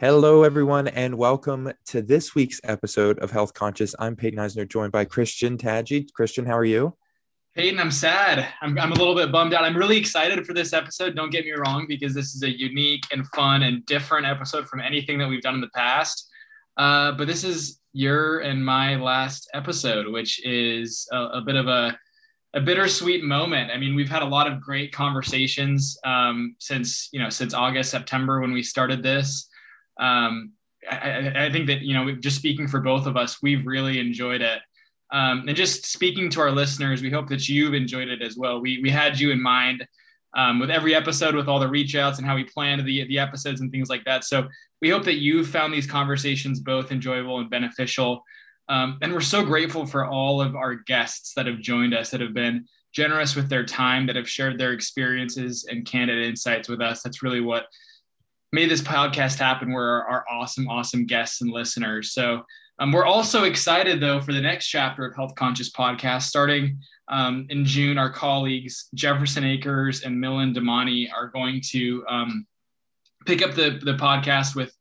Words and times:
Hello, 0.00 0.44
everyone, 0.44 0.86
and 0.86 1.18
welcome 1.18 1.72
to 1.86 2.00
this 2.00 2.32
week's 2.32 2.60
episode 2.62 3.18
of 3.18 3.32
Health 3.32 3.52
Conscious. 3.52 3.96
I'm 3.98 4.14
Peyton 4.14 4.38
Eisner, 4.38 4.64
joined 4.64 4.92
by 4.92 5.04
Christian 5.04 5.58
Tadji. 5.58 6.12
Christian, 6.12 6.46
how 6.46 6.56
are 6.56 6.64
you? 6.64 6.96
Peyton, 7.56 7.80
I'm 7.80 7.90
sad. 7.90 8.46
I'm, 8.62 8.78
I'm 8.78 8.92
a 8.92 8.94
little 8.94 9.16
bit 9.16 9.32
bummed 9.32 9.54
out. 9.54 9.64
I'm 9.64 9.76
really 9.76 9.96
excited 9.96 10.46
for 10.46 10.54
this 10.54 10.72
episode. 10.72 11.16
Don't 11.16 11.30
get 11.30 11.44
me 11.44 11.50
wrong, 11.50 11.86
because 11.88 12.14
this 12.14 12.36
is 12.36 12.44
a 12.44 12.56
unique 12.56 13.06
and 13.10 13.26
fun 13.34 13.64
and 13.64 13.84
different 13.86 14.24
episode 14.24 14.68
from 14.68 14.80
anything 14.80 15.18
that 15.18 15.28
we've 15.28 15.42
done 15.42 15.56
in 15.56 15.60
the 15.60 15.70
past. 15.74 16.28
Uh, 16.76 17.10
but 17.10 17.26
this 17.26 17.42
is 17.42 17.80
your 17.92 18.38
and 18.38 18.64
my 18.64 18.94
last 18.94 19.50
episode, 19.52 20.06
which 20.06 20.40
is 20.46 21.08
a, 21.10 21.18
a, 21.18 21.40
bit 21.40 21.56
of 21.56 21.66
a, 21.66 21.98
a 22.54 22.60
bittersweet 22.60 23.24
moment. 23.24 23.72
I 23.72 23.78
mean, 23.78 23.96
we've 23.96 24.08
had 24.08 24.22
a 24.22 24.26
lot 24.26 24.46
of 24.46 24.60
great 24.60 24.92
conversations 24.92 25.98
um, 26.04 26.54
since 26.60 27.08
you 27.12 27.18
know 27.18 27.30
since 27.30 27.52
August, 27.52 27.90
September 27.90 28.40
when 28.40 28.52
we 28.52 28.62
started 28.62 29.02
this 29.02 29.48
um, 29.98 30.52
I, 30.90 31.46
I, 31.46 31.52
think 31.52 31.66
that 31.66 31.82
you 31.82 31.94
know 31.94 32.14
just 32.14 32.36
speaking 32.36 32.68
for 32.68 32.80
both 32.80 33.06
of 33.06 33.16
us 33.16 33.42
we've 33.42 33.66
really 33.66 33.98
enjoyed 33.98 34.42
it. 34.42 34.60
Um, 35.10 35.44
and 35.48 35.56
just 35.56 35.86
speaking 35.86 36.28
to 36.30 36.40
our 36.40 36.50
listeners 36.50 37.00
we 37.00 37.10
hope 37.10 37.28
that 37.28 37.48
you've 37.48 37.74
enjoyed 37.74 38.08
it 38.08 38.22
as 38.22 38.36
well. 38.36 38.60
We, 38.60 38.80
we 38.82 38.90
had 38.90 39.18
you 39.18 39.30
in 39.30 39.42
mind 39.42 39.86
um, 40.36 40.60
with 40.60 40.70
every 40.70 40.94
episode 40.94 41.34
with 41.34 41.48
all 41.48 41.58
the 41.58 41.68
reach 41.68 41.94
outs 41.94 42.18
and 42.18 42.26
how 42.26 42.34
we 42.34 42.44
planned 42.44 42.86
the, 42.86 43.06
the 43.08 43.18
episodes 43.18 43.60
and 43.60 43.72
things 43.72 43.88
like 43.88 44.04
that. 44.04 44.24
So 44.24 44.46
we 44.80 44.90
hope 44.90 45.04
that 45.04 45.16
you 45.16 45.44
found 45.44 45.72
these 45.72 45.86
conversations 45.86 46.60
both 46.60 46.92
enjoyable 46.92 47.40
and 47.40 47.50
beneficial. 47.50 48.22
Um, 48.68 48.98
and 49.00 49.12
we're 49.12 49.20
so 49.20 49.44
grateful 49.44 49.86
for 49.86 50.04
all 50.04 50.40
of 50.40 50.54
our 50.54 50.74
guests 50.74 51.32
that 51.34 51.46
have 51.46 51.60
joined 51.60 51.94
us 51.94 52.10
that 52.10 52.20
have 52.20 52.34
been 52.34 52.66
generous 52.92 53.34
with 53.34 53.48
their 53.48 53.64
time 53.64 54.06
that 54.06 54.16
have 54.16 54.28
shared 54.28 54.58
their 54.58 54.72
experiences 54.72 55.66
and 55.68 55.86
candid 55.86 56.24
insights 56.24 56.68
with 56.68 56.80
us. 56.80 57.02
That's 57.02 57.22
really 57.22 57.40
what 57.40 57.66
made 58.52 58.70
this 58.70 58.80
podcast 58.80 59.38
happen 59.38 59.72
were 59.72 60.04
our, 60.08 60.24
awesome, 60.30 60.68
awesome 60.68 61.06
guests 61.06 61.40
and 61.40 61.50
listeners. 61.50 62.12
So 62.12 62.42
um, 62.78 62.92
we're 62.92 63.04
also 63.04 63.44
excited 63.44 64.00
though 64.00 64.20
for 64.20 64.32
the 64.32 64.40
next 64.40 64.68
chapter 64.68 65.04
of 65.04 65.14
Health 65.14 65.34
Conscious 65.34 65.70
Podcast. 65.70 66.22
Starting 66.22 66.78
um, 67.08 67.46
in 67.50 67.64
June, 67.64 67.98
our 67.98 68.10
colleagues 68.10 68.88
Jefferson 68.94 69.44
Akers 69.44 70.02
and 70.02 70.16
Milind 70.16 70.56
Damani 70.56 71.12
are 71.12 71.28
going 71.28 71.60
to 71.70 72.04
um, 72.08 72.46
pick 73.26 73.42
up 73.42 73.54
the, 73.54 73.80
the 73.82 73.94
podcast 73.94 74.54
with 74.54 74.72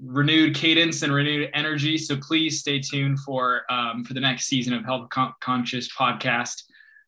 renewed 0.00 0.54
cadence 0.54 1.02
and 1.02 1.12
renewed 1.12 1.50
energy. 1.54 1.96
So 1.96 2.16
please 2.16 2.60
stay 2.60 2.80
tuned 2.80 3.20
for 3.20 3.62
um, 3.70 4.04
for 4.04 4.14
the 4.14 4.20
next 4.20 4.46
season 4.46 4.74
of 4.74 4.84
Health 4.84 5.08
Con- 5.10 5.34
Conscious 5.40 5.88
Podcast. 5.94 6.62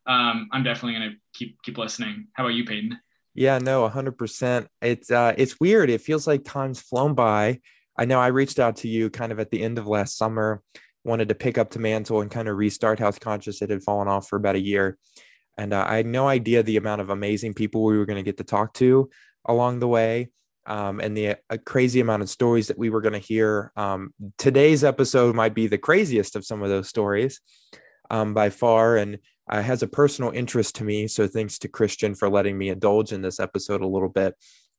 Um, 0.06 0.48
I'm 0.53 0.62
definitely 0.62 0.98
going 0.98 1.10
to 1.10 1.16
keep 1.34 1.60
keep 1.62 1.77
listening. 1.77 2.28
How 2.32 2.44
about 2.44 2.55
you, 2.55 2.64
Peyton? 2.64 2.98
Yeah, 3.39 3.58
no, 3.58 3.89
100%. 3.89 4.67
It's 4.83 5.12
uh 5.12 5.33
it's 5.39 5.61
weird. 5.61 5.91
It 5.91 6.00
feels 6.00 6.27
like 6.27 6.42
time's 6.42 6.81
flown 6.81 7.14
by. 7.14 7.61
I 7.97 8.05
know 8.05 8.19
I 8.19 8.28
reached 8.28 8.58
out 8.58 8.75
to 8.78 8.89
you 8.89 9.11
kind 9.11 9.31
of 9.31 9.39
at 9.39 9.53
the 9.53 9.62
end 9.62 9.78
of 9.78 9.86
last 9.86 10.19
summer, 10.19 10.61
wanted 11.05 11.28
to 11.28 11.36
pick 11.36 11.56
up 11.56 11.70
the 11.70 11.78
mantle 11.78 12.20
and 12.20 12.33
kind 12.33 12.48
of 12.48 12.56
restart 12.56 12.98
Health 12.98 13.20
Conscious. 13.20 13.62
It 13.62 13.70
had 13.70 13.84
fallen 13.84 14.09
off 14.09 14.27
for 14.27 14.34
about 14.34 14.56
a 14.56 14.61
year. 14.61 14.98
And 15.56 15.72
uh, 15.72 15.86
I 15.89 15.98
had 15.98 16.06
no 16.06 16.27
idea 16.27 16.64
the 16.64 16.78
amount 16.78 17.00
of 17.00 17.11
amazing 17.11 17.55
people 17.55 17.84
we 17.84 17.97
were 17.97 18.06
going 18.06 18.16
to 18.16 18.28
get 18.28 18.39
to 18.39 18.44
talk 18.44 18.75
to 18.75 19.09
along 19.44 19.78
the 19.78 19.89
way. 19.89 20.31
Um, 20.66 20.98
and 20.98 21.16
the 21.16 21.36
uh, 21.48 21.59
crazy 21.64 22.00
amount 22.00 22.22
of 22.22 22.28
stories 22.28 22.66
that 22.66 22.78
we 22.78 22.91
were 22.91 23.00
going 23.00 23.12
to 23.12 23.20
hear. 23.20 23.70
Um, 23.77 24.14
today's 24.36 24.83
episode 24.83 25.36
might 25.36 25.55
be 25.55 25.69
the 25.69 25.78
craziest 25.78 26.34
of 26.34 26.44
some 26.44 26.61
of 26.64 26.70
those 26.70 26.89
stories 26.89 27.41
um, 28.11 28.34
by 28.34 28.50
far. 28.50 28.97
And 28.97 29.19
uh, 29.48 29.62
has 29.62 29.82
a 29.82 29.88
personal 29.88 30.30
interest 30.30 30.77
to 30.77 30.84
me. 30.84 31.08
So 31.08 31.27
thanks 31.27 31.58
to 31.60 31.68
Christian 31.68 32.14
for 32.14 32.28
letting 32.28 32.56
me 32.58 32.68
indulge 32.68 33.12
in 33.12 33.22
this 33.22 33.41
episode 33.41 33.80
a 33.80 33.86
little 33.86 34.08
bit 34.08 34.34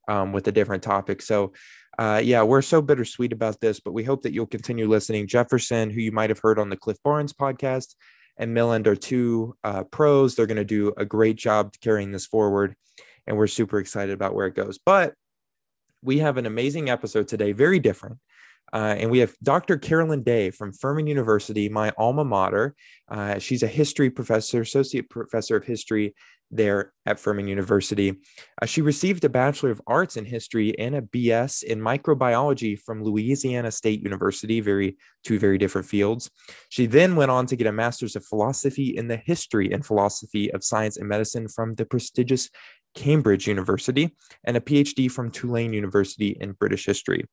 um, 0.08 0.32
with 0.32 0.46
a 0.48 0.52
different 0.52 0.82
topic. 0.82 1.22
So 1.22 1.52
uh, 1.98 2.20
yeah, 2.22 2.42
we're 2.42 2.62
so 2.62 2.80
bittersweet 2.80 3.32
about 3.32 3.60
this, 3.60 3.80
but 3.80 3.92
we 3.92 4.04
hope 4.04 4.22
that 4.22 4.32
you'll 4.32 4.46
continue 4.46 4.88
listening. 4.88 5.26
Jefferson, 5.26 5.90
who 5.90 6.00
you 6.00 6.12
might 6.12 6.30
have 6.30 6.38
heard 6.38 6.58
on 6.58 6.70
the 6.70 6.76
Cliff 6.76 6.96
Barnes 7.04 7.32
podcast, 7.32 7.94
and 8.38 8.56
Milind 8.56 8.86
are 8.86 8.96
two 8.96 9.54
uh, 9.64 9.84
pros. 9.84 10.34
They're 10.34 10.46
going 10.46 10.56
to 10.56 10.64
do 10.64 10.94
a 10.96 11.04
great 11.04 11.36
job 11.36 11.74
carrying 11.82 12.10
this 12.10 12.26
forward, 12.26 12.74
and 13.26 13.36
we're 13.36 13.48
super 13.48 13.78
excited 13.78 14.14
about 14.14 14.34
where 14.34 14.46
it 14.46 14.54
goes. 14.54 14.78
But 14.78 15.14
we 16.02 16.20
have 16.20 16.38
an 16.38 16.46
amazing 16.46 16.88
episode 16.88 17.28
today, 17.28 17.52
very 17.52 17.78
different. 17.78 18.16
Uh, 18.72 18.94
and 18.98 19.10
we 19.10 19.18
have 19.18 19.34
Dr. 19.42 19.76
Carolyn 19.76 20.22
Day 20.22 20.50
from 20.50 20.72
Furman 20.72 21.06
University, 21.06 21.68
my 21.68 21.92
alma 21.98 22.24
mater. 22.24 22.74
Uh, 23.08 23.38
she's 23.38 23.62
a 23.62 23.68
history 23.68 24.10
professor, 24.10 24.60
associate 24.60 25.10
professor 25.10 25.56
of 25.56 25.64
history 25.64 26.14
there 26.50 26.92
at 27.06 27.20
Furman 27.20 27.46
University. 27.46 28.16
Uh, 28.60 28.66
she 28.66 28.82
received 28.82 29.24
a 29.24 29.28
Bachelor 29.28 29.70
of 29.70 29.80
Arts 29.86 30.16
in 30.16 30.24
History 30.24 30.76
and 30.78 30.94
a 30.94 31.02
BS 31.02 31.62
in 31.62 31.80
Microbiology 31.80 32.78
from 32.78 33.04
Louisiana 33.04 33.70
State 33.70 34.02
University, 34.02 34.60
very 34.60 34.96
two 35.24 35.38
very 35.38 35.58
different 35.58 35.86
fields. 35.86 36.30
She 36.68 36.86
then 36.86 37.16
went 37.16 37.30
on 37.30 37.46
to 37.46 37.56
get 37.56 37.66
a 37.66 37.72
Master's 37.72 38.16
of 38.16 38.24
Philosophy 38.24 38.96
in 38.96 39.08
the 39.08 39.16
History 39.16 39.72
and 39.72 39.86
Philosophy 39.86 40.52
of 40.52 40.64
Science 40.64 40.96
and 40.96 41.08
Medicine 41.08 41.48
from 41.48 41.74
the 41.74 41.84
prestigious 41.84 42.50
Cambridge 42.94 43.46
University 43.46 44.16
and 44.44 44.56
a 44.56 44.60
PhD 44.60 45.10
from 45.10 45.30
Tulane 45.30 45.72
University 45.72 46.36
in 46.40 46.52
British 46.52 46.86
History. 46.86 47.24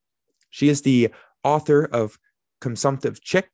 She 0.50 0.68
is 0.68 0.82
the 0.82 1.10
author 1.44 1.84
of 1.84 2.18
Consumptive 2.60 3.20
Chic, 3.22 3.48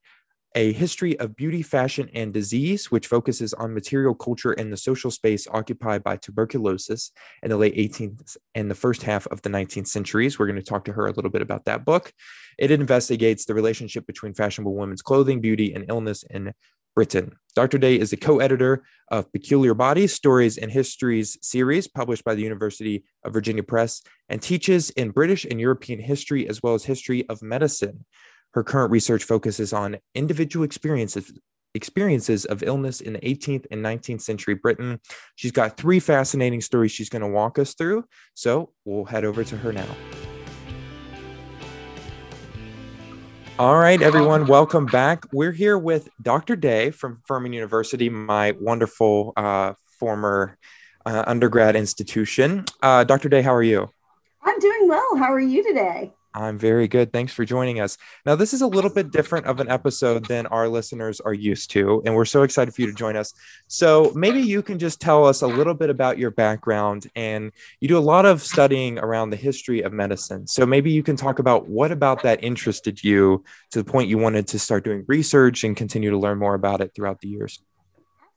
a 0.55 0.73
history 0.73 1.19
of 1.19 1.35
beauty, 1.35 1.63
fashion, 1.63 2.09
and 2.15 2.33
disease, 2.33 2.91
which 2.91 3.09
focuses 3.09 3.53
on 3.55 3.75
material 3.75 4.15
culture 4.15 4.53
and 4.53 4.73
the 4.73 4.77
social 4.77 5.11
space 5.11 5.49
occupied 5.51 6.05
by 6.05 6.17
tuberculosis 6.17 7.11
in 7.43 7.51
the 7.51 7.57
late 7.57 7.75
18th 7.75 8.37
and 8.55 8.71
the 8.71 8.75
first 8.75 9.03
half 9.03 9.27
of 9.29 9.43
the 9.43 9.51
19th 9.51 9.89
centuries. 9.89 10.39
We're 10.39 10.47
going 10.47 10.57
to 10.57 10.63
talk 10.63 10.85
to 10.85 10.93
her 10.93 11.07
a 11.07 11.13
little 11.13 11.31
bit 11.31 11.43
about 11.43 11.65
that 11.65 11.85
book. 11.85 12.13
It 12.57 12.71
investigates 12.71 13.45
the 13.45 13.55
relationship 13.55 14.07
between 14.07 14.33
fashionable 14.33 14.77
women's 14.77 15.03
clothing, 15.03 15.41
beauty, 15.41 15.75
and 15.75 15.87
illness 15.89 16.25
in 16.31 16.53
Britain. 16.95 17.37
Dr. 17.55 17.79
Day 17.79 17.99
is 17.99 18.13
a 18.13 18.17
co 18.17 18.39
editor 18.41 18.85
of 19.09 19.31
Peculiar 19.33 19.75
Bodies, 19.75 20.13
Stories 20.13 20.59
and 20.59 20.71
Histories 20.71 21.39
series 21.43 21.87
published 21.87 22.25
by 22.25 22.35
the 22.35 22.43
University 22.43 23.05
of 23.25 23.33
Virginia 23.33 23.63
Press 23.63 24.03
and 24.29 24.43
teaches 24.43 24.91
in 24.91 25.11
British 25.11 25.45
and 25.45 25.61
European 25.61 26.01
history 26.01 26.49
as 26.49 26.63
well 26.63 26.75
as 26.75 26.85
history 26.85 27.29
of 27.29 27.43
medicine. 27.43 28.05
Her 28.55 28.65
current 28.65 28.91
research 28.91 29.25
focuses 29.25 29.73
on 29.73 29.99
individual 30.15 30.65
experiences 30.65 31.33
experiences 31.75 32.45
of 32.45 32.63
illness 32.63 33.01
in 33.01 33.15
the 33.15 33.19
18th 33.19 33.67
and 33.71 33.85
19th 33.85 34.21
century 34.21 34.55
Britain. 34.55 35.01
She's 35.35 35.51
got 35.51 35.77
three 35.77 35.99
fascinating 35.99 36.61
stories 36.61 36.93
she's 36.93 37.09
going 37.09 37.23
to 37.23 37.29
walk 37.29 37.59
us 37.59 37.75
through. 37.75 38.05
So 38.35 38.71
we'll 38.85 39.07
head 39.07 39.25
over 39.25 39.43
to 39.43 39.57
her 39.57 39.73
now. 39.73 39.87
All 43.57 43.77
right, 43.77 44.03
everyone, 44.03 44.49
welcome 44.49 44.85
back. 44.85 45.27
We're 45.33 45.53
here 45.53 45.79
with 45.79 46.09
Dr. 46.21 46.57
Day 46.57 46.91
from 46.91 47.23
Furman 47.25 47.53
University, 47.53 48.09
my 48.09 48.51
wonderful 48.59 49.33
uh, 49.37 49.75
former 50.01 50.59
uh, 51.07 51.23
undergrad 51.25 51.77
institution. 51.77 52.65
Uh, 52.83 53.05
Dr. 53.05 53.29
Day, 53.29 53.43
how 53.43 53.55
are 53.55 53.63
you? 53.63 53.89
I'm 54.43 54.59
doing 54.59 54.89
well. 54.89 55.17
How 55.17 55.33
are 55.33 55.39
you 55.39 55.63
today? 55.63 56.13
I'm 56.35 56.59
very 56.59 56.89
good. 56.89 57.13
Thanks 57.13 57.33
for 57.33 57.45
joining 57.45 57.79
us. 57.79 57.97
Now, 58.27 58.35
this 58.35 58.53
is 58.53 58.61
a 58.61 58.67
little 58.67 58.91
bit 58.91 59.13
different 59.13 59.47
of 59.47 59.61
an 59.61 59.69
episode 59.69 60.27
than 60.27 60.47
our 60.47 60.69
listeners 60.69 61.21
are 61.21 61.33
used 61.33 61.71
to, 61.73 62.03
and 62.05 62.15
we're 62.15 62.25
so 62.25 62.43
excited 62.43 62.75
for 62.75 62.81
you 62.81 62.89
to 62.89 62.93
join 62.93 63.15
us. 63.15 63.35
So, 63.69 64.11
maybe 64.17 64.41
you 64.41 64.61
can 64.61 64.81
just 64.81 65.01
tell 65.01 65.25
us 65.25 65.43
a 65.43 65.47
little 65.47 65.75
bit 65.75 65.91
about 65.91 66.19
your 66.19 66.33
background. 66.33 67.09
And 67.15 67.53
you 67.79 67.87
do 67.87 67.97
a 67.97 68.01
lot 68.01 68.27
of 68.27 68.43
studying 68.43 68.99
around 68.99 69.31
the 69.31 69.37
history 69.37 69.83
of 69.83 69.93
medicine. 69.93 70.49
So, 70.49 70.67
maybe 70.67 70.91
you 70.91 71.05
can 71.05 71.15
talk 71.15 71.39
about 71.39 71.69
what 71.69 71.93
about 71.93 72.25
that 72.25 72.43
interested 72.43 73.05
you 73.05 73.45
to 73.71 73.83
the 73.83 73.91
point 73.91 74.09
you 74.09 74.19
wanted 74.19 74.49
to 74.49 74.59
start 74.59 74.85
doing 74.85 75.05
research 75.07 75.63
and 75.63 75.77
continue 75.77 76.11
to 76.11 76.19
learn 76.19 76.39
more 76.39 76.55
about 76.55 76.81
it 76.81 76.93
throughout 76.97 77.21
the 77.21 77.29
years. 77.29 77.61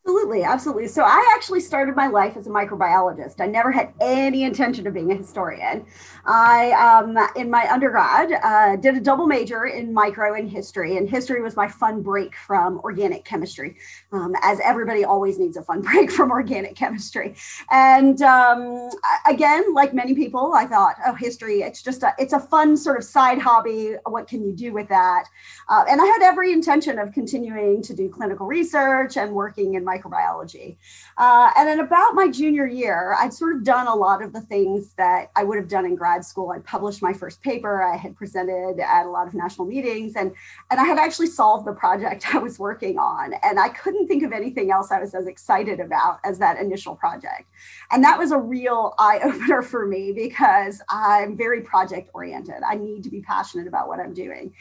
Absolutely, 0.08 0.44
absolutely. 0.44 0.88
So 0.88 1.04
I 1.04 1.34
actually 1.36 1.60
started 1.60 1.94
my 1.98 2.08
life 2.08 2.38
as 2.38 2.48
a 2.48 2.50
microbiologist. 2.50 3.42
I 3.42 3.46
never 3.46 3.74
had 3.74 3.94
any 4.00 4.44
intention 4.44 4.88
of 4.88 4.94
being 4.94 5.12
a 5.12 5.16
historian. 5.16 5.86
I, 6.26 6.72
um, 6.72 7.18
in 7.36 7.52
my 7.52 7.70
undergrad, 7.70 8.32
uh, 8.42 8.78
did 8.78 8.96
a 8.96 9.02
double 9.02 9.28
major 9.28 9.66
in 9.66 9.94
micro 9.94 10.34
and 10.34 10.50
history, 10.50 10.96
and 10.96 11.10
history 11.10 11.42
was 11.42 11.58
my 11.58 11.68
fun 11.68 12.02
break 12.04 12.38
from 12.38 12.80
organic 12.86 13.26
chemistry, 13.26 13.76
um, 14.14 14.34
as 14.44 14.62
everybody 14.62 15.04
always 15.04 15.40
needs 15.40 15.58
a 15.58 15.62
fun 15.62 15.82
break 15.92 16.10
from 16.10 16.32
organic 16.32 16.78
chemistry. 16.78 17.36
And 17.70 18.22
um, 18.22 18.90
again, 19.30 19.74
like 19.74 19.94
many 19.94 20.16
people, 20.16 20.54
I 20.54 20.68
thought, 20.68 20.96
oh, 21.06 21.16
history, 21.16 21.64
it's 21.64 21.84
just 21.84 22.02
a, 22.04 22.14
it's 22.18 22.32
a 22.32 22.40
fun 22.40 22.78
sort 22.78 22.98
of 22.98 23.04
side 23.04 23.40
hobby. 23.40 23.96
What 24.06 24.30
can 24.30 24.46
you 24.46 24.54
do 24.54 24.72
with 24.72 24.88
that? 24.88 25.26
Uh, 25.68 25.84
and 25.90 26.00
I 26.00 26.06
had 26.06 26.22
every 26.22 26.54
intention 26.54 26.98
of 26.98 27.12
continuing 27.12 27.82
to 27.82 27.94
do 27.94 28.08
clinical 28.08 28.48
research 28.48 29.18
and 29.18 29.34
working 29.34 29.74
in 29.74 29.84
my 29.84 29.97
microbiology. 29.98 30.78
Uh, 31.18 31.52
and 31.58 31.68
then 31.68 31.80
about 31.80 32.14
my 32.14 32.28
junior 32.28 32.68
year, 32.68 33.16
I'd 33.18 33.34
sort 33.34 33.56
of 33.56 33.64
done 33.64 33.88
a 33.88 33.96
lot 33.96 34.24
of 34.24 34.34
the 34.34 34.42
things 34.42 34.94
that 34.94 35.32
I 35.36 35.44
would 35.44 35.58
have 35.58 35.68
done 35.68 35.86
in 35.86 35.96
grad 35.96 36.24
school. 36.26 36.52
I'd 36.52 36.64
published 36.64 37.02
my 37.02 37.14
first 37.14 37.42
paper. 37.42 37.82
I 37.82 37.96
had 37.96 38.16
presented 38.16 38.80
at 38.80 39.06
a 39.06 39.10
lot 39.10 39.28
of 39.28 39.34
national 39.34 39.68
meetings, 39.68 40.16
and 40.16 40.34
and 40.70 40.80
I 40.80 40.84
had 40.84 40.98
actually 40.98 41.28
solved 41.28 41.66
the 41.66 41.74
project 41.74 42.26
I 42.36 42.40
was 42.40 42.60
working 42.60 42.98
on. 42.98 43.34
And 43.44 43.60
I 43.60 43.70
couldn't 43.70 44.08
think 44.08 44.24
of 44.24 44.32
anything 44.32 44.72
else 44.72 44.92
I 44.92 45.00
was 45.00 45.14
as 45.14 45.28
excited 45.28 45.80
about 45.80 46.20
as 46.24 46.40
that 46.40 46.60
initial 46.60 46.96
project. 46.96 47.46
And 47.92 48.04
that 48.04 48.18
was 48.18 48.32
a 48.32 48.38
real 48.38 48.94
eye 48.98 49.20
opener 49.24 49.62
for 49.62 49.86
me 49.86 50.12
because 50.12 50.82
I'm 50.90 51.38
very 51.38 51.62
project 51.62 52.10
oriented. 52.14 52.62
I 52.68 52.76
need 52.76 53.04
to 53.04 53.10
be 53.10 53.22
passionate 53.22 53.68
about 53.68 53.88
what 53.88 54.00
I'm 54.00 54.14
doing. 54.14 54.54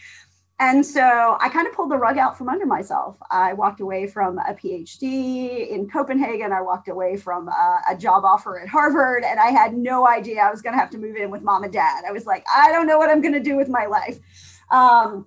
And 0.59 0.87
so 0.87 1.37
I 1.39 1.51
kind 1.51 1.67
of 1.67 1.75
pulled 1.75 1.91
the 1.91 1.99
rug 1.99 2.17
out 2.17 2.39
from 2.39 2.49
under 2.49 2.65
myself. 2.65 3.19
I 3.31 3.53
walked 3.53 3.81
away 3.81 4.07
from 4.07 4.39
a 4.39 4.55
PhD 4.55 5.69
in 5.69 5.87
Copenhagen. 5.87 6.51
I 6.51 6.63
walked 6.63 6.89
away 6.89 7.19
from 7.19 7.49
a, 7.49 7.81
a 7.91 7.97
job 7.97 8.25
offer 8.25 8.59
at 8.59 8.67
Harvard, 8.67 9.23
and 9.23 9.39
I 9.39 9.51
had 9.51 9.77
no 9.77 10.09
idea 10.09 10.41
I 10.41 10.51
was 10.51 10.63
going 10.63 10.73
to 10.73 10.79
have 10.79 10.89
to 10.91 10.99
move 10.99 11.17
in 11.17 11.31
with 11.31 11.43
mom 11.43 11.65
and 11.65 11.73
dad. 11.73 12.05
I 12.09 12.13
was 12.13 12.25
like, 12.25 12.45
I 12.55 12.73
don't 12.73 12.87
know 12.87 12.97
what 12.97 13.11
I'm 13.11 13.21
going 13.21 13.35
to 13.35 13.41
do 13.41 13.55
with 13.55 13.69
my 13.69 13.85
life. 13.85 14.19
Um, 14.71 15.27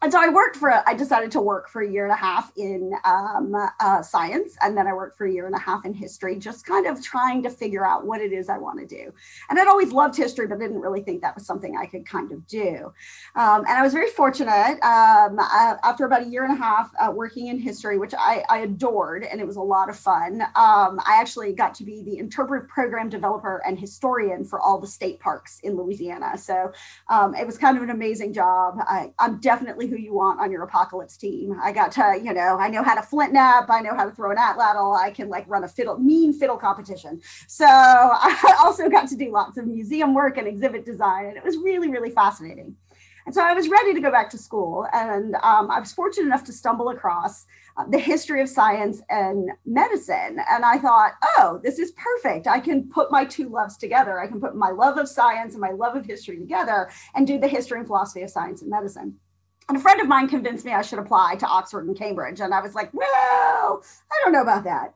and 0.00 0.12
so 0.12 0.20
I 0.20 0.28
worked 0.28 0.56
for, 0.56 0.70
I 0.88 0.94
decided 0.94 1.32
to 1.32 1.40
work 1.40 1.68
for 1.68 1.82
a 1.82 1.90
year 1.90 2.04
and 2.04 2.12
a 2.12 2.16
half 2.16 2.52
in 2.56 2.92
um, 3.04 3.52
uh, 3.80 4.00
science. 4.02 4.56
And 4.60 4.76
then 4.76 4.86
I 4.86 4.92
worked 4.92 5.18
for 5.18 5.26
a 5.26 5.32
year 5.32 5.46
and 5.46 5.54
a 5.56 5.58
half 5.58 5.84
in 5.84 5.92
history, 5.92 6.36
just 6.38 6.64
kind 6.64 6.86
of 6.86 7.02
trying 7.02 7.42
to 7.42 7.50
figure 7.50 7.84
out 7.84 8.06
what 8.06 8.20
it 8.20 8.32
is 8.32 8.48
I 8.48 8.58
want 8.58 8.78
to 8.78 8.86
do. 8.86 9.12
And 9.50 9.58
I'd 9.58 9.66
always 9.66 9.90
loved 9.90 10.16
history, 10.16 10.46
but 10.46 10.60
didn't 10.60 10.80
really 10.80 11.02
think 11.02 11.22
that 11.22 11.34
was 11.34 11.46
something 11.46 11.76
I 11.76 11.86
could 11.86 12.06
kind 12.06 12.30
of 12.30 12.46
do. 12.46 12.92
Um, 13.34 13.64
and 13.66 13.70
I 13.70 13.82
was 13.82 13.92
very 13.92 14.10
fortunate 14.10 14.78
um, 14.84 15.38
uh, 15.40 15.76
after 15.82 16.04
about 16.04 16.22
a 16.22 16.26
year 16.26 16.44
and 16.44 16.52
a 16.52 16.56
half 16.56 16.92
uh, 17.00 17.10
working 17.10 17.48
in 17.48 17.58
history, 17.58 17.98
which 17.98 18.14
I, 18.16 18.44
I, 18.48 18.58
adored, 18.58 19.24
and 19.24 19.40
it 19.40 19.46
was 19.46 19.56
a 19.56 19.62
lot 19.62 19.88
of 19.88 19.96
fun. 19.96 20.42
Um, 20.42 21.00
I 21.06 21.18
actually 21.20 21.52
got 21.52 21.74
to 21.76 21.84
be 21.84 22.02
the 22.02 22.18
interpretive 22.18 22.68
program 22.68 23.08
developer 23.08 23.62
and 23.66 23.78
historian 23.78 24.44
for 24.44 24.60
all 24.60 24.78
the 24.78 24.86
state 24.86 25.18
parks 25.18 25.58
in 25.64 25.76
Louisiana. 25.76 26.38
So 26.38 26.72
um, 27.08 27.34
it 27.34 27.46
was 27.46 27.58
kind 27.58 27.76
of 27.76 27.82
an 27.82 27.90
amazing 27.90 28.32
job. 28.32 28.78
I, 28.80 29.12
I'm 29.18 29.40
definitely 29.40 29.87
who 29.88 29.96
you 29.96 30.12
want 30.12 30.40
on 30.40 30.52
your 30.52 30.62
apocalypse 30.62 31.16
team. 31.16 31.58
I 31.62 31.72
got 31.72 31.92
to, 31.92 32.20
you 32.22 32.32
know, 32.32 32.58
I 32.58 32.68
know 32.68 32.82
how 32.82 32.94
to 32.94 33.00
flintknap, 33.00 33.66
I 33.68 33.80
know 33.80 33.94
how 33.94 34.04
to 34.04 34.10
throw 34.10 34.30
an 34.30 34.36
atlatl, 34.36 34.96
I 34.96 35.10
can 35.10 35.28
like 35.28 35.44
run 35.48 35.64
a 35.64 35.68
fiddle, 35.68 35.98
mean 35.98 36.32
fiddle 36.32 36.56
competition. 36.56 37.20
So 37.46 37.64
I 37.68 38.56
also 38.62 38.88
got 38.88 39.08
to 39.08 39.16
do 39.16 39.32
lots 39.32 39.58
of 39.58 39.66
museum 39.66 40.14
work 40.14 40.36
and 40.38 40.46
exhibit 40.46 40.84
design, 40.84 41.26
and 41.26 41.36
it 41.36 41.44
was 41.44 41.56
really, 41.56 41.88
really 41.88 42.10
fascinating. 42.10 42.76
And 43.28 43.34
so 43.34 43.42
I 43.42 43.52
was 43.52 43.68
ready 43.68 43.92
to 43.92 44.00
go 44.00 44.10
back 44.10 44.30
to 44.30 44.38
school, 44.38 44.86
and 44.94 45.34
um, 45.42 45.70
I 45.70 45.80
was 45.80 45.92
fortunate 45.92 46.24
enough 46.24 46.44
to 46.44 46.52
stumble 46.52 46.88
across 46.88 47.44
uh, 47.76 47.84
the 47.86 47.98
history 47.98 48.40
of 48.40 48.48
science 48.48 49.02
and 49.10 49.50
medicine. 49.66 50.38
And 50.50 50.64
I 50.64 50.78
thought, 50.78 51.12
oh, 51.36 51.60
this 51.62 51.78
is 51.78 51.92
perfect. 51.92 52.46
I 52.46 52.58
can 52.58 52.88
put 52.88 53.12
my 53.12 53.26
two 53.26 53.50
loves 53.50 53.76
together. 53.76 54.18
I 54.18 54.28
can 54.28 54.40
put 54.40 54.56
my 54.56 54.70
love 54.70 54.96
of 54.96 55.10
science 55.10 55.52
and 55.52 55.60
my 55.60 55.72
love 55.72 55.94
of 55.94 56.06
history 56.06 56.38
together 56.38 56.88
and 57.14 57.26
do 57.26 57.38
the 57.38 57.48
history 57.48 57.78
and 57.78 57.86
philosophy 57.86 58.22
of 58.22 58.30
science 58.30 58.62
and 58.62 58.70
medicine. 58.70 59.16
And 59.68 59.76
a 59.76 59.80
friend 59.80 60.00
of 60.00 60.08
mine 60.08 60.28
convinced 60.28 60.64
me 60.64 60.72
I 60.72 60.82
should 60.82 60.98
apply 60.98 61.36
to 61.36 61.46
Oxford 61.46 61.86
and 61.86 61.96
Cambridge. 61.96 62.40
And 62.40 62.54
I 62.54 62.60
was 62.60 62.74
like, 62.74 62.92
well, 62.94 63.82
I 64.10 64.20
don't 64.24 64.32
know 64.32 64.42
about 64.42 64.64
that. 64.64 64.94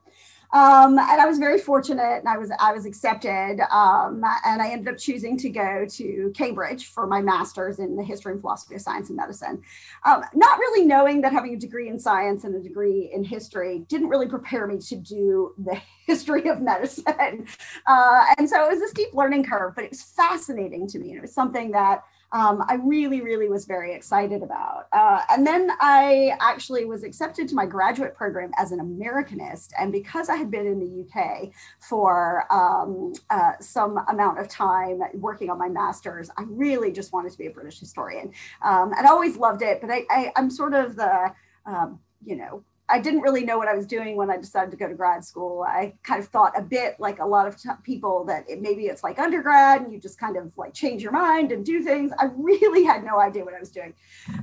Um, 0.53 0.99
and 0.99 1.21
I 1.21 1.25
was 1.25 1.39
very 1.39 1.59
fortunate, 1.59 2.19
and 2.19 2.29
I 2.29 2.37
was 2.37 2.53
I 2.61 2.73
was 2.73 2.85
accepted, 2.85 3.61
um, 3.71 4.23
and 4.45 4.61
I 4.61 4.69
ended 4.71 4.93
up 4.93 4.99
choosing 4.99 5.39
to 5.39 5.49
go 5.49 5.87
to 5.89 6.33
Cambridge 6.37 6.89
for 6.89 7.07
my 7.07 7.23
master's 7.23 7.79
in 7.79 7.97
the 7.97 8.03
history 8.03 8.33
and 8.33 8.41
philosophy 8.43 8.75
of 8.75 8.83
science 8.83 9.09
and 9.09 9.17
medicine. 9.17 9.63
Um, 10.05 10.23
not 10.35 10.59
really 10.59 10.85
knowing 10.85 11.23
that 11.23 11.33
having 11.33 11.55
a 11.55 11.59
degree 11.59 11.89
in 11.89 11.99
science 11.99 12.45
and 12.45 12.55
a 12.55 12.61
degree 12.61 13.11
in 13.15 13.25
history 13.25 13.87
didn't 13.89 14.11
really 14.11 14.29
prepare 14.29 14.67
me 14.67 14.79
to 14.79 14.97
do 14.97 15.55
the 15.57 15.81
history 16.07 16.47
of 16.51 16.61
medicine, 16.61 17.47
uh, 17.87 18.27
and 18.37 18.47
so 18.47 18.63
it 18.67 18.75
was 18.75 18.83
a 18.83 18.89
steep 18.89 19.15
learning 19.15 19.45
curve, 19.45 19.75
but 19.75 19.85
it 19.85 19.91
was 19.91 20.03
fascinating 20.03 20.87
to 20.89 20.99
me, 20.99 21.09
and 21.09 21.17
it 21.17 21.23
was 21.23 21.33
something 21.33 21.71
that 21.71 22.03
um, 22.33 22.65
I 22.67 22.75
really, 22.75 23.21
really 23.21 23.49
was 23.49 23.67
very 23.67 23.95
excited 23.95 24.43
about. 24.43 24.87
Uh, 24.93 25.23
and 25.31 25.47
then 25.47 25.71
I 25.81 26.37
actually 26.41 26.87
was 26.87 27.05
accepted 27.05 27.47
to 27.49 27.55
my 27.55 27.67
graduate 27.67 28.15
program 28.15 28.53
as 28.57 28.73
an 28.73 28.79
Americanist. 28.81 29.73
And 29.79 29.93
because 29.93 30.31
I 30.31 30.37
had 30.37 30.51
been 30.51 30.67
in 30.67 30.79
the 30.79 31.05
UK 31.05 31.51
for 31.79 32.47
um, 32.51 33.13
uh, 33.29 33.53
some 33.61 33.99
amount 34.09 34.39
of 34.39 34.49
time 34.49 35.03
working 35.15 35.51
on 35.51 35.59
my 35.59 35.69
master's, 35.69 36.31
I 36.39 36.45
really 36.47 36.91
just 36.91 37.13
wanted 37.13 37.33
to 37.33 37.39
be 37.39 37.47
a 37.47 37.51
British 37.51 37.79
historian. 37.79 38.33
Um, 38.63 38.93
and 38.97 39.07
I 39.07 39.11
always 39.11 39.37
loved 39.37 39.61
it, 39.61 39.83
but 39.83 39.91
I, 39.91 40.05
I, 40.11 40.33
am 40.37 40.49
sort 40.49 40.73
of 40.73 40.97
the, 40.97 41.33
um, 41.67 42.01
you 42.25 42.37
know, 42.37 42.65
I 42.89 42.99
didn't 42.99 43.21
really 43.21 43.45
know 43.45 43.57
what 43.59 43.69
I 43.69 43.75
was 43.75 43.87
doing 43.87 44.17
when 44.17 44.31
I 44.31 44.37
decided 44.37 44.71
to 44.73 44.77
go 44.77 44.89
to 44.89 44.95
grad 44.95 45.25
school. 45.25 45.65
I 45.67 45.95
kind 46.03 46.21
of 46.23 46.29
thought 46.29 46.53
a 46.59 46.63
bit 46.63 46.97
like 46.99 47.21
a 47.21 47.27
lot 47.27 47.47
of 47.47 47.57
t- 47.57 47.71
people 47.83 48.25
that 48.25 48.49
it, 48.49 48.61
maybe 48.61 48.87
it's 48.87 49.03
like 49.03 49.19
undergrad 49.19 49.83
and 49.83 49.93
you 49.93 49.99
just 49.99 50.19
kind 50.19 50.37
of 50.37 50.53
like 50.59 50.75
change 50.75 51.03
your 51.03 51.13
mind 51.13 51.53
and 51.53 51.65
do 51.65 51.83
things. 51.83 52.13
I 52.19 52.29
really 52.37 52.85
had 52.85 53.05
no 53.05 53.19
idea 53.19 53.45
what 53.45 53.55
I 53.55 53.61
was 53.61 53.71
doing. 53.71 53.95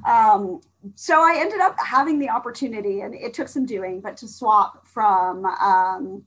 Um, 0.07 0.61
so 0.95 1.21
I 1.21 1.37
ended 1.37 1.59
up 1.59 1.75
having 1.79 2.19
the 2.19 2.29
opportunity, 2.29 3.01
and 3.01 3.13
it 3.13 3.33
took 3.33 3.49
some 3.49 3.65
doing, 3.65 3.99
but 3.99 4.15
to 4.17 4.27
swap 4.27 4.87
from 4.87 5.45
um, 5.45 6.23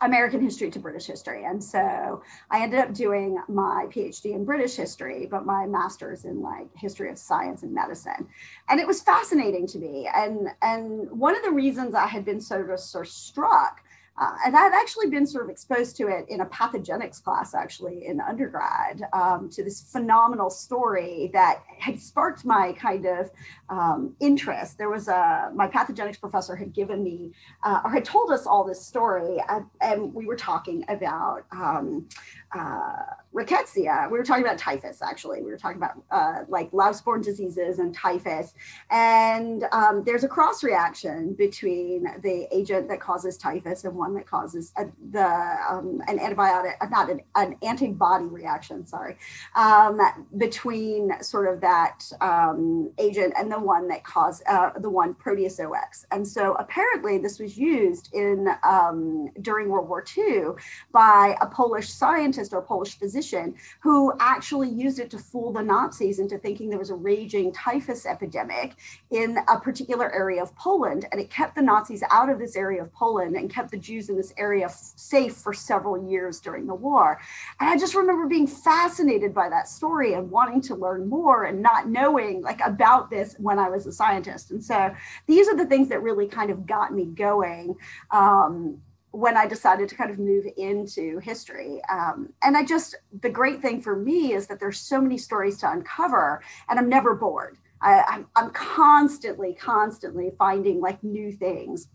American 0.00 0.40
history 0.40 0.70
to 0.70 0.78
British 0.78 1.06
history. 1.06 1.44
And 1.44 1.62
so 1.62 2.22
I 2.50 2.62
ended 2.62 2.78
up 2.78 2.94
doing 2.94 3.42
my 3.48 3.86
PhD 3.90 4.32
in 4.32 4.44
British 4.44 4.76
history, 4.76 5.26
but 5.26 5.44
my 5.44 5.66
master's 5.66 6.24
in 6.24 6.40
like 6.40 6.68
history 6.76 7.10
of 7.10 7.18
science 7.18 7.62
and 7.62 7.74
medicine. 7.74 8.28
And 8.68 8.78
it 8.78 8.86
was 8.86 9.00
fascinating 9.00 9.66
to 9.68 9.78
me. 9.78 10.08
And 10.14 10.48
and 10.62 11.10
one 11.10 11.36
of 11.36 11.42
the 11.42 11.50
reasons 11.50 11.94
I 11.94 12.06
had 12.06 12.24
been 12.24 12.40
so, 12.40 12.62
of 12.62 13.02
struck 13.02 13.82
uh, 14.20 14.36
and 14.44 14.56
I've 14.56 14.72
actually 14.72 15.08
been 15.08 15.26
sort 15.26 15.44
of 15.44 15.50
exposed 15.50 15.96
to 15.98 16.08
it 16.08 16.26
in 16.28 16.40
a 16.40 16.46
pathogenics 16.46 17.20
class, 17.20 17.54
actually 17.54 18.06
in 18.06 18.20
undergrad, 18.20 19.02
um, 19.12 19.48
to 19.50 19.62
this 19.62 19.80
phenomenal 19.80 20.50
story 20.50 21.30
that 21.32 21.62
had 21.78 22.00
sparked 22.00 22.44
my 22.44 22.72
kind 22.72 23.06
of 23.06 23.30
um, 23.68 24.14
interest. 24.20 24.78
There 24.78 24.90
was 24.90 25.08
a, 25.08 25.50
my 25.54 25.68
pathogenics 25.68 26.18
professor 26.18 26.56
had 26.56 26.72
given 26.72 27.04
me, 27.04 27.32
uh, 27.62 27.80
or 27.84 27.90
had 27.90 28.04
told 28.04 28.30
us 28.30 28.46
all 28.46 28.64
this 28.64 28.84
story, 28.84 29.42
uh, 29.48 29.60
and 29.80 30.12
we 30.12 30.26
were 30.26 30.36
talking 30.36 30.84
about 30.88 31.44
um, 31.52 32.08
uh, 32.52 32.96
rickettsia. 33.34 34.10
We 34.10 34.18
were 34.18 34.24
talking 34.24 34.44
about 34.44 34.58
typhus, 34.58 35.02
actually. 35.02 35.42
We 35.42 35.50
were 35.50 35.58
talking 35.58 35.76
about 35.76 36.02
uh, 36.10 36.44
like 36.48 36.70
louse-borne 36.72 37.20
diseases 37.20 37.78
and 37.78 37.94
typhus. 37.94 38.54
And 38.90 39.64
um, 39.72 40.02
there's 40.04 40.24
a 40.24 40.28
cross 40.28 40.64
reaction 40.64 41.34
between 41.34 42.04
the 42.22 42.48
agent 42.50 42.88
that 42.88 43.00
causes 43.00 43.36
typhus 43.36 43.84
and 43.84 43.94
one 43.94 44.07
that 44.14 44.26
causes 44.26 44.72
a, 44.76 44.86
the 45.10 45.24
um, 45.24 46.00
an 46.08 46.18
antibiotic, 46.18 46.74
uh, 46.80 46.86
not 46.86 47.10
an, 47.10 47.20
an, 47.36 47.56
antibody 47.62 48.26
reaction, 48.26 48.86
sorry, 48.86 49.16
um, 49.56 50.00
between 50.36 51.10
sort 51.22 51.52
of 51.52 51.60
that 51.60 52.04
um, 52.20 52.90
agent 52.98 53.34
and 53.36 53.50
the 53.50 53.58
one 53.58 53.88
that 53.88 54.04
caused 54.04 54.42
uh, 54.46 54.70
the 54.78 54.88
one 54.88 55.14
Proteus 55.14 55.60
OX. 55.60 56.06
And 56.10 56.26
so 56.26 56.54
apparently 56.54 57.18
this 57.18 57.38
was 57.38 57.56
used 57.56 58.10
in 58.14 58.48
um, 58.62 59.30
during 59.42 59.68
World 59.68 59.88
War 59.88 60.04
II 60.16 60.50
by 60.92 61.36
a 61.40 61.46
Polish 61.46 61.90
scientist 61.90 62.52
or 62.52 62.62
Polish 62.62 62.98
physician 62.98 63.54
who 63.80 64.12
actually 64.20 64.68
used 64.68 64.98
it 64.98 65.10
to 65.10 65.18
fool 65.18 65.52
the 65.52 65.62
Nazis 65.62 66.18
into 66.18 66.38
thinking 66.38 66.70
there 66.70 66.78
was 66.78 66.90
a 66.90 66.94
raging 66.94 67.52
typhus 67.52 68.06
epidemic 68.06 68.76
in 69.10 69.38
a 69.48 69.58
particular 69.58 70.12
area 70.14 70.42
of 70.42 70.54
Poland. 70.56 71.06
And 71.10 71.20
it 71.20 71.30
kept 71.30 71.56
the 71.56 71.62
Nazis 71.62 72.02
out 72.10 72.28
of 72.28 72.38
this 72.38 72.56
area 72.56 72.82
of 72.82 72.92
Poland 72.92 73.36
and 73.36 73.52
kept 73.52 73.70
the 73.70 73.76
Jews 73.76 73.97
in 74.06 74.16
this 74.16 74.32
area 74.36 74.68
safe 74.70 75.34
for 75.34 75.52
several 75.52 76.08
years 76.08 76.40
during 76.40 76.66
the 76.66 76.74
war. 76.74 77.20
And 77.58 77.68
I 77.68 77.76
just 77.76 77.94
remember 77.94 78.26
being 78.26 78.46
fascinated 78.46 79.34
by 79.34 79.48
that 79.48 79.68
story 79.68 80.14
and 80.14 80.30
wanting 80.30 80.60
to 80.62 80.74
learn 80.74 81.08
more 81.08 81.44
and 81.44 81.60
not 81.60 81.88
knowing 81.88 82.42
like 82.42 82.60
about 82.64 83.10
this 83.10 83.34
when 83.38 83.58
I 83.58 83.68
was 83.68 83.86
a 83.86 83.92
scientist. 83.92 84.52
And 84.52 84.62
so 84.62 84.94
these 85.26 85.48
are 85.48 85.56
the 85.56 85.66
things 85.66 85.88
that 85.88 86.02
really 86.02 86.28
kind 86.28 86.50
of 86.50 86.66
got 86.66 86.94
me 86.94 87.06
going. 87.06 87.76
Um, 88.12 88.80
when 89.10 89.36
I 89.36 89.46
decided 89.46 89.88
to 89.88 89.94
kind 89.94 90.10
of 90.10 90.18
move 90.18 90.44
into 90.56 91.18
history. 91.20 91.80
Um, 91.90 92.32
and 92.42 92.56
I 92.56 92.64
just, 92.64 92.94
the 93.22 93.30
great 93.30 93.62
thing 93.62 93.80
for 93.80 93.96
me 93.96 94.34
is 94.34 94.46
that 94.48 94.60
there's 94.60 94.78
so 94.78 95.00
many 95.00 95.16
stories 95.16 95.56
to 95.58 95.70
uncover, 95.70 96.42
and 96.68 96.78
I'm 96.78 96.88
never 96.88 97.14
bored. 97.14 97.56
I, 97.80 98.02
I'm, 98.08 98.26
I'm 98.36 98.50
constantly, 98.50 99.54
constantly 99.54 100.32
finding 100.38 100.80
like 100.80 101.02
new 101.02 101.32
things. 101.32 101.88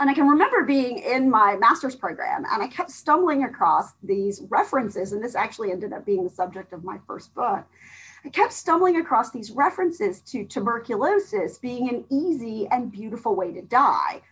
And 0.00 0.08
I 0.08 0.14
can 0.14 0.26
remember 0.26 0.64
being 0.64 0.98
in 0.98 1.28
my 1.28 1.56
master's 1.56 1.94
program 1.94 2.44
and 2.50 2.62
I 2.62 2.68
kept 2.68 2.90
stumbling 2.90 3.44
across 3.44 3.92
these 4.02 4.42
references. 4.48 5.12
And 5.12 5.22
this 5.22 5.34
actually 5.34 5.72
ended 5.72 5.92
up 5.92 6.06
being 6.06 6.24
the 6.24 6.30
subject 6.30 6.72
of 6.72 6.82
my 6.82 6.96
first 7.06 7.34
book. 7.34 7.66
I 8.24 8.30
kept 8.30 8.54
stumbling 8.54 8.96
across 8.96 9.30
these 9.30 9.50
references 9.50 10.20
to 10.22 10.46
tuberculosis 10.46 11.58
being 11.58 11.90
an 11.90 12.04
easy 12.10 12.66
and 12.70 12.90
beautiful 12.90 13.34
way 13.36 13.52
to 13.52 13.60
die. 13.60 14.22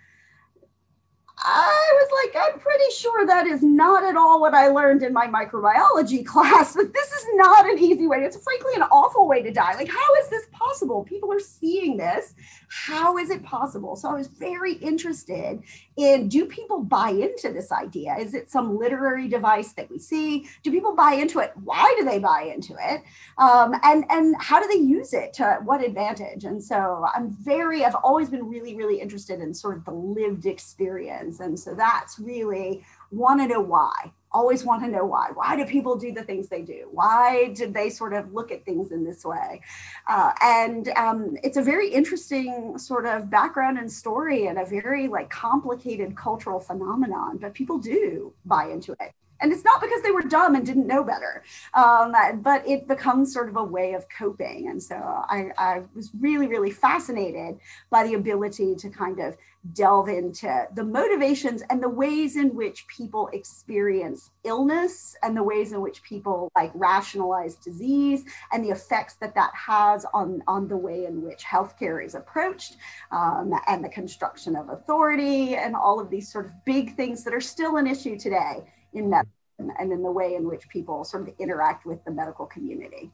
I 1.45 1.93
was 1.95 2.33
like, 2.33 2.53
I'm 2.53 2.59
pretty 2.59 2.91
sure 2.97 3.27
that 3.27 3.47
is 3.47 3.63
not 3.63 4.05
at 4.05 4.17
all 4.17 4.41
what 4.41 4.55
I 4.55 4.69
learned 4.69 5.03
in 5.03 5.13
my 5.13 5.27
microbiology 5.27 6.27
class, 6.27 6.75
but 6.75 6.93
this 6.93 7.13
is 7.13 7.27
not 7.35 7.69
an 7.69 7.79
easy 7.79 8.07
way. 8.07 8.19
It's 8.19 8.43
frankly 8.43 8.73
an 8.75 8.83
awful 8.83 9.29
way 9.29 9.43
to 9.43 9.53
die. 9.53 9.75
Like, 9.75 9.89
how 9.89 10.15
is 10.21 10.29
this 10.29 10.47
possible? 10.53 11.05
People 11.05 11.33
are 11.33 11.41
seeing 11.41 11.97
this. 11.97 12.35
How 12.69 13.17
is 13.19 13.31
it 13.31 13.43
possible? 13.43 13.97
So 13.97 14.11
I 14.11 14.15
was 14.15 14.27
very 14.27 14.75
interested 14.75 15.63
in 15.97 16.29
do 16.29 16.45
people 16.47 16.83
buy 16.83 17.11
into 17.11 17.53
this 17.53 17.73
idea? 17.73 18.17
Is 18.19 18.35
it 18.35 18.51
some 18.51 18.79
literary 18.79 19.27
device 19.29 19.73
that 19.73 19.91
we 19.91 19.99
see? 19.99 20.47
Do 20.63 20.71
people 20.71 20.95
buy 20.95 21.15
into 21.15 21.41
it? 21.41 21.53
Why 21.65 21.95
do 21.99 22.05
they 22.05 22.19
buy 22.19 22.53
into 22.55 22.75
it? 22.79 23.03
Um, 23.39 23.75
and 23.83 24.05
and 24.11 24.37
how 24.39 24.61
do 24.61 24.69
they 24.69 24.81
use 24.81 25.15
it 25.15 25.33
to 25.35 25.59
what 25.65 25.83
advantage? 25.83 26.45
And 26.45 26.63
so 26.63 27.07
I'm 27.15 27.31
very, 27.31 27.85
I've 27.85 27.97
always 27.97 28.29
been 28.29 28.47
really, 28.49 28.77
really 28.77 29.01
interested 29.01 29.41
in 29.41 29.55
sort 29.55 29.77
of 29.77 29.85
the 29.85 29.93
lived 29.93 30.47
experience. 30.47 31.28
And 31.41 31.59
so 31.59 31.75
that's 31.75 32.19
really 32.19 32.85
want 33.11 33.41
to 33.41 33.47
know 33.47 33.61
why 33.61 34.13
always 34.33 34.65
want 34.65 34.83
to 34.83 34.89
know 34.89 35.05
why. 35.05 35.31
Why 35.33 35.57
do 35.57 35.65
people 35.65 35.97
do 35.97 36.13
the 36.13 36.23
things 36.23 36.49
they 36.49 36.63
do? 36.63 36.89
Why 36.91 37.53
did 37.55 37.73
they 37.73 37.91
sort 37.91 38.13
of 38.13 38.33
look 38.33 38.51
at 38.53 38.65
things 38.65 38.93
in 38.93 39.05
this 39.05 39.25
way? 39.25 39.63
Uh, 40.07 40.33
and 40.43 40.89
um, 40.91 41.37
it's 41.43 41.57
a 41.57 41.63
very 41.63 41.91
interesting 41.91 42.77
sort 42.79 43.07
of 43.07 43.31
background 43.31 43.79
and 43.79 43.91
story 43.91 44.47
and 44.47 44.59
a 44.59 44.67
very 44.67 45.09
like 45.09 45.31
complicated 45.31 46.17
cultural 46.17 46.61
phenomenon, 46.61 47.39
but 47.39 47.55
people 47.55 47.79
do 47.79 48.33
buy 48.45 48.69
into 48.69 48.93
it 49.01 49.13
and 49.41 49.53
it's 49.53 49.65
not 49.65 49.81
because 49.81 50.03
they 50.03 50.11
were 50.11 50.23
dumb 50.23 50.55
and 50.55 50.67
didn't 50.67 50.87
know 50.87 51.05
better 51.05 51.43
um, 51.75 52.15
but 52.43 52.67
it 52.67 52.87
becomes 52.87 53.33
sort 53.33 53.49
of 53.49 53.57
a 53.57 53.65
way 53.65 53.95
of 53.95 54.07
coping. 54.09 54.69
And 54.69 54.83
so 54.83 54.97
I, 54.97 55.51
I, 55.57 55.83
was 55.95 56.11
really 56.21 56.47
really 56.47 56.71
fascinated 56.71 57.59
by 57.91 58.05
the 58.05 58.15
ability 58.15 58.75
to 58.77 58.91
kind 58.91 59.21
of 59.21 59.37
delve 59.73 60.09
into 60.09 60.67
the 60.75 60.85
motivations 60.85 61.63
and 61.69 61.83
the 61.83 61.89
ways 61.89 62.37
in 62.37 62.55
which 62.55 62.87
people 62.87 63.29
experience 63.33 64.31
illness 64.45 65.17
and 65.23 65.37
the 65.37 65.43
ways 65.43 65.73
in 65.73 65.81
which 65.81 66.03
people 66.03 66.51
like 66.57 66.71
rationalize 66.75 67.57
disease 67.57 68.25
and 68.53 68.65
the 68.65 68.71
effects 68.71 69.15
that 69.17 69.35
that 69.35 69.51
has 69.55 70.07
on 70.15 70.43
on 70.47 70.69
the 70.69 70.77
way 70.77 71.05
in 71.05 71.23
which 71.23 71.45
healthcare 71.45 72.05
is 72.05 72.15
approached 72.15 72.77
um, 73.11 73.53
and 73.67 73.85
the 73.85 73.89
construction 73.89 74.57
of 74.57 74.69
authority 74.71 75.57
and 75.57 75.75
all 75.75 76.01
of 76.01 76.09
these 76.09 76.31
sort 76.33 76.47
of 76.47 76.53
big 76.65 76.97
things 76.97 77.25
that 77.25 77.35
are 77.35 77.41
still 77.41 77.77
an 77.77 77.87
issue 77.87 78.19
today 78.19 78.63
in 78.99 79.11
medicine 79.11 79.75
and 79.79 79.93
in 79.93 80.03
the 80.03 80.11
way 80.11 80.35
in 80.35 80.47
which 80.47 80.69
people 80.69 81.05
sort 81.05 81.29
of 81.29 81.35
interact 81.39 81.87
with 81.87 82.05
the 82.05 82.11
medical 82.11 82.47
community. 82.47 83.11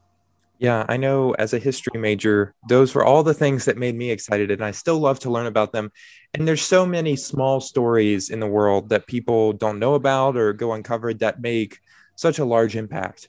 Yeah, 0.57 0.85
I 0.87 0.95
know 0.95 1.33
as 1.33 1.53
a 1.53 1.59
history 1.59 1.99
major, 1.99 2.53
those 2.69 2.95
were 2.95 3.03
all 3.03 3.23
the 3.23 3.33
things 3.33 3.65
that 3.65 3.77
made 3.77 3.95
me 3.95 4.09
excited, 4.09 4.51
and 4.51 4.63
I 4.63 4.71
still 4.71 4.99
love 4.99 5.19
to 5.21 5.29
learn 5.29 5.47
about 5.47 5.73
them. 5.73 5.91
And 6.33 6.47
there's 6.47 6.61
so 6.61 6.85
many 6.85 7.17
small 7.17 7.59
stories 7.59 8.29
in 8.29 8.39
the 8.39 8.47
world 8.47 8.89
that 8.89 9.05
people 9.05 9.51
don't 9.51 9.79
know 9.79 9.95
about 9.95 10.37
or 10.37 10.53
go 10.53 10.71
uncovered 10.71 11.19
that 11.19 11.41
make 11.41 11.79
such 12.15 12.39
a 12.39 12.45
large 12.45 12.77
impact. 12.77 13.27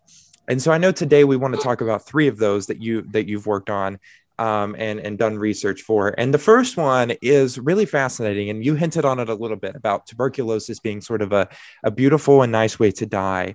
And 0.49 0.63
so 0.63 0.71
I 0.71 0.79
know 0.79 0.93
today 0.93 1.25
we 1.25 1.37
want 1.37 1.57
to 1.57 1.61
talk 1.61 1.81
about 1.81 2.07
three 2.07 2.29
of 2.29 2.39
those 2.39 2.67
that 2.67 2.81
you 2.81 3.03
that 3.11 3.29
you've 3.29 3.47
worked 3.47 3.71
on 3.71 3.99
um, 4.39 4.77
and 4.79 5.01
and 5.01 5.19
done 5.19 5.39
research 5.39 5.83
for. 5.83 6.15
And 6.19 6.33
the 6.33 6.39
first 6.39 6.77
one 6.77 7.13
is 7.23 7.59
really 7.59 7.87
fascinating, 7.87 8.51
and 8.51 8.65
you 8.65 8.75
hinted 8.75 9.05
on 9.05 9.19
it 9.19 9.29
a 9.29 9.35
little 9.35 9.57
bit 9.57 9.77
about 9.77 10.07
tuberculosis 10.07 10.81
being 10.81 11.01
sort 11.01 11.23
of 11.23 11.33
a, 11.33 11.49
a 11.83 11.91
beautiful 11.91 12.43
and 12.43 12.53
nice 12.53 12.79
way 12.79 12.91
to 12.93 13.07
die. 13.07 13.55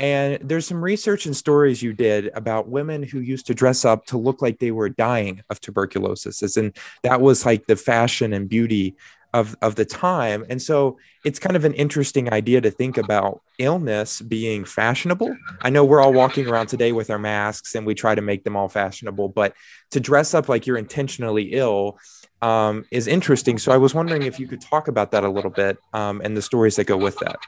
And 0.00 0.38
there's 0.48 0.66
some 0.66 0.82
research 0.82 1.26
and 1.26 1.36
stories 1.36 1.82
you 1.82 1.92
did 1.92 2.30
about 2.34 2.68
women 2.68 3.02
who 3.02 3.18
used 3.18 3.48
to 3.48 3.54
dress 3.54 3.84
up 3.84 4.06
to 4.06 4.16
look 4.16 4.40
like 4.40 4.60
they 4.60 4.70
were 4.70 4.88
dying 4.88 5.42
of 5.50 5.60
tuberculosis, 5.60 6.56
in 6.56 6.72
that 7.02 7.20
was 7.20 7.44
like 7.44 7.66
the 7.66 7.74
fashion 7.74 8.32
and 8.32 8.48
beauty 8.48 8.96
of 9.38 9.56
of 9.62 9.76
the 9.76 9.84
time. 9.84 10.44
And 10.48 10.60
so 10.60 10.98
it's 11.24 11.38
kind 11.38 11.56
of 11.56 11.64
an 11.64 11.74
interesting 11.74 12.32
idea 12.32 12.60
to 12.60 12.70
think 12.70 12.98
about 12.98 13.40
illness 13.58 14.20
being 14.20 14.64
fashionable. 14.64 15.36
I 15.62 15.70
know 15.70 15.84
we're 15.84 16.00
all 16.00 16.12
walking 16.12 16.46
around 16.48 16.66
today 16.66 16.92
with 16.92 17.10
our 17.10 17.18
masks 17.18 17.74
and 17.74 17.86
we 17.86 17.94
try 17.94 18.14
to 18.14 18.22
make 18.22 18.44
them 18.44 18.56
all 18.56 18.68
fashionable 18.68 19.28
but 19.30 19.54
to 19.90 20.00
dress 20.00 20.34
up 20.34 20.48
like 20.48 20.66
you're 20.66 20.78
intentionally 20.78 21.44
ill 21.52 21.98
um, 22.42 22.84
is 22.90 23.06
interesting. 23.06 23.58
So 23.58 23.72
i 23.72 23.76
was 23.76 23.94
wondering 23.94 24.22
if 24.22 24.38
you 24.38 24.46
could 24.46 24.60
talk 24.60 24.88
about 24.88 25.10
that 25.12 25.24
a 25.24 25.28
little 25.28 25.50
bit 25.50 25.78
um, 25.92 26.20
and 26.22 26.36
the 26.36 26.42
stories 26.42 26.76
that 26.76 26.84
go 26.84 26.96
with 26.96 27.18
that 27.18 27.38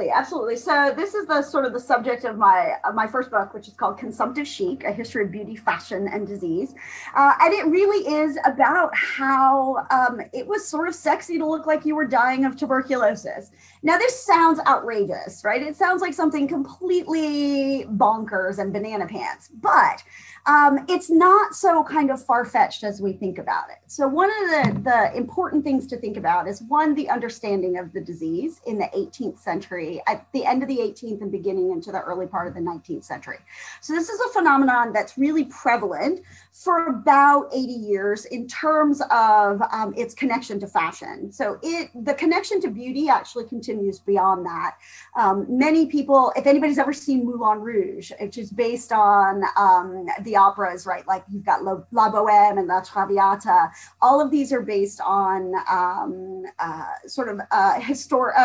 Absolutely, 0.00 0.18
absolutely. 0.18 0.56
So 0.56 0.94
this 0.96 1.14
is 1.14 1.26
the 1.26 1.42
sort 1.42 1.66
of 1.66 1.72
the 1.74 1.80
subject 1.80 2.24
of 2.24 2.38
my 2.38 2.76
of 2.84 2.94
my 2.94 3.06
first 3.06 3.30
book, 3.30 3.52
which 3.52 3.68
is 3.68 3.74
called 3.74 3.98
Consumptive 3.98 4.46
Chic: 4.46 4.84
A 4.84 4.92
History 4.92 5.24
of 5.24 5.30
Beauty, 5.30 5.56
Fashion, 5.56 6.08
and 6.08 6.26
Disease, 6.26 6.74
uh, 7.14 7.34
and 7.40 7.52
it 7.52 7.66
really 7.66 8.06
is 8.14 8.38
about 8.46 8.96
how 8.96 9.86
um, 9.90 10.22
it 10.32 10.46
was 10.46 10.66
sort 10.66 10.88
of 10.88 10.94
sexy 10.94 11.36
to 11.38 11.44
look 11.46 11.66
like 11.66 11.84
you 11.84 11.94
were 11.94 12.06
dying 12.06 12.46
of 12.46 12.56
tuberculosis. 12.56 13.50
Now, 13.82 13.96
this 13.96 14.22
sounds 14.22 14.60
outrageous, 14.66 15.42
right? 15.42 15.62
It 15.62 15.74
sounds 15.74 16.02
like 16.02 16.12
something 16.12 16.46
completely 16.46 17.86
bonkers 17.86 18.58
and 18.58 18.72
banana 18.72 19.06
pants, 19.06 19.48
but 19.48 20.02
um, 20.46 20.84
it's 20.88 21.10
not 21.10 21.54
so 21.54 21.82
kind 21.84 22.10
of 22.10 22.22
far 22.22 22.44
fetched 22.44 22.84
as 22.84 23.00
we 23.00 23.14
think 23.14 23.38
about 23.38 23.70
it. 23.70 23.78
So, 23.86 24.06
one 24.06 24.30
of 24.30 24.74
the, 24.74 24.80
the 24.82 25.16
important 25.16 25.64
things 25.64 25.86
to 25.88 25.96
think 25.96 26.18
about 26.18 26.46
is 26.46 26.62
one, 26.62 26.94
the 26.94 27.08
understanding 27.08 27.78
of 27.78 27.92
the 27.92 28.00
disease 28.00 28.60
in 28.66 28.78
the 28.78 28.88
18th 28.94 29.38
century, 29.38 30.02
at 30.06 30.26
the 30.32 30.44
end 30.44 30.62
of 30.62 30.68
the 30.68 30.78
18th 30.78 31.22
and 31.22 31.32
beginning 31.32 31.70
into 31.70 31.90
the 31.90 32.00
early 32.00 32.26
part 32.26 32.48
of 32.48 32.54
the 32.54 32.60
19th 32.60 33.04
century. 33.04 33.38
So, 33.80 33.94
this 33.94 34.10
is 34.10 34.20
a 34.20 34.28
phenomenon 34.32 34.92
that's 34.92 35.16
really 35.16 35.44
prevalent 35.44 36.20
for 36.52 36.88
about 36.88 37.48
80 37.52 37.72
years 37.72 38.24
in 38.26 38.46
terms 38.46 39.00
of 39.10 39.62
um, 39.72 39.94
its 39.96 40.14
connection 40.14 40.58
to 40.60 40.66
fashion. 40.66 41.32
So, 41.32 41.58
it 41.62 41.90
the 42.04 42.14
connection 42.14 42.60
to 42.62 42.70
beauty 42.70 43.08
actually 43.08 43.46
continues 43.46 43.98
beyond 44.00 44.44
that. 44.46 44.76
Um, 45.16 45.46
many 45.48 45.86
people, 45.86 46.32
if 46.36 46.46
anybody's 46.46 46.78
ever 46.78 46.92
seen 46.92 47.24
Moulin 47.24 47.60
Rouge, 47.60 48.12
which 48.20 48.38
is 48.38 48.50
based 48.50 48.92
on 48.92 49.42
um, 49.56 50.06
the 50.22 50.36
operas, 50.36 50.86
right? 50.86 51.06
Like 51.06 51.24
you've 51.30 51.44
got 51.44 51.62
La, 51.64 52.10
Boheme 52.10 52.58
and 52.58 52.68
La 52.68 52.80
Traviata. 52.80 53.70
All 54.02 54.20
of 54.20 54.30
these 54.30 54.52
are 54.52 54.62
based 54.62 55.00
on 55.00 55.52
um, 55.70 56.44
uh, 56.58 56.86
sort 57.06 57.28
of 57.28 57.40
uh, 57.50 57.80
historic. 57.80 58.36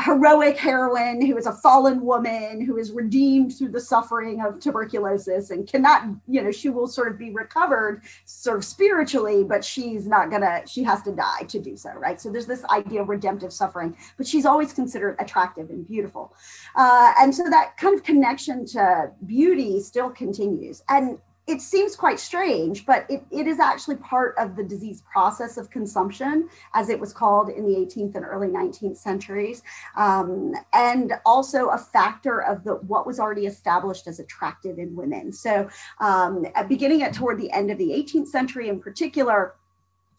Heroic 0.00 0.56
heroine 0.56 1.24
who 1.24 1.36
is 1.36 1.46
a 1.46 1.52
fallen 1.52 2.02
woman 2.02 2.60
who 2.60 2.76
is 2.76 2.92
redeemed 2.92 3.56
through 3.56 3.70
the 3.70 3.80
suffering 3.80 4.42
of 4.42 4.60
tuberculosis 4.60 5.50
and 5.50 5.66
cannot, 5.66 6.04
you 6.26 6.42
know, 6.42 6.50
she 6.50 6.68
will 6.68 6.86
sort 6.86 7.08
of 7.08 7.18
be 7.18 7.30
recovered 7.30 8.02
sort 8.24 8.58
of 8.58 8.64
spiritually, 8.64 9.44
but 9.44 9.64
she's 9.64 10.06
not 10.06 10.30
gonna, 10.30 10.62
she 10.66 10.82
has 10.82 11.02
to 11.02 11.12
die 11.12 11.42
to 11.48 11.58
do 11.58 11.76
so, 11.76 11.90
right? 11.94 12.20
So 12.20 12.30
there's 12.30 12.46
this 12.46 12.64
idea 12.66 13.02
of 13.02 13.08
redemptive 13.08 13.52
suffering, 13.52 13.96
but 14.16 14.26
she's 14.26 14.46
always 14.46 14.72
considered 14.72 15.16
attractive 15.18 15.70
and 15.70 15.86
beautiful. 15.86 16.34
Uh, 16.76 17.12
and 17.20 17.34
so 17.34 17.44
that 17.44 17.76
kind 17.76 17.94
of 17.94 18.02
connection 18.02 18.66
to 18.66 19.10
beauty 19.26 19.80
still 19.80 20.10
continues. 20.10 20.82
And 20.88 21.18
it 21.48 21.62
seems 21.62 21.96
quite 21.96 22.20
strange, 22.20 22.84
but 22.84 23.06
it, 23.08 23.24
it 23.30 23.46
is 23.46 23.58
actually 23.58 23.96
part 23.96 24.34
of 24.36 24.54
the 24.54 24.62
disease 24.62 25.02
process 25.10 25.56
of 25.56 25.70
consumption, 25.70 26.46
as 26.74 26.90
it 26.90 27.00
was 27.00 27.14
called 27.14 27.48
in 27.48 27.64
the 27.64 27.74
18th 27.74 28.14
and 28.16 28.24
early 28.26 28.48
19th 28.48 28.98
centuries, 28.98 29.62
um, 29.96 30.52
and 30.74 31.14
also 31.24 31.68
a 31.68 31.78
factor 31.78 32.42
of 32.42 32.64
the 32.64 32.74
what 32.74 33.06
was 33.06 33.18
already 33.18 33.46
established 33.46 34.06
as 34.06 34.20
attractive 34.20 34.78
in 34.78 34.94
women. 34.94 35.32
So, 35.32 35.70
um, 36.00 36.44
beginning 36.68 37.02
at 37.02 37.14
toward 37.14 37.40
the 37.40 37.50
end 37.50 37.70
of 37.70 37.78
the 37.78 37.90
18th 37.90 38.28
century, 38.28 38.68
in 38.68 38.78
particular, 38.78 39.54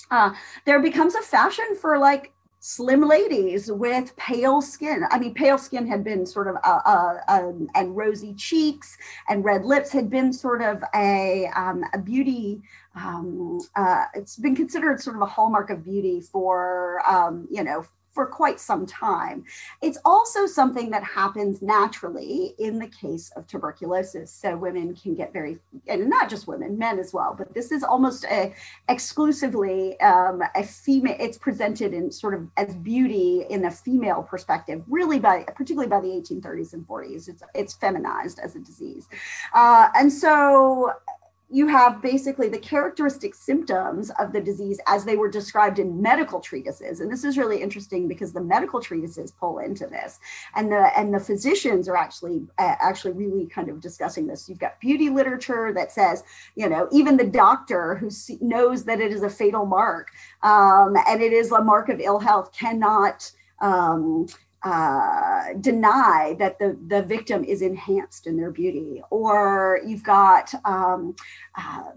uh, 0.09 0.33
there 0.65 0.79
becomes 0.79 1.13
a 1.13 1.21
fashion 1.21 1.75
for 1.79 1.99
like 1.99 2.33
slim 2.59 3.01
ladies 3.01 3.71
with 3.71 4.15
pale 4.17 4.61
skin. 4.61 5.03
I 5.09 5.19
mean, 5.19 5.33
pale 5.33 5.57
skin 5.57 5.87
had 5.87 6.03
been 6.03 6.25
sort 6.25 6.47
of 6.47 6.55
a, 6.55 6.69
a, 6.69 7.23
a 7.27 7.53
and 7.75 7.95
rosy 7.95 8.33
cheeks 8.33 8.97
and 9.29 9.45
red 9.45 9.65
lips 9.65 9.91
had 9.91 10.09
been 10.09 10.33
sort 10.33 10.61
of 10.61 10.83
a, 10.95 11.47
um, 11.55 11.83
a 11.93 11.97
beauty. 11.97 12.61
Um, 12.95 13.59
uh, 13.75 14.05
it's 14.13 14.35
been 14.35 14.55
considered 14.55 15.01
sort 15.01 15.15
of 15.15 15.21
a 15.21 15.25
hallmark 15.27 15.69
of 15.69 15.83
beauty 15.83 16.21
for 16.21 17.01
um, 17.09 17.47
you 17.49 17.63
know 17.63 17.85
for 18.19 18.25
quite 18.25 18.59
some 18.59 18.85
time. 18.85 19.45
It's 19.81 19.97
also 20.03 20.45
something 20.45 20.89
that 20.89 21.05
happens 21.05 21.61
naturally 21.61 22.53
in 22.59 22.77
the 22.77 22.87
case 22.87 23.31
of 23.37 23.47
tuberculosis. 23.47 24.29
So 24.29 24.57
women 24.57 24.93
can 24.93 25.15
get 25.15 25.31
very, 25.31 25.57
and 25.87 26.09
not 26.09 26.29
just 26.29 26.45
women, 26.45 26.77
men 26.77 26.99
as 26.99 27.13
well, 27.13 27.33
but 27.37 27.53
this 27.53 27.71
is 27.71 27.81
almost 27.81 28.25
a 28.25 28.53
exclusively 28.89 29.97
um, 30.01 30.43
a 30.53 30.63
female, 30.63 31.15
it's 31.17 31.37
presented 31.37 31.93
in 31.93 32.11
sort 32.11 32.33
of 32.33 32.45
as 32.57 32.75
beauty 32.75 33.45
in 33.49 33.63
a 33.63 33.71
female 33.71 34.21
perspective, 34.21 34.83
really 34.89 35.21
by, 35.21 35.45
particularly 35.55 35.87
by 35.87 36.01
the 36.01 36.09
1830s 36.09 36.73
and 36.73 36.85
40s. 36.85 37.29
It's, 37.29 37.41
it's 37.55 37.73
feminized 37.73 38.39
as 38.39 38.57
a 38.57 38.59
disease. 38.59 39.07
Uh, 39.53 39.87
and 39.95 40.11
so 40.11 40.91
you 41.51 41.67
have 41.67 42.01
basically 42.01 42.47
the 42.47 42.59
characteristic 42.59 43.33
symptoms 43.33 44.11
of 44.19 44.31
the 44.33 44.39
disease 44.41 44.79
as 44.87 45.03
they 45.03 45.15
were 45.15 45.29
described 45.29 45.79
in 45.79 46.01
medical 46.01 46.39
treatises. 46.39 46.99
And 46.99 47.11
this 47.11 47.23
is 47.23 47.37
really 47.37 47.61
interesting 47.61 48.07
because 48.07 48.33
the 48.33 48.41
medical 48.41 48.79
treatises 48.79 49.31
pull 49.31 49.59
into 49.59 49.87
this. 49.87 50.19
And 50.55 50.71
the 50.71 50.97
and 50.97 51.13
the 51.13 51.19
physicians 51.19 51.89
are 51.89 51.95
actually 51.95 52.47
uh, 52.57 52.75
actually 52.79 53.13
really 53.13 53.47
kind 53.47 53.69
of 53.69 53.81
discussing 53.81 54.27
this. 54.27 54.47
You've 54.47 54.59
got 54.59 54.79
beauty 54.79 55.09
literature 55.09 55.73
that 55.73 55.91
says 55.91 56.23
you 56.55 56.69
know 56.69 56.87
even 56.91 57.17
the 57.17 57.25
doctor 57.25 57.95
who 57.95 58.09
knows 58.41 58.83
that 58.83 58.99
it 58.99 59.11
is 59.11 59.23
a 59.23 59.29
fatal 59.29 59.65
mark 59.65 60.09
um, 60.43 60.95
and 61.07 61.21
it 61.21 61.33
is 61.33 61.51
a 61.51 61.61
mark 61.61 61.89
of 61.89 61.99
ill 61.99 62.19
health 62.19 62.51
cannot 62.51 63.31
um, 63.61 64.27
uh, 64.63 65.53
deny 65.59 66.35
that 66.39 66.59
the, 66.59 66.77
the 66.87 67.01
victim 67.03 67.43
is 67.43 67.61
enhanced 67.61 68.27
in 68.27 68.37
their 68.37 68.51
beauty, 68.51 69.01
or 69.09 69.79
you've 69.85 70.03
got 70.03 70.53
um, 70.65 71.15
uh, 71.57 71.91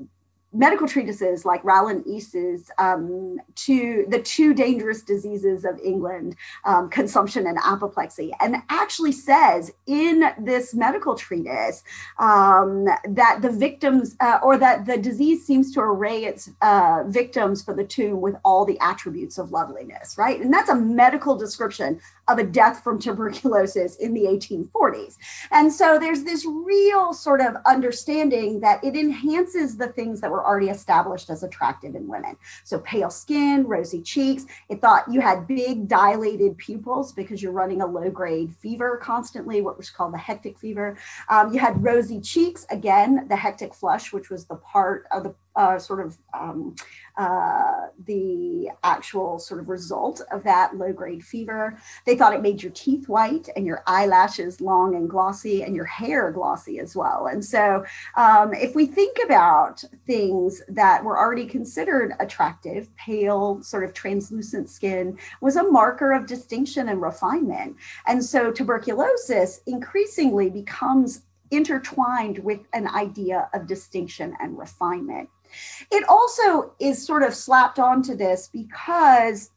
medical 0.52 0.86
treatises 0.86 1.44
like 1.44 1.64
Rowland 1.64 2.04
East's 2.06 2.70
um, 2.78 3.38
to 3.54 4.04
the 4.08 4.20
two 4.20 4.52
dangerous 4.52 5.02
diseases 5.02 5.64
of 5.64 5.78
England, 5.82 6.36
um, 6.64 6.90
consumption 6.90 7.46
and 7.46 7.58
apoplexy, 7.58 8.32
and 8.40 8.56
actually 8.68 9.12
says 9.12 9.72
in 9.86 10.24
this 10.38 10.74
medical 10.74 11.14
treatise 11.14 11.82
um, 12.18 12.84
that 13.08 13.38
the 13.40 13.50
victims 13.50 14.16
uh, 14.20 14.38
or 14.42 14.58
that 14.58 14.84
the 14.84 14.98
disease 14.98 15.46
seems 15.46 15.72
to 15.72 15.80
array 15.80 16.24
its 16.24 16.50
uh, 16.60 17.04
victims 17.06 17.62
for 17.62 17.74
the 17.74 17.84
tomb 17.84 18.20
with 18.20 18.36
all 18.44 18.64
the 18.64 18.78
attributes 18.80 19.38
of 19.38 19.52
loveliness, 19.52 20.18
right? 20.18 20.40
And 20.40 20.52
that's 20.52 20.68
a 20.68 20.74
medical 20.74 21.36
description 21.36 22.00
of 22.28 22.38
a 22.38 22.44
death 22.44 22.82
from 22.84 22.98
tuberculosis 22.98 23.96
in 23.96 24.14
the 24.14 24.22
1840s. 24.22 25.16
And 25.50 25.72
so 25.72 25.98
there's 25.98 26.22
this 26.22 26.46
real 26.46 27.12
sort 27.12 27.40
of 27.40 27.56
understanding 27.66 28.60
that 28.60 28.82
it 28.84 28.96
enhances 28.96 29.76
the 29.76 29.88
things 29.88 30.20
that 30.20 30.30
were 30.30 30.44
already 30.44 30.68
established 30.68 31.30
as 31.30 31.42
attractive 31.42 31.94
in 31.94 32.06
women. 32.06 32.36
So 32.64 32.78
pale 32.80 33.10
skin, 33.10 33.66
rosy 33.66 34.02
cheeks. 34.02 34.46
It 34.68 34.80
thought 34.80 35.10
you 35.10 35.20
had 35.20 35.46
big 35.46 35.88
dilated 35.88 36.56
pupils 36.58 37.12
because 37.12 37.42
you're 37.42 37.52
running 37.52 37.82
a 37.82 37.86
low 37.86 38.10
grade 38.10 38.54
fever 38.54 38.98
constantly, 39.02 39.60
what 39.60 39.76
was 39.76 39.90
called 39.90 40.14
the 40.14 40.18
hectic 40.18 40.58
fever. 40.58 40.96
Um, 41.28 41.52
you 41.52 41.58
had 41.58 41.82
rosy 41.82 42.20
cheeks, 42.20 42.66
again, 42.70 43.26
the 43.28 43.36
hectic 43.36 43.74
flush, 43.74 44.12
which 44.12 44.30
was 44.30 44.46
the 44.46 44.56
part 44.56 45.06
of 45.10 45.24
the 45.24 45.34
uh, 45.56 45.78
sort 45.78 46.04
of 46.04 46.18
um, 46.38 46.74
uh, 47.16 47.88
the 48.06 48.68
actual 48.82 49.38
sort 49.38 49.60
of 49.60 49.68
result 49.68 50.22
of 50.32 50.42
that 50.44 50.76
low 50.76 50.92
grade 50.92 51.22
fever. 51.22 51.78
They 52.06 52.16
thought 52.16 52.34
it 52.34 52.40
made 52.40 52.62
your 52.62 52.72
teeth 52.72 53.08
white 53.08 53.48
and 53.54 53.66
your 53.66 53.82
eyelashes 53.86 54.60
long 54.60 54.94
and 54.94 55.08
glossy 55.08 55.62
and 55.62 55.74
your 55.76 55.84
hair 55.84 56.30
glossy 56.30 56.78
as 56.78 56.96
well. 56.96 57.26
And 57.26 57.44
so, 57.44 57.84
um, 58.16 58.54
if 58.54 58.74
we 58.74 58.86
think 58.86 59.18
about 59.24 59.84
things 60.06 60.62
that 60.68 61.04
were 61.04 61.18
already 61.18 61.46
considered 61.46 62.14
attractive, 62.18 62.94
pale, 62.96 63.62
sort 63.62 63.84
of 63.84 63.92
translucent 63.92 64.70
skin 64.70 65.18
was 65.40 65.56
a 65.56 65.70
marker 65.70 66.12
of 66.12 66.26
distinction 66.26 66.88
and 66.88 67.02
refinement. 67.02 67.76
And 68.06 68.24
so, 68.24 68.50
tuberculosis 68.50 69.60
increasingly 69.66 70.48
becomes 70.48 71.22
intertwined 71.52 72.38
with 72.38 72.60
an 72.72 72.88
idea 72.88 73.48
of 73.52 73.66
distinction 73.66 74.34
and 74.40 74.58
refinement. 74.58 75.28
It 75.90 76.04
also 76.08 76.72
is 76.78 77.04
sort 77.04 77.22
of 77.22 77.34
slapped 77.34 77.78
onto 77.78 78.14
this 78.14 78.48
because 78.52 79.50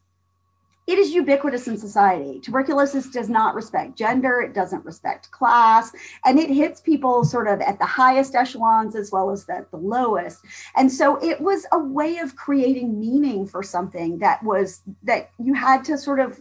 it 0.86 0.98
is 0.98 1.12
ubiquitous 1.12 1.66
in 1.66 1.76
society. 1.76 2.38
Tuberculosis 2.38 3.10
does 3.10 3.28
not 3.28 3.56
respect 3.56 3.98
gender, 3.98 4.40
it 4.40 4.54
doesn't 4.54 4.84
respect 4.84 5.30
class, 5.32 5.90
and 6.24 6.38
it 6.38 6.48
hits 6.48 6.80
people 6.80 7.24
sort 7.24 7.48
of 7.48 7.60
at 7.60 7.78
the 7.80 7.86
highest 7.86 8.36
echelons 8.36 8.94
as 8.94 9.10
well 9.10 9.30
as 9.30 9.48
at 9.48 9.68
the 9.72 9.78
lowest. 9.78 10.44
And 10.76 10.92
so 10.92 11.16
it 11.16 11.40
was 11.40 11.66
a 11.72 11.78
way 11.78 12.18
of 12.18 12.36
creating 12.36 13.00
meaning 13.00 13.46
for 13.46 13.64
something 13.64 14.18
that 14.18 14.42
was 14.44 14.82
that 15.02 15.30
you 15.42 15.54
had 15.54 15.84
to 15.86 15.98
sort 15.98 16.20
of 16.20 16.40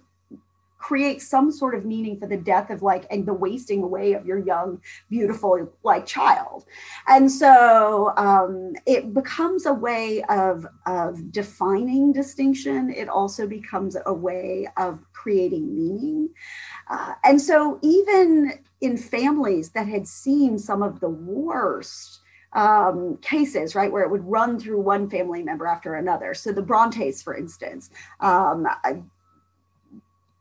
create 0.86 1.20
some 1.20 1.52
sort 1.52 1.74
of 1.74 1.84
meaning 1.84 2.20
for 2.20 2.28
the 2.28 2.38
death 2.38 2.70
of 2.70 2.84
like 2.84 3.08
and 3.10 3.26
the 3.26 3.34
wasting 3.34 3.82
away 3.82 4.14
of 4.14 4.24
your 4.24 4.38
young 4.38 4.80
beautiful 5.10 5.68
like 5.82 6.06
child. 6.06 6.66
And 7.08 7.32
so 7.32 8.14
um, 8.18 8.74
it 8.86 9.12
becomes 9.12 9.66
a 9.66 9.74
way 9.74 10.22
of 10.30 10.68
of 10.86 11.32
defining 11.32 12.14
distinction. 12.14 12.92
It 12.92 13.10
also 13.10 13.48
becomes 13.48 13.98
a 14.06 14.14
way 14.14 14.68
of 14.78 15.00
creating 15.12 15.66
meaning. 15.76 16.30
Uh, 16.88 17.14
and 17.24 17.42
so 17.42 17.80
even 17.82 18.60
in 18.82 18.96
families 18.96 19.72
that 19.72 19.88
had 19.88 20.08
seen 20.08 20.60
some 20.60 20.84
of 20.84 21.00
the 21.00 21.10
worst 21.10 22.20
um, 22.54 23.18
cases, 23.22 23.76
right, 23.76 23.92
where 23.92 24.04
it 24.04 24.12
would 24.12 24.24
run 24.24 24.60
through 24.60 24.80
one 24.80 25.10
family 25.10 25.44
member 25.44 25.68
after 25.68 25.96
another. 25.96 26.34
So 26.34 26.52
the 26.52 26.62
Brontes, 26.62 27.22
for 27.22 27.36
instance, 27.36 27.90
um, 28.22 28.66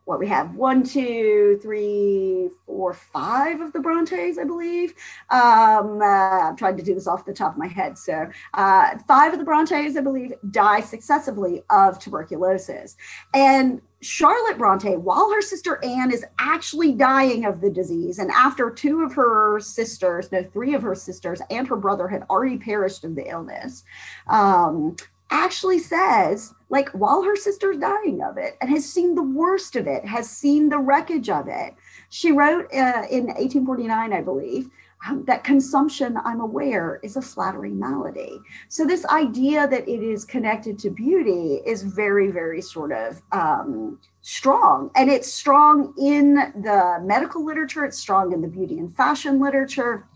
what 0.04 0.18
we 0.18 0.26
have 0.28 0.54
one, 0.54 0.82
two, 0.82 1.58
three, 1.62 2.50
four, 2.66 2.92
five 2.92 3.60
of 3.60 3.72
the 3.72 3.80
Brontes, 3.80 4.38
I 4.38 4.44
believe. 4.44 4.94
Um, 5.30 6.00
uh, 6.02 6.48
I'm 6.48 6.56
trying 6.56 6.76
to 6.76 6.82
do 6.82 6.94
this 6.94 7.06
off 7.06 7.24
the 7.24 7.32
top 7.32 7.52
of 7.52 7.58
my 7.58 7.66
head. 7.66 7.96
So, 7.96 8.28
uh, 8.52 8.98
five 9.08 9.32
of 9.32 9.38
the 9.38 9.44
Brontes, 9.44 9.96
I 9.96 10.00
believe, 10.00 10.34
die 10.50 10.80
successively 10.80 11.62
of 11.70 11.98
tuberculosis. 11.98 12.96
And 13.32 13.80
Charlotte 14.02 14.58
Bronte, 14.58 14.96
while 14.96 15.32
her 15.32 15.40
sister 15.40 15.82
Anne 15.82 16.12
is 16.12 16.26
actually 16.38 16.92
dying 16.92 17.46
of 17.46 17.62
the 17.62 17.70
disease, 17.70 18.18
and 18.18 18.30
after 18.30 18.68
two 18.68 19.02
of 19.02 19.14
her 19.14 19.58
sisters, 19.60 20.30
no, 20.30 20.42
three 20.42 20.74
of 20.74 20.82
her 20.82 20.94
sisters, 20.94 21.40
and 21.48 21.66
her 21.66 21.76
brother 21.76 22.06
had 22.06 22.24
already 22.28 22.58
perished 22.58 23.04
of 23.04 23.14
the 23.14 23.26
illness, 23.26 23.84
um, 24.26 24.94
actually 25.34 25.80
says, 25.80 26.54
like, 26.68 26.88
while 26.90 27.22
her 27.22 27.34
sister's 27.34 27.76
dying 27.76 28.22
of 28.22 28.38
it 28.38 28.56
and 28.60 28.70
has 28.70 28.88
seen 28.88 29.14
the 29.14 29.22
worst 29.22 29.74
of 29.74 29.88
it, 29.88 30.04
has 30.04 30.30
seen 30.30 30.68
the 30.68 30.78
wreckage 30.78 31.28
of 31.28 31.48
it, 31.48 31.74
she 32.08 32.30
wrote 32.30 32.66
uh, 32.72 33.04
in 33.10 33.26
1849, 33.26 34.12
I 34.12 34.20
believe, 34.20 34.70
um, 35.06 35.24
that 35.26 35.44
consumption, 35.44 36.16
I'm 36.24 36.40
aware, 36.40 37.00
is 37.02 37.16
a 37.16 37.22
flattering 37.22 37.78
malady. 37.78 38.40
So, 38.68 38.86
this 38.86 39.04
idea 39.06 39.66
that 39.66 39.86
it 39.88 40.02
is 40.02 40.24
connected 40.24 40.78
to 40.78 40.90
beauty 40.90 41.60
is 41.66 41.82
very, 41.82 42.30
very 42.30 42.62
sort 42.62 42.92
of 42.92 43.20
um, 43.32 43.98
strong. 44.22 44.90
And 44.94 45.10
it's 45.10 45.30
strong 45.30 45.92
in 45.98 46.34
the 46.34 47.00
medical 47.02 47.44
literature, 47.44 47.84
it's 47.84 47.98
strong 47.98 48.32
in 48.32 48.40
the 48.40 48.48
beauty 48.48 48.78
and 48.78 48.94
fashion 48.94 49.40
literature 49.40 50.06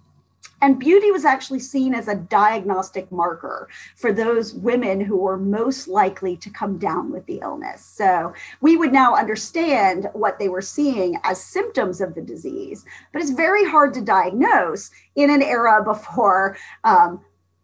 and 0.61 0.79
beauty 0.79 1.11
was 1.11 1.25
actually 1.25 1.61
seen 1.61 1.95
as 1.95 2.09
a 2.09 2.15
diagnostic 2.15 3.11
marker 3.13 3.69
for 3.97 4.13
those 4.13 4.55
women 4.55 5.01
who 5.01 5.17
were 5.17 5.37
most 5.37 5.89
likely 5.89 6.37
to 6.37 6.51
come 6.51 6.79
down 6.79 7.13
with 7.13 7.27
the 7.27 7.41
illness. 7.43 7.85
So 7.85 8.33
we 8.61 8.77
would 8.77 8.93
now 8.93 9.15
understand 9.15 10.09
what 10.13 10.39
they 10.39 10.49
were 10.49 10.63
seeing 10.63 11.19
as 11.25 11.43
symptoms 11.43 12.01
of 12.01 12.15
the 12.15 12.23
disease, 12.23 12.85
but 13.13 13.23
it's 13.23 13.31
very 13.31 13.65
hard 13.69 13.95
to 13.95 14.01
diagnose 14.01 14.91
in 15.15 15.31
an 15.31 15.43
era 15.43 15.83
before, 15.85 16.57
um, 16.85 17.21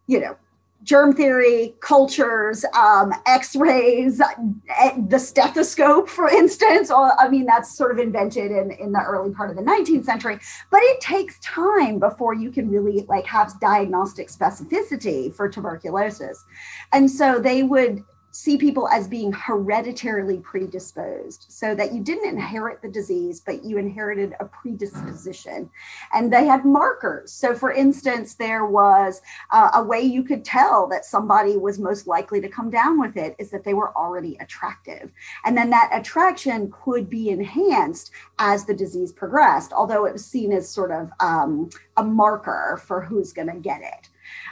you 0.07 0.19
know, 0.19 0.37
germ 0.85 1.13
theory, 1.13 1.75
cultures, 1.81 2.63
um, 2.73 3.11
x-rays, 3.25 4.21
eh, 4.21 4.97
the 5.07 5.17
stethoscope, 5.17 6.07
for 6.07 6.29
instance. 6.29 6.91
I 6.91 7.27
mean, 7.27 7.45
that's 7.45 7.75
sort 7.75 7.91
of 7.91 7.97
invented 7.97 8.51
in, 8.51 8.71
in 8.71 8.91
the 8.91 9.01
early 9.01 9.33
part 9.33 9.49
of 9.49 9.55
the 9.55 9.63
19th 9.63 10.05
century, 10.05 10.39
but 10.69 10.79
it 10.83 11.01
takes 11.01 11.39
time 11.39 11.99
before 11.99 12.35
you 12.35 12.51
can 12.51 12.69
really 12.69 13.03
like 13.09 13.25
have 13.25 13.59
diagnostic 13.59 14.29
specificity 14.29 15.33
for 15.33 15.49
tuberculosis. 15.49 16.45
And 16.93 17.09
so 17.09 17.39
they 17.39 17.63
would 17.63 18.03
see 18.35 18.57
people 18.57 18.89
as 18.89 19.07
being 19.07 19.31
hereditarily 19.31 20.39
predisposed 20.39 21.45
so 21.47 21.73
that 21.73 21.93
you 21.93 22.01
didn't 22.01 22.29
inherit 22.29 22.81
the 22.81 22.89
disease 22.89 23.39
but 23.39 23.63
you 23.63 23.77
inherited 23.77 24.33
a 24.41 24.45
predisposition. 24.45 25.69
And 26.13 26.31
they 26.31 26.45
had 26.45 26.65
markers. 26.65 27.31
So 27.31 27.55
for 27.55 27.71
instance 27.71 28.33
there 28.35 28.65
was 28.65 29.21
uh, 29.51 29.69
a 29.75 29.83
way 29.83 30.01
you 30.01 30.21
could 30.21 30.43
tell 30.43 30.85
that 30.87 31.05
somebody 31.05 31.55
was 31.55 31.79
most 31.79 32.07
likely 32.07 32.41
to 32.41 32.49
come 32.49 32.69
down 32.69 32.99
with 32.99 33.15
it 33.15 33.37
is 33.39 33.51
that 33.51 33.63
they 33.63 33.73
were 33.73 33.95
already 33.95 34.35
attractive. 34.41 35.13
And 35.45 35.57
then 35.57 35.69
that 35.69 35.89
attraction 35.93 36.73
could 36.83 37.09
be 37.09 37.29
enhanced 37.29 38.11
as 38.37 38.65
the 38.65 38.73
disease 38.73 39.13
progressed 39.13 39.71
although 39.71 40.05
it 40.05 40.13
was 40.13 40.25
seen 40.25 40.51
as 40.51 40.67
sort 40.67 40.91
of 40.91 41.09
um, 41.21 41.69
a 41.95 42.03
marker 42.03 42.81
for 42.85 43.01
who's 43.01 43.31
going 43.31 43.49
to 43.49 43.55
get 43.55 43.81
it 43.81 44.09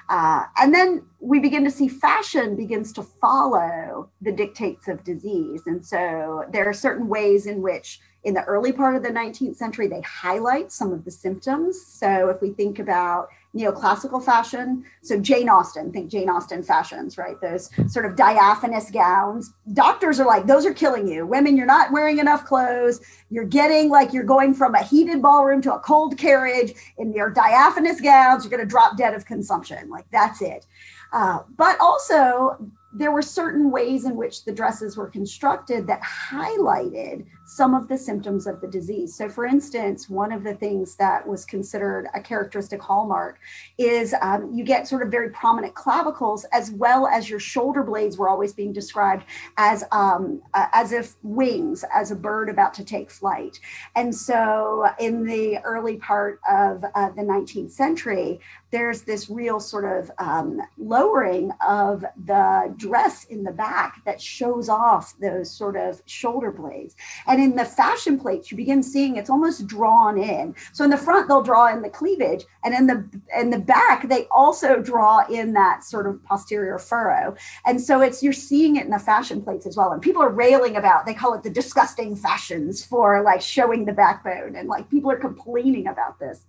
uh, 0.10 0.44
and 0.58 0.74
then 0.74 1.04
we 1.20 1.40
begin 1.40 1.64
to 1.64 1.72
see 1.72 1.88
fashion 1.88 2.56
begins 2.56 2.92
to 2.94 3.04
follow 3.04 4.10
the 4.22 4.32
dictates 4.32 4.88
of 4.88 5.04
disease. 5.04 5.64
And 5.66 5.86
so 5.86 6.46
there 6.52 6.66
are 6.66 6.74
certain 6.74 7.08
ways 7.08 7.46
in 7.46 7.62
which 7.62 8.00
in 8.24 8.34
the 8.34 8.44
early 8.44 8.72
part 8.72 8.96
of 8.96 9.04
the 9.04 9.10
19th 9.10 9.56
century, 9.56 9.88
they 9.88 10.02
highlight 10.02 10.72
some 10.72 10.94
of 10.94 11.04
the 11.04 11.12
symptoms. 11.12 11.86
So 11.86 12.30
if 12.30 12.42
we 12.42 12.52
think 12.52 12.80
about 12.80 13.28
neoclassical 13.56 14.24
fashion, 14.24 14.84
so 15.02 15.20
Jane 15.20 15.48
Austen, 15.48 15.92
think 15.92 16.10
Jane 16.10 16.30
Austen 16.30 16.64
fashions, 16.64 17.18
right? 17.18 17.40
Those 17.40 17.70
sort 17.88 18.06
of 18.06 18.16
diaphanous 18.16 18.90
gowns. 18.90 19.54
Doctors 19.74 20.20
are 20.20 20.26
like, 20.26 20.48
those 20.48 20.66
are 20.66 20.74
killing 20.74 21.08
you. 21.08 21.26
Women, 21.28 21.56
you're 21.56 21.66
not 21.66 21.92
wearing 21.92 22.20
enough 22.20 22.46
clothes. 22.46 23.02
You're 23.30 23.46
getting 23.46 23.90
like 23.90 24.12
you're 24.12 24.24
going 24.24 24.54
from 24.54 24.74
a 24.76 24.84
heated 24.84 25.22
ballroom 25.22 25.62
to 25.64 25.74
a 25.74 25.80
cold 25.80 26.18
carriage 26.18 26.74
in 26.98 27.14
your 27.14 27.30
diaphanous 27.30 28.02
gowns. 28.02 28.44
You're 28.44 28.52
going 28.52 28.64
to 28.64 28.70
drop 28.70 28.98
dead 28.98 29.14
of 29.14 29.26
consumption. 29.26 29.90
Like 29.90 30.06
that's 30.12 30.42
it. 30.42 30.66
Uh, 31.12 31.40
but 31.58 31.80
also, 31.80 32.58
there 32.96 33.12
were 33.12 33.22
certain 33.22 33.72
ways 33.72 34.06
in 34.06 34.16
which 34.16 34.46
the 34.46 34.52
dresses 34.52 34.98
were 34.98 35.10
constructed 35.10 35.88
that 35.88 36.02
highlighted 36.02 37.26
some 37.46 37.74
of 37.74 37.88
the 37.88 37.98
symptoms 37.98 38.48
of 38.48 38.62
the 38.62 38.68
disease. 38.68 39.16
So, 39.16 39.30
for 39.30 39.46
instance, 39.46 40.10
one 40.10 40.32
of 40.32 40.44
the 40.44 40.54
things 40.54 40.96
that 40.96 41.28
was 41.28 41.46
considered 41.46 42.08
a 42.14 42.22
characteristic 42.22 42.82
hallmark 42.82 43.40
is 43.78 44.16
um, 44.22 44.52
you 44.54 44.64
get 44.64 44.88
sort 44.88 45.02
of 45.02 45.10
very 45.10 45.30
prominent 45.30 45.76
clavicles, 45.76 46.46
as 46.52 46.72
well 46.72 47.08
as 47.08 47.30
your 47.30 47.40
shoulder 47.40 47.84
blades 47.84 48.18
were 48.18 48.30
always 48.30 48.54
being 48.54 48.74
described 48.74 49.26
as 49.58 49.84
um, 49.92 50.42
uh, 50.54 50.68
as 50.74 50.92
if 50.92 51.16
wings, 51.24 51.84
as 51.94 52.12
a 52.12 52.16
bird 52.16 52.50
about 52.50 52.74
to 52.76 52.84
take 52.84 53.12
flight. 53.12 53.60
And 53.96 54.14
so, 54.14 54.88
in 55.00 55.24
the 55.26 55.58
early 55.60 55.98
part 55.98 56.40
of 56.50 56.84
uh, 56.96 57.10
the 57.10 57.22
19th 57.22 57.72
century, 57.72 58.40
there's 58.72 59.04
this 59.04 59.30
real 59.30 59.60
sort 59.60 59.86
of 59.86 60.10
um, 60.18 60.60
lowering 60.78 61.52
of 61.66 62.04
the 62.26 62.74
dress 62.78 63.26
in 63.26 63.44
the 63.44 63.52
back 63.52 64.04
that 64.04 64.20
shows 64.20 64.68
off 64.68 65.14
those 65.22 65.52
sort 65.52 65.78
of 65.78 66.02
shoulder 66.08 66.52
blades. 66.52 66.96
And 67.28 67.33
in 67.42 67.56
the 67.56 67.66
fashion 67.66 68.20
plates, 68.20 68.52
you 68.52 68.58
begin 68.58 68.84
seeing 68.84 69.18
it's 69.18 69.30
almost 69.30 69.68
drawn 69.68 70.18
in. 70.18 70.56
So 70.74 70.84
in 70.84 70.90
the 70.90 70.98
front, 70.98 71.28
they'll 71.28 71.42
draw 71.42 71.74
in 71.74 71.82
the 71.82 71.90
cleavage, 71.90 72.46
and 72.64 72.74
in 72.74 72.88
the 72.88 73.22
in 73.38 73.50
the 73.50 73.60
back, 73.60 74.08
they 74.10 74.28
also 74.32 74.82
draw 74.82 75.26
in 75.28 75.54
that 75.54 75.84
sort 75.84 76.08
of 76.08 76.24
posterior 76.24 76.78
furrow. 76.78 77.36
And 77.66 77.80
so 77.80 78.02
it's 78.02 78.22
you're 78.22 78.34
seeing 78.34 78.76
it 78.78 78.86
in 78.86 78.92
the 78.92 79.00
fashion 79.00 79.42
plates 79.42 79.66
as 79.66 79.78
well. 79.78 79.92
And 79.92 80.02
people 80.02 80.22
are 80.22 80.30
railing 80.30 80.76
about, 80.76 81.06
they 81.06 81.14
call 81.14 81.34
it 81.34 81.44
the 81.44 81.50
disgusting 81.50 82.16
fashions 82.16 82.84
for 82.84 83.22
like 83.22 83.42
showing 83.42 83.86
the 83.86 83.94
backbone. 83.94 84.56
And 84.56 84.68
like 84.68 84.90
people 84.90 85.12
are 85.12 85.18
complaining 85.18 85.88
about 85.88 86.20
this 86.20 86.46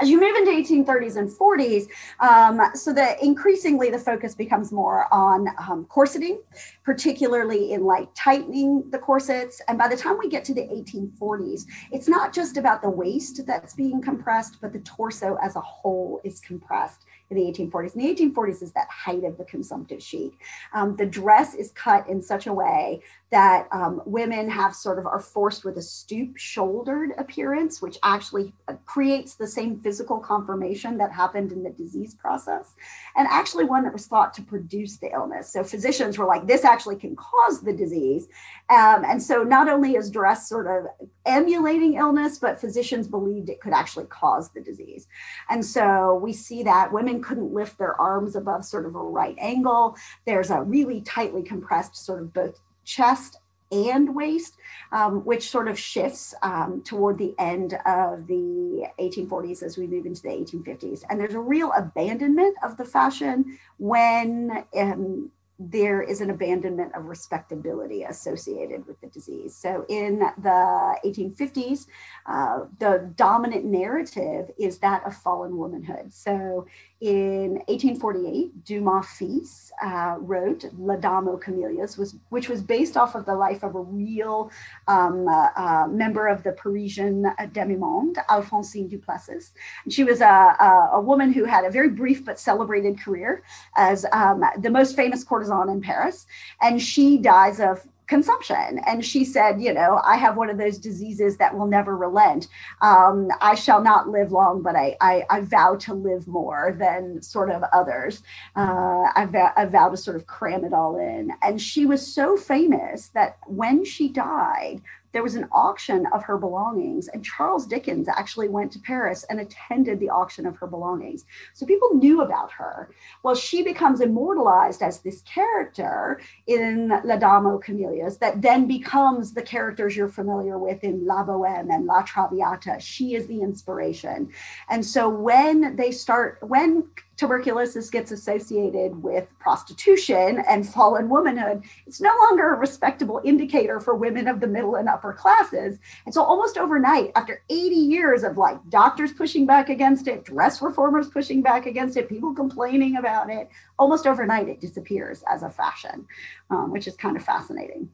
as 0.00 0.08
you 0.08 0.20
move 0.20 0.36
into 0.36 0.50
1830s 0.50 1.16
and 1.16 1.30
40s, 1.30 1.88
um, 2.20 2.74
so 2.74 2.92
that 2.92 3.22
increasingly 3.22 3.90
the 3.90 3.98
focus 3.98 4.34
becomes 4.34 4.72
more 4.72 5.12
on 5.12 5.48
um, 5.68 5.84
corseting, 5.86 6.40
particularly 6.84 7.72
in 7.72 7.84
like 7.84 8.08
tightening 8.14 8.88
the 8.90 8.98
corsets. 8.98 9.60
And 9.68 9.78
by 9.78 9.88
the 9.88 9.96
time 9.96 10.18
we 10.18 10.28
get 10.28 10.44
to 10.46 10.54
the 10.54 10.62
1840s, 10.62 11.64
it's 11.92 12.08
not 12.08 12.32
just 12.32 12.56
about 12.56 12.82
the 12.82 12.90
waist 12.90 13.46
that's 13.46 13.74
being 13.74 14.00
compressed, 14.00 14.58
but 14.60 14.72
the 14.72 14.80
torso 14.80 15.36
as 15.42 15.56
a 15.56 15.60
whole 15.60 16.20
is 16.24 16.40
compressed 16.40 17.04
in 17.30 17.36
the 17.36 17.42
1840s. 17.42 17.94
And 17.94 18.02
the 18.02 18.14
1840s 18.14 18.62
is 18.62 18.72
that 18.72 18.88
height 18.88 19.24
of 19.24 19.36
the 19.38 19.44
consumptive 19.44 20.02
chic. 20.02 20.32
Um, 20.72 20.96
the 20.96 21.06
dress 21.06 21.54
is 21.54 21.72
cut 21.72 22.08
in 22.08 22.22
such 22.22 22.46
a 22.46 22.52
way 22.52 23.02
that 23.30 23.66
um, 23.72 24.00
women 24.06 24.48
have 24.48 24.74
sort 24.74 25.00
of 25.00 25.06
are 25.06 25.18
forced 25.18 25.64
with 25.64 25.76
a 25.78 25.82
stoop 25.82 26.36
shouldered 26.36 27.10
appearance, 27.18 27.82
which 27.82 27.98
actually 28.04 28.52
uh, 28.68 28.74
creates 28.86 29.34
the 29.34 29.46
same 29.46 29.80
physical 29.80 30.18
conformation 30.18 30.96
that 30.96 31.10
happened 31.10 31.50
in 31.50 31.64
the 31.64 31.70
disease 31.70 32.14
process, 32.14 32.74
and 33.16 33.26
actually 33.28 33.64
one 33.64 33.82
that 33.82 33.92
was 33.92 34.06
thought 34.06 34.32
to 34.34 34.42
produce 34.42 34.98
the 34.98 35.10
illness. 35.12 35.52
So 35.52 35.64
physicians 35.64 36.18
were 36.18 36.24
like, 36.24 36.46
this 36.46 36.64
actually 36.64 36.96
can 36.96 37.16
cause 37.16 37.60
the 37.60 37.72
disease. 37.72 38.28
Um, 38.68 39.04
and 39.04 39.20
so 39.20 39.42
not 39.42 39.68
only 39.68 39.96
is 39.96 40.08
dress 40.08 40.48
sort 40.48 40.68
of 40.68 41.08
emulating 41.24 41.94
illness, 41.94 42.38
but 42.38 42.60
physicians 42.60 43.08
believed 43.08 43.48
it 43.48 43.60
could 43.60 43.72
actually 43.72 44.06
cause 44.06 44.50
the 44.50 44.60
disease. 44.60 45.08
And 45.50 45.64
so 45.64 46.14
we 46.22 46.32
see 46.32 46.62
that 46.62 46.92
women 46.92 47.15
couldn't 47.22 47.52
lift 47.52 47.78
their 47.78 48.00
arms 48.00 48.36
above 48.36 48.64
sort 48.64 48.86
of 48.86 48.94
a 48.94 49.02
right 49.02 49.36
angle. 49.38 49.96
There's 50.24 50.50
a 50.50 50.62
really 50.62 51.00
tightly 51.02 51.42
compressed 51.42 51.96
sort 51.96 52.20
of 52.20 52.32
both 52.32 52.60
chest 52.84 53.38
and 53.72 54.14
waist, 54.14 54.56
um, 54.92 55.24
which 55.24 55.50
sort 55.50 55.68
of 55.68 55.78
shifts 55.78 56.34
um, 56.42 56.82
toward 56.84 57.18
the 57.18 57.34
end 57.38 57.74
of 57.84 58.26
the 58.26 58.86
1840s 59.00 59.62
as 59.62 59.76
we 59.76 59.86
move 59.86 60.06
into 60.06 60.22
the 60.22 60.28
1850s. 60.28 61.02
And 61.10 61.18
there's 61.18 61.34
a 61.34 61.40
real 61.40 61.72
abandonment 61.76 62.56
of 62.62 62.76
the 62.76 62.84
fashion 62.84 63.58
when 63.78 64.64
um, 64.76 65.30
there 65.58 66.02
is 66.02 66.20
an 66.20 66.30
abandonment 66.30 66.94
of 66.94 67.06
respectability 67.06 68.02
associated 68.02 68.86
with 68.86 69.00
the 69.00 69.06
disease. 69.06 69.56
So 69.56 69.86
in 69.88 70.18
the 70.18 70.96
1850s, 71.04 71.86
uh, 72.26 72.66
the 72.78 73.10
dominant 73.16 73.64
narrative 73.64 74.50
is 74.58 74.78
that 74.78 75.06
of 75.06 75.16
fallen 75.16 75.56
womanhood. 75.56 76.12
So 76.12 76.66
in 77.00 77.56
1848, 77.68 78.64
Dumas 78.64 79.06
fils 79.06 79.72
uh, 79.82 80.16
wrote 80.18 80.64
La 80.78 80.96
Dame 80.96 81.28
aux 81.28 81.38
Camélias, 81.38 81.98
was, 81.98 82.16
which 82.30 82.48
was 82.48 82.62
based 82.62 82.96
off 82.96 83.14
of 83.14 83.24
the 83.24 83.34
life 83.34 83.62
of 83.62 83.74
a 83.74 83.80
real 83.80 84.50
um, 84.88 85.26
uh, 85.28 85.48
uh, 85.56 85.86
member 85.88 86.26
of 86.26 86.42
the 86.42 86.52
Parisian 86.52 87.26
demi-monde, 87.52 88.18
Alphonsine 88.30 88.88
Duplessis. 88.88 89.52
And 89.84 89.92
she 89.92 90.04
was 90.04 90.20
a, 90.20 90.24
a, 90.24 90.90
a, 90.94 91.00
woman 91.00 91.32
who 91.32 91.44
had 91.44 91.64
a 91.64 91.70
very 91.70 91.90
brief 91.90 92.24
but 92.24 92.40
celebrated 92.40 92.98
career 92.98 93.42
as 93.76 94.06
um, 94.12 94.42
the 94.58 94.70
most 94.70 94.96
famous 94.96 95.22
courtesan 95.22 95.45
in 95.68 95.80
Paris. 95.80 96.26
And 96.60 96.80
she 96.80 97.18
dies 97.18 97.60
of 97.60 97.86
consumption. 98.06 98.80
And 98.86 99.04
she 99.04 99.24
said, 99.24 99.60
You 99.60 99.74
know, 99.74 100.00
I 100.04 100.16
have 100.16 100.36
one 100.36 100.50
of 100.50 100.58
those 100.58 100.78
diseases 100.78 101.36
that 101.38 101.56
will 101.56 101.66
never 101.66 101.96
relent. 101.96 102.48
Um, 102.80 103.28
I 103.40 103.54
shall 103.54 103.82
not 103.82 104.08
live 104.08 104.32
long, 104.32 104.62
but 104.62 104.76
I, 104.76 104.96
I, 105.00 105.24
I, 105.30 105.40
vow 105.40 105.76
to 105.80 105.94
live 105.94 106.26
more 106.26 106.76
than 106.78 107.22
sort 107.22 107.50
of 107.50 107.62
others. 107.72 108.22
Uh, 108.54 109.10
I, 109.14 109.52
I 109.56 109.64
vow 109.66 109.88
to 109.88 109.96
sort 109.96 110.16
of 110.16 110.26
cram 110.26 110.64
it 110.64 110.72
all 110.72 110.96
in. 110.98 111.32
And 111.42 111.60
she 111.60 111.86
was 111.86 112.06
so 112.06 112.36
famous 112.36 113.08
that 113.08 113.38
when 113.46 113.84
she 113.84 114.08
died, 114.08 114.82
there 115.16 115.22
was 115.22 115.34
an 115.34 115.48
auction 115.50 116.04
of 116.12 116.22
her 116.24 116.36
belongings, 116.36 117.08
and 117.08 117.24
Charles 117.24 117.66
Dickens 117.66 118.06
actually 118.06 118.50
went 118.50 118.70
to 118.72 118.78
Paris 118.78 119.24
and 119.30 119.40
attended 119.40 119.98
the 119.98 120.10
auction 120.10 120.44
of 120.44 120.58
her 120.58 120.66
belongings. 120.66 121.24
So 121.54 121.64
people 121.64 121.94
knew 121.94 122.20
about 122.20 122.52
her. 122.52 122.90
Well, 123.22 123.34
she 123.34 123.62
becomes 123.62 124.02
immortalized 124.02 124.82
as 124.82 125.00
this 125.00 125.22
character 125.22 126.20
in 126.46 126.88
La 127.02 127.16
Dame 127.16 127.46
aux 127.46 127.58
Camélias 127.66 128.18
that 128.18 128.42
then 128.42 128.66
becomes 128.66 129.32
the 129.32 129.40
characters 129.40 129.96
you're 129.96 130.10
familiar 130.10 130.58
with 130.58 130.84
in 130.84 131.06
La 131.06 131.24
Boheme 131.24 131.70
and 131.70 131.86
La 131.86 132.02
Traviata. 132.02 132.78
She 132.78 133.14
is 133.14 133.26
the 133.26 133.40
inspiration. 133.40 134.28
And 134.68 134.84
so 134.84 135.08
when 135.08 135.76
they 135.76 135.92
start, 135.92 136.40
when 136.42 136.90
tuberculosis 137.16 137.90
gets 137.90 138.10
associated 138.10 139.02
with 139.02 139.26
prostitution 139.38 140.42
and 140.48 140.68
fallen 140.68 141.08
womanhood, 141.08 141.64
it's 141.86 142.00
no 142.00 142.12
longer 142.28 142.54
a 142.54 142.58
respectable 142.58 143.20
indicator 143.24 143.80
for 143.80 143.94
women 143.94 144.28
of 144.28 144.40
the 144.40 144.46
middle 144.46 144.76
and 144.76 144.88
upper 144.88 145.12
classes. 145.12 145.78
And 146.04 146.14
so, 146.14 146.22
almost 146.22 146.58
overnight, 146.58 147.12
after 147.16 147.42
80 147.48 147.74
years 147.74 148.22
of 148.22 148.36
like 148.36 148.58
doctors 148.68 149.12
pushing 149.12 149.46
back 149.46 149.68
against 149.68 150.08
it, 150.08 150.24
dress 150.24 150.60
reformers 150.60 151.08
pushing 151.08 151.42
back 151.42 151.66
against 151.66 151.96
it, 151.96 152.08
people 152.08 152.34
complaining 152.34 152.96
about 152.96 153.30
it, 153.30 153.48
almost 153.78 154.06
overnight 154.06 154.48
it 154.48 154.60
disappears 154.60 155.24
as 155.28 155.42
a 155.42 155.50
fashion, 155.50 156.06
um, 156.50 156.70
which 156.70 156.86
is 156.86 156.96
kind 156.96 157.16
of 157.16 157.24
fascinating. 157.24 157.88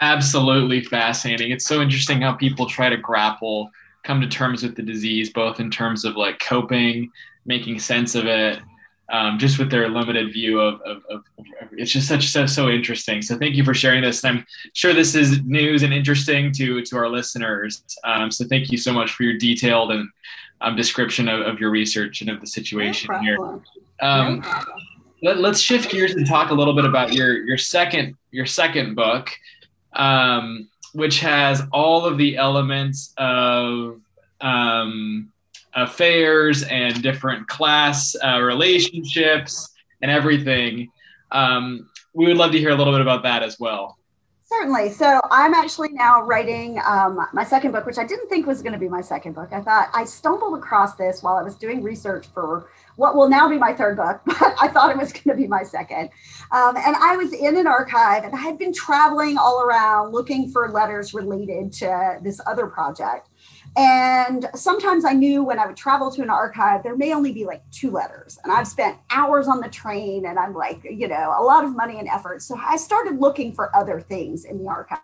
Absolutely 0.00 0.84
fascinating. 0.84 1.50
It's 1.50 1.66
so 1.66 1.82
interesting 1.82 2.22
how 2.22 2.32
people 2.32 2.66
try 2.66 2.88
to 2.88 2.96
grapple, 2.96 3.70
come 4.04 4.20
to 4.20 4.28
terms 4.28 4.62
with 4.62 4.76
the 4.76 4.82
disease, 4.82 5.30
both 5.30 5.58
in 5.58 5.70
terms 5.70 6.04
of 6.04 6.16
like 6.16 6.38
coping 6.38 7.10
making 7.48 7.80
sense 7.80 8.14
of 8.14 8.26
it, 8.26 8.60
um, 9.10 9.38
just 9.38 9.58
with 9.58 9.70
their 9.70 9.88
limited 9.88 10.32
view 10.32 10.60
of, 10.60 10.80
of, 10.82 11.02
of, 11.10 11.24
of, 11.38 11.46
it's 11.72 11.90
just 11.90 12.06
such 12.06 12.28
so, 12.28 12.46
so 12.46 12.68
interesting. 12.68 13.22
So 13.22 13.38
thank 13.38 13.56
you 13.56 13.64
for 13.64 13.74
sharing 13.74 14.02
this. 14.02 14.22
And 14.22 14.38
I'm 14.38 14.46
sure 14.74 14.92
this 14.92 15.14
is 15.14 15.42
news 15.44 15.82
and 15.82 15.92
interesting 15.92 16.52
to 16.52 16.82
to 16.82 16.96
our 16.96 17.08
listeners. 17.08 17.82
Um, 18.04 18.30
so 18.30 18.44
thank 18.44 18.70
you 18.70 18.78
so 18.78 18.92
much 18.92 19.12
for 19.12 19.22
your 19.22 19.38
detailed 19.38 19.90
and 19.92 20.08
um, 20.60 20.76
description 20.76 21.28
of, 21.28 21.58
your 21.58 21.70
research 21.70 22.20
and 22.20 22.30
of 22.30 22.40
the 22.40 22.46
situation 22.46 23.08
no 23.10 23.18
here. 23.18 23.38
Um, 24.00 24.42
no 24.42 24.62
let, 25.22 25.38
us 25.38 25.60
shift 25.60 25.90
gears 25.90 26.14
and 26.14 26.26
talk 26.26 26.50
a 26.50 26.54
little 26.54 26.74
bit 26.74 26.84
about 26.84 27.12
your 27.12 27.42
your 27.44 27.58
second 27.58 28.14
your 28.30 28.46
second 28.46 28.94
book, 28.94 29.30
um, 29.94 30.68
which 30.92 31.20
has 31.20 31.62
all 31.72 32.04
of 32.04 32.18
the 32.18 32.36
elements 32.36 33.14
of 33.16 34.00
um, 34.40 35.32
affairs 35.82 36.62
and 36.64 37.02
different 37.02 37.46
class 37.48 38.16
uh, 38.24 38.40
relationships 38.40 39.70
and 40.02 40.10
everything. 40.10 40.90
Um, 41.30 41.88
we 42.14 42.26
would 42.26 42.36
love 42.36 42.52
to 42.52 42.58
hear 42.58 42.70
a 42.70 42.74
little 42.74 42.92
bit 42.92 43.00
about 43.00 43.22
that 43.24 43.42
as 43.42 43.58
well. 43.60 43.98
Certainly. 44.48 44.92
So 44.92 45.20
I'm 45.30 45.52
actually 45.52 45.90
now 45.90 46.22
writing 46.22 46.80
um, 46.86 47.20
my 47.34 47.44
second 47.44 47.72
book, 47.72 47.84
which 47.84 47.98
I 47.98 48.06
didn't 48.06 48.30
think 48.30 48.46
was 48.46 48.62
going 48.62 48.72
to 48.72 48.78
be 48.78 48.88
my 48.88 49.02
second 49.02 49.34
book. 49.34 49.50
I 49.52 49.60
thought 49.60 49.90
I 49.92 50.06
stumbled 50.06 50.58
across 50.58 50.94
this 50.94 51.22
while 51.22 51.36
I 51.36 51.42
was 51.42 51.54
doing 51.56 51.82
research 51.82 52.26
for 52.32 52.70
what 52.96 53.14
will 53.14 53.28
now 53.28 53.46
be 53.50 53.58
my 53.58 53.74
third 53.74 53.98
book, 53.98 54.22
but 54.26 54.54
I 54.58 54.68
thought 54.68 54.90
it 54.90 54.96
was 54.96 55.12
going 55.12 55.36
to 55.36 55.42
be 55.42 55.46
my 55.46 55.62
second. 55.62 56.08
Um, 56.50 56.78
and 56.78 56.96
I 56.96 57.14
was 57.18 57.34
in 57.34 57.58
an 57.58 57.66
archive 57.66 58.24
and 58.24 58.34
I 58.34 58.38
had 58.38 58.58
been 58.58 58.72
traveling 58.72 59.36
all 59.36 59.60
around 59.60 60.12
looking 60.12 60.50
for 60.50 60.70
letters 60.70 61.12
related 61.12 61.70
to 61.74 62.18
this 62.22 62.40
other 62.46 62.68
project. 62.68 63.27
And 63.78 64.48
sometimes 64.56 65.04
I 65.04 65.12
knew 65.12 65.44
when 65.44 65.60
I 65.60 65.66
would 65.66 65.76
travel 65.76 66.10
to 66.10 66.20
an 66.20 66.30
archive, 66.30 66.82
there 66.82 66.96
may 66.96 67.14
only 67.14 67.30
be 67.30 67.44
like 67.44 67.62
two 67.70 67.92
letters. 67.92 68.36
And 68.42 68.52
I've 68.52 68.66
spent 68.66 68.98
hours 69.10 69.46
on 69.46 69.60
the 69.60 69.68
train 69.68 70.26
and 70.26 70.36
I'm 70.36 70.52
like, 70.52 70.82
you 70.82 71.06
know, 71.06 71.32
a 71.38 71.40
lot 71.40 71.64
of 71.64 71.76
money 71.76 72.00
and 72.00 72.08
effort. 72.08 72.42
So 72.42 72.58
I 72.60 72.76
started 72.76 73.20
looking 73.20 73.52
for 73.52 73.74
other 73.76 74.00
things 74.00 74.46
in 74.46 74.58
the 74.58 74.68
archive. 74.68 74.98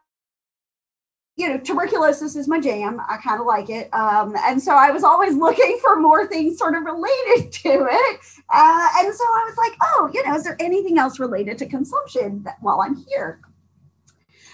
You 1.36 1.50
know, 1.50 1.58
tuberculosis 1.58 2.34
is 2.34 2.48
my 2.48 2.58
jam. 2.58 3.00
I 3.08 3.18
kind 3.18 3.40
of 3.40 3.46
like 3.46 3.70
it. 3.70 3.94
Um, 3.94 4.34
and 4.40 4.60
so 4.60 4.74
I 4.74 4.90
was 4.90 5.04
always 5.04 5.36
looking 5.36 5.78
for 5.80 6.00
more 6.00 6.26
things 6.26 6.58
sort 6.58 6.74
of 6.74 6.82
related 6.82 7.52
to 7.62 7.86
it. 7.88 8.20
Uh, 8.52 8.88
and 8.98 9.14
so 9.14 9.24
I 9.24 9.44
was 9.46 9.56
like, 9.56 9.78
oh, 9.82 10.10
you 10.12 10.26
know, 10.26 10.34
is 10.34 10.42
there 10.42 10.56
anything 10.58 10.98
else 10.98 11.20
related 11.20 11.58
to 11.58 11.66
consumption 11.66 12.42
that, 12.42 12.56
while 12.60 12.80
I'm 12.80 12.96
here? 12.96 13.40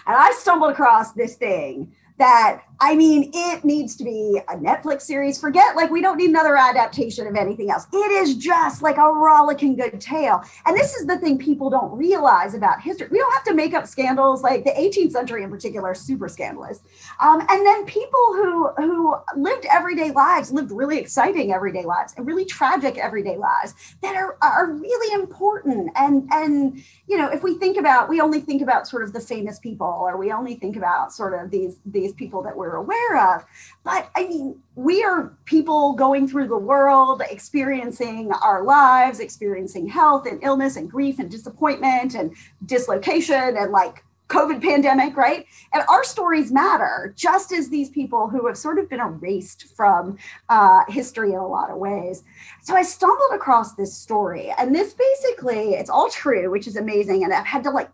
And 0.05 0.15
I 0.15 0.31
stumbled 0.33 0.69
across 0.69 1.13
this 1.13 1.37
thing 1.37 1.95
that 2.21 2.61
I 2.83 2.95
mean, 2.95 3.29
it 3.31 3.63
needs 3.63 3.95
to 3.97 4.03
be 4.03 4.41
a 4.49 4.55
Netflix 4.57 5.03
series. 5.03 5.39
Forget 5.39 5.75
like 5.75 5.91
we 5.91 6.01
don't 6.01 6.17
need 6.17 6.31
another 6.31 6.57
adaptation 6.57 7.27
of 7.27 7.35
anything 7.35 7.69
else. 7.69 7.85
It 7.93 8.11
is 8.11 8.35
just 8.35 8.81
like 8.81 8.97
a 8.97 9.13
rollicking 9.13 9.75
good 9.75 10.01
tale. 10.01 10.41
And 10.65 10.75
this 10.75 10.95
is 10.95 11.05
the 11.05 11.19
thing 11.19 11.37
people 11.37 11.69
don't 11.69 11.95
realize 11.95 12.55
about 12.55 12.81
history. 12.81 13.07
We 13.11 13.19
don't 13.19 13.31
have 13.33 13.43
to 13.43 13.53
make 13.53 13.75
up 13.75 13.85
scandals. 13.85 14.41
Like 14.41 14.63
the 14.63 14.71
18th 14.71 15.11
century 15.11 15.43
in 15.43 15.51
particular, 15.51 15.93
super 15.93 16.27
scandalous. 16.27 16.81
Um, 17.21 17.41
and 17.49 17.63
then 17.63 17.85
people 17.85 18.19
who 18.33 18.69
who 18.77 19.15
lived 19.35 19.67
everyday 19.69 20.09
lives, 20.09 20.51
lived 20.51 20.71
really 20.71 20.97
exciting 20.97 21.53
everyday 21.53 21.85
lives, 21.85 22.15
and 22.17 22.25
really 22.25 22.45
tragic 22.45 22.97
everyday 22.97 23.37
lives 23.37 23.75
that 24.01 24.15
are 24.15 24.37
are 24.41 24.71
really 24.71 25.13
important. 25.13 25.91
And 25.95 26.27
and 26.31 26.83
you 27.05 27.15
know, 27.15 27.29
if 27.29 27.43
we 27.43 27.59
think 27.59 27.77
about, 27.77 28.09
we 28.09 28.21
only 28.21 28.39
think 28.41 28.63
about 28.63 28.87
sort 28.87 29.03
of 29.03 29.13
the 29.13 29.19
famous 29.19 29.59
people, 29.59 29.85
or 29.85 30.17
we 30.17 30.31
only 30.31 30.55
think 30.55 30.77
about 30.77 31.13
sort 31.13 31.39
of 31.39 31.51
these 31.51 31.77
these 31.85 32.13
people 32.13 32.41
that 32.41 32.57
we're 32.57 32.70
we're 32.71 32.77
aware 32.77 33.35
of. 33.35 33.45
But 33.83 34.09
I 34.15 34.27
mean, 34.27 34.59
we 34.75 35.03
are 35.03 35.35
people 35.45 35.93
going 35.93 36.27
through 36.27 36.47
the 36.47 36.57
world, 36.57 37.21
experiencing 37.29 38.31
our 38.31 38.63
lives, 38.63 39.19
experiencing 39.19 39.87
health 39.87 40.25
and 40.25 40.43
illness 40.43 40.75
and 40.77 40.89
grief 40.89 41.19
and 41.19 41.29
disappointment 41.29 42.15
and 42.15 42.35
dislocation 42.65 43.57
and 43.57 43.71
like 43.71 44.03
COVID 44.29 44.61
pandemic, 44.61 45.17
right? 45.17 45.45
And 45.73 45.83
our 45.89 46.05
stories 46.05 46.53
matter, 46.53 47.13
just 47.17 47.51
as 47.51 47.67
these 47.67 47.89
people 47.89 48.29
who 48.29 48.47
have 48.47 48.57
sort 48.57 48.79
of 48.79 48.89
been 48.89 49.01
erased 49.01 49.75
from 49.75 50.17
uh, 50.47 50.83
history 50.87 51.33
in 51.33 51.39
a 51.39 51.47
lot 51.47 51.69
of 51.69 51.77
ways. 51.77 52.23
So 52.61 52.73
I 52.73 52.83
stumbled 52.83 53.31
across 53.33 53.75
this 53.75 53.93
story, 53.93 54.53
and 54.57 54.73
this 54.73 54.93
basically, 54.93 55.73
it's 55.73 55.89
all 55.89 56.09
true, 56.09 56.49
which 56.49 56.65
is 56.65 56.77
amazing. 56.77 57.25
And 57.25 57.33
I've 57.33 57.45
had 57.45 57.63
to 57.63 57.71
like 57.71 57.89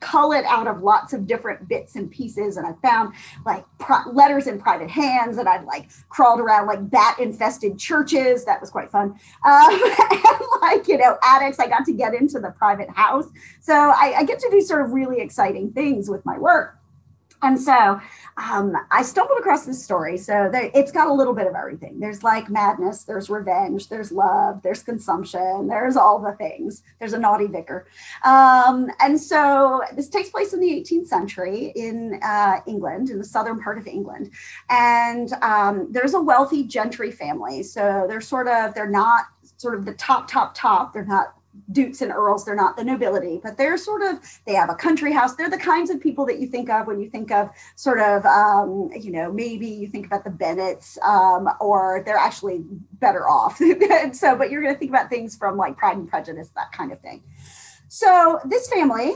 cull 0.00 0.32
it 0.32 0.44
out 0.46 0.66
of 0.66 0.82
lots 0.82 1.12
of 1.12 1.26
different 1.26 1.68
bits 1.68 1.96
and 1.96 2.10
pieces 2.10 2.56
and 2.56 2.66
i 2.66 2.72
found 2.82 3.12
like 3.44 3.64
letters 4.12 4.46
in 4.46 4.58
private 4.58 4.88
hands 4.88 5.36
and 5.36 5.48
i'd 5.48 5.64
like 5.64 5.90
crawled 6.08 6.40
around 6.40 6.66
like 6.66 6.90
bat 6.90 7.18
infested 7.18 7.78
churches. 7.78 8.44
That 8.44 8.60
was 8.60 8.70
quite 8.70 8.90
fun. 8.90 9.18
Um, 9.44 9.82
and 10.12 10.40
like 10.60 10.88
you 10.88 10.98
know 10.98 11.16
attics. 11.24 11.58
I 11.58 11.66
got 11.66 11.84
to 11.86 11.92
get 11.92 12.14
into 12.14 12.38
the 12.40 12.50
private 12.50 12.90
house. 12.90 13.26
So 13.60 13.74
I, 13.74 14.14
I 14.18 14.24
get 14.24 14.38
to 14.40 14.50
do 14.50 14.60
sort 14.60 14.84
of 14.84 14.92
really 14.92 15.20
exciting 15.20 15.72
things 15.72 16.08
with 16.08 16.24
my 16.24 16.38
work 16.38 16.79
and 17.42 17.60
so 17.60 18.00
um, 18.36 18.74
I 18.90 19.02
stumbled 19.02 19.38
across 19.38 19.64
this 19.66 19.82
story. 19.82 20.16
So 20.16 20.48
there, 20.50 20.70
it's 20.74 20.92
got 20.92 21.08
a 21.08 21.12
little 21.12 21.34
bit 21.34 21.46
of 21.46 21.54
everything. 21.54 21.98
There's 22.00 22.22
like 22.22 22.48
madness, 22.50 23.04
there's 23.04 23.30
revenge, 23.30 23.88
there's 23.88 24.12
love, 24.12 24.62
there's 24.62 24.82
consumption, 24.82 25.68
there's 25.68 25.96
all 25.96 26.18
the 26.18 26.32
things. 26.32 26.82
There's 26.98 27.12
a 27.12 27.18
naughty 27.18 27.46
vicar. 27.46 27.86
Um, 28.24 28.90
and 29.00 29.20
so 29.20 29.82
this 29.94 30.08
takes 30.08 30.30
place 30.30 30.52
in 30.52 30.60
the 30.60 30.68
18th 30.68 31.06
century 31.06 31.72
in 31.74 32.20
uh, 32.22 32.60
England, 32.66 33.10
in 33.10 33.18
the 33.18 33.24
southern 33.24 33.60
part 33.60 33.78
of 33.78 33.86
England. 33.86 34.30
And 34.68 35.32
um, 35.42 35.88
there's 35.90 36.14
a 36.14 36.20
wealthy 36.20 36.64
gentry 36.64 37.10
family. 37.10 37.62
So 37.62 38.06
they're 38.08 38.20
sort 38.20 38.48
of, 38.48 38.74
they're 38.74 38.88
not 38.88 39.24
sort 39.56 39.74
of 39.74 39.84
the 39.84 39.94
top, 39.94 40.28
top, 40.28 40.54
top. 40.54 40.92
They're 40.92 41.04
not 41.04 41.34
dukes 41.72 42.00
and 42.00 42.12
earls 42.12 42.44
they're 42.44 42.54
not 42.54 42.76
the 42.76 42.84
nobility 42.84 43.40
but 43.42 43.56
they're 43.56 43.76
sort 43.76 44.02
of 44.02 44.20
they 44.46 44.54
have 44.54 44.70
a 44.70 44.74
country 44.74 45.12
house. 45.12 45.34
They're 45.34 45.50
the 45.50 45.58
kinds 45.58 45.90
of 45.90 46.00
people 46.00 46.26
that 46.26 46.38
you 46.38 46.46
think 46.46 46.70
of 46.70 46.86
when 46.86 47.00
you 47.00 47.08
think 47.08 47.30
of 47.30 47.50
sort 47.76 48.00
of 48.00 48.24
um, 48.26 48.90
you 48.98 49.10
know 49.10 49.32
maybe 49.32 49.66
you 49.66 49.88
think 49.88 50.06
about 50.06 50.24
the 50.24 50.30
bennets 50.30 50.98
um, 51.02 51.48
or 51.60 52.02
they're 52.04 52.16
actually 52.16 52.64
better 52.94 53.28
off. 53.28 53.60
So 54.12 54.36
but 54.36 54.50
you're 54.50 54.62
going 54.62 54.74
to 54.74 54.78
think 54.78 54.90
about 54.90 55.08
things 55.08 55.36
from 55.36 55.56
like 55.56 55.76
pride 55.76 55.96
and 55.96 56.08
prejudice 56.08 56.50
that 56.56 56.72
kind 56.72 56.92
of 56.92 57.00
thing. 57.00 57.22
So 57.88 58.40
this 58.44 58.68
family 58.68 59.14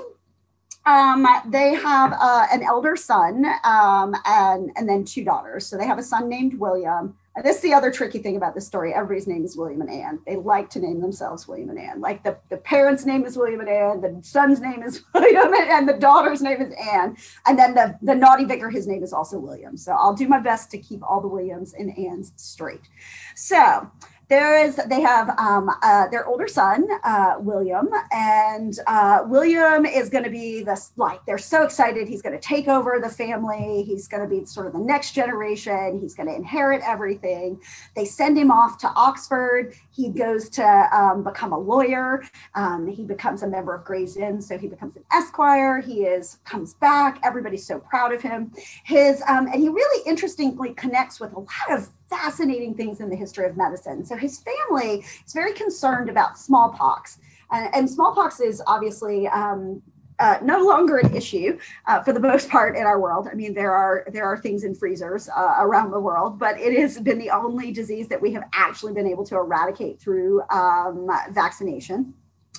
um, 0.86 1.26
they 1.48 1.74
have 1.74 2.12
uh, 2.12 2.46
an 2.52 2.62
elder 2.62 2.96
son 2.96 3.44
um, 3.64 4.14
and 4.24 4.70
and 4.76 4.88
then 4.88 5.04
two 5.04 5.24
daughters. 5.24 5.66
So 5.66 5.76
they 5.76 5.86
have 5.86 5.98
a 5.98 6.02
son 6.02 6.28
named 6.28 6.58
william 6.58 7.16
and 7.36 7.44
this 7.44 7.56
is 7.56 7.62
the 7.62 7.74
other 7.74 7.90
tricky 7.90 8.20
thing 8.20 8.36
about 8.36 8.54
this 8.54 8.66
story. 8.66 8.94
Everybody's 8.94 9.26
name 9.26 9.44
is 9.44 9.56
William 9.56 9.80
and 9.80 9.90
Anne. 9.90 10.20
They 10.24 10.36
like 10.36 10.70
to 10.70 10.78
name 10.78 11.00
themselves 11.00 11.48
William 11.48 11.70
and 11.70 11.78
Anne. 11.78 12.00
Like 12.00 12.22
the, 12.22 12.36
the 12.48 12.58
parents' 12.58 13.04
name 13.04 13.24
is 13.24 13.36
William 13.36 13.60
and 13.60 13.68
Anne, 13.68 14.00
the 14.00 14.20
son's 14.22 14.60
name 14.60 14.82
is 14.82 15.02
William, 15.14 15.52
and, 15.52 15.70
and 15.70 15.88
the 15.88 15.94
daughter's 15.94 16.42
name 16.42 16.62
is 16.62 16.72
Anne. 16.92 17.16
And 17.46 17.58
then 17.58 17.74
the, 17.74 17.98
the 18.02 18.14
naughty 18.14 18.44
vicar, 18.44 18.70
his 18.70 18.86
name 18.86 19.02
is 19.02 19.12
also 19.12 19.38
William. 19.38 19.76
So 19.76 19.92
I'll 19.92 20.14
do 20.14 20.28
my 20.28 20.38
best 20.38 20.70
to 20.72 20.78
keep 20.78 21.02
all 21.02 21.20
the 21.20 21.28
Williams 21.28 21.74
and 21.74 21.96
Annes 21.98 22.32
straight. 22.36 22.88
So 23.34 23.90
there 24.28 24.64
is 24.64 24.76
they 24.88 25.00
have 25.00 25.30
um, 25.38 25.70
uh, 25.82 26.08
their 26.08 26.26
older 26.26 26.48
son 26.48 26.86
uh, 27.04 27.34
william 27.38 27.88
and 28.12 28.78
uh, 28.86 29.22
william 29.26 29.84
is 29.84 30.08
going 30.08 30.24
to 30.24 30.30
be 30.30 30.62
this 30.62 30.92
like 30.96 31.24
they're 31.26 31.38
so 31.38 31.62
excited 31.62 32.08
he's 32.08 32.22
going 32.22 32.34
to 32.34 32.40
take 32.40 32.68
over 32.68 32.98
the 33.02 33.08
family 33.08 33.82
he's 33.86 34.08
going 34.08 34.22
to 34.22 34.28
be 34.28 34.44
sort 34.44 34.66
of 34.66 34.72
the 34.72 34.78
next 34.78 35.12
generation 35.12 35.98
he's 36.00 36.14
going 36.14 36.28
to 36.28 36.34
inherit 36.34 36.82
everything. 36.84 37.60
They 37.94 38.04
send 38.04 38.38
him 38.38 38.50
off 38.50 38.78
to 38.78 38.88
oxford 38.88 39.74
he 39.90 40.08
goes 40.08 40.48
to 40.50 40.88
um, 40.92 41.24
become 41.24 41.52
a 41.52 41.58
lawyer 41.58 42.22
um, 42.54 42.86
he 42.86 43.04
becomes 43.04 43.42
a 43.42 43.48
member 43.48 43.74
of 43.74 43.84
gray's 43.84 44.16
inn 44.16 44.40
so 44.40 44.58
he 44.58 44.68
becomes 44.68 44.96
an 44.96 45.04
esquire 45.12 45.80
he 45.80 46.04
is 46.04 46.38
comes 46.44 46.74
back 46.74 47.18
everybody's 47.22 47.66
so 47.66 47.78
proud 47.78 48.12
of 48.12 48.22
him. 48.22 48.52
His 48.84 49.22
um, 49.28 49.46
and 49.46 49.60
he 49.60 49.68
really 49.68 50.08
interestingly 50.08 50.74
connects 50.74 51.20
with 51.20 51.32
a 51.32 51.40
lot 51.40 51.70
of 51.70 51.88
fascinating 52.08 52.74
things 52.74 53.00
in 53.00 53.08
the 53.08 53.16
history 53.16 53.46
of 53.46 53.56
medicine. 53.56 54.04
So 54.04 54.16
his 54.16 54.40
family 54.40 55.04
is 55.26 55.32
very 55.32 55.52
concerned 55.52 56.08
about 56.08 56.38
smallpox. 56.38 57.18
And, 57.50 57.74
and 57.74 57.90
smallpox 57.90 58.40
is 58.40 58.62
obviously 58.66 59.28
um, 59.28 59.82
uh, 60.18 60.38
no 60.42 60.62
longer 60.62 60.98
an 60.98 61.14
issue 61.14 61.58
uh, 61.86 62.02
for 62.02 62.12
the 62.12 62.20
most 62.20 62.48
part 62.48 62.76
in 62.76 62.84
our 62.84 63.00
world. 63.00 63.28
I 63.30 63.34
mean, 63.34 63.54
there 63.54 63.72
are 63.72 64.06
there 64.12 64.24
are 64.24 64.36
things 64.36 64.64
in 64.64 64.74
freezers 64.74 65.28
uh, 65.28 65.56
around 65.58 65.90
the 65.90 66.00
world, 66.00 66.38
but 66.38 66.58
it 66.58 66.78
has 66.78 67.00
been 67.00 67.18
the 67.18 67.30
only 67.30 67.72
disease 67.72 68.08
that 68.08 68.20
we 68.20 68.32
have 68.32 68.44
actually 68.54 68.92
been 68.92 69.06
able 69.06 69.24
to 69.26 69.36
eradicate 69.36 70.00
through 70.00 70.42
um, 70.50 71.08
vaccination. 71.32 72.14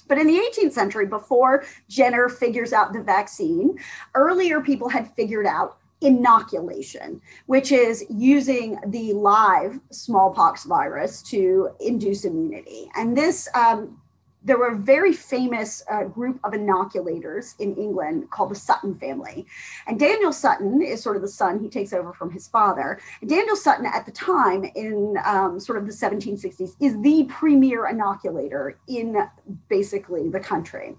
But 0.08 0.20
in 0.20 0.28
the 0.28 0.38
18th 0.38 0.74
century, 0.74 1.08
before 1.08 1.66
Jenner 1.90 2.30
figures 2.30 2.74
out 2.74 2.94
the 2.94 3.02
vaccine, 3.02 3.80
earlier 4.14 4.62
people 4.62 4.88
had 4.88 5.12
figured 5.16 5.48
out 5.48 5.78
inoculation, 6.02 7.22
which 7.46 7.72
is 7.72 8.06
using 8.10 8.78
the 8.88 9.14
live 9.14 9.80
smallpox 9.92 10.66
virus 10.66 11.22
to 11.24 11.70
induce 11.80 12.26
immunity. 12.26 12.90
And 12.96 13.18
this 13.18 13.48
um, 13.54 14.02
there 14.46 14.60
were 14.60 14.68
a 14.68 14.76
very 14.76 15.12
famous 15.12 15.84
uh, 15.90 16.04
group 16.04 16.40
of 16.44 16.54
inoculators 16.54 17.56
in 17.60 17.76
England 17.76 18.30
called 18.30 18.52
the 18.52 18.56
Sutton 18.56 18.96
family. 18.96 19.46
And 19.88 20.00
Daniel 20.00 20.32
Sutton 20.32 20.82
is 20.82 21.02
sort 21.02 21.16
of 21.16 21.24
the 21.24 21.28
son, 21.28 21.60
he 21.60 21.68
takes 21.68 21.92
over 21.92 22.14
from 22.14 22.32
his 22.32 22.48
father. 22.48 23.00
And 23.22 23.30
Daniel 23.30 23.56
Sutton, 23.56 23.88
at 23.88 24.06
the 24.06 24.12
time 24.12 24.64
in 24.76 25.18
um, 25.26 25.60
sort 25.60 25.80
of 25.80 25.88
the 25.88 25.92
1760s, 25.92 26.76
is 26.80 27.02
the 27.02 27.26
premier 27.28 27.88
inoculator 27.88 28.78
in 28.88 29.28
basically 29.68 30.30
the 30.30 30.40
country. 30.40 30.96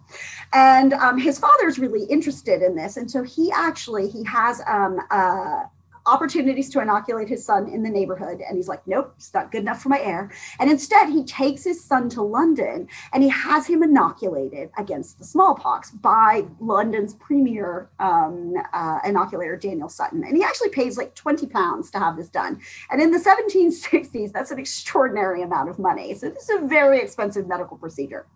And 0.53 0.93
um, 0.95 1.19
his 1.19 1.39
father's 1.39 1.79
really 1.79 2.05
interested 2.05 2.63
in 2.63 2.75
this. 2.75 2.97
And 2.97 3.09
so 3.09 3.23
he 3.23 3.53
actually, 3.53 4.09
he 4.09 4.25
has 4.25 4.61
um, 4.67 5.01
uh, 5.11 5.65
opportunities 6.07 6.71
to 6.71 6.81
inoculate 6.81 7.29
his 7.29 7.45
son 7.45 7.69
in 7.69 7.83
the 7.83 7.90
neighborhood. 7.90 8.40
And 8.47 8.57
he's 8.57 8.69
like, 8.69 8.87
nope, 8.87 9.12
it's 9.16 9.35
not 9.35 9.51
good 9.51 9.62
enough 9.62 9.83
for 9.83 9.88
my 9.88 10.01
heir. 10.01 10.31
And 10.59 10.71
instead, 10.71 11.11
he 11.11 11.25
takes 11.25 11.64
his 11.64 11.83
son 11.83 12.09
to 12.11 12.23
London 12.23 12.88
and 13.12 13.23
he 13.23 13.29
has 13.29 13.66
him 13.66 13.83
inoculated 13.83 14.71
against 14.79 15.19
the 15.19 15.25
smallpox 15.25 15.90
by 15.90 16.45
London's 16.61 17.14
premier 17.14 17.90
um, 17.99 18.55
uh, 18.73 19.01
inoculator, 19.05 19.57
Daniel 19.57 19.88
Sutton. 19.88 20.25
And 20.25 20.37
he 20.37 20.42
actually 20.42 20.71
pays 20.71 20.97
like 20.97 21.14
20 21.14 21.47
pounds 21.47 21.90
to 21.90 21.99
have 21.99 22.16
this 22.16 22.29
done. 22.29 22.61
And 22.90 23.03
in 23.03 23.11
the 23.11 23.19
1760s, 23.19 24.33
that's 24.33 24.51
an 24.51 24.59
extraordinary 24.59 25.42
amount 25.42 25.69
of 25.69 25.79
money. 25.79 26.14
So 26.14 26.29
this 26.29 26.49
is 26.49 26.62
a 26.62 26.66
very 26.66 27.01
expensive 27.01 27.47
medical 27.47 27.77
procedure. 27.77 28.27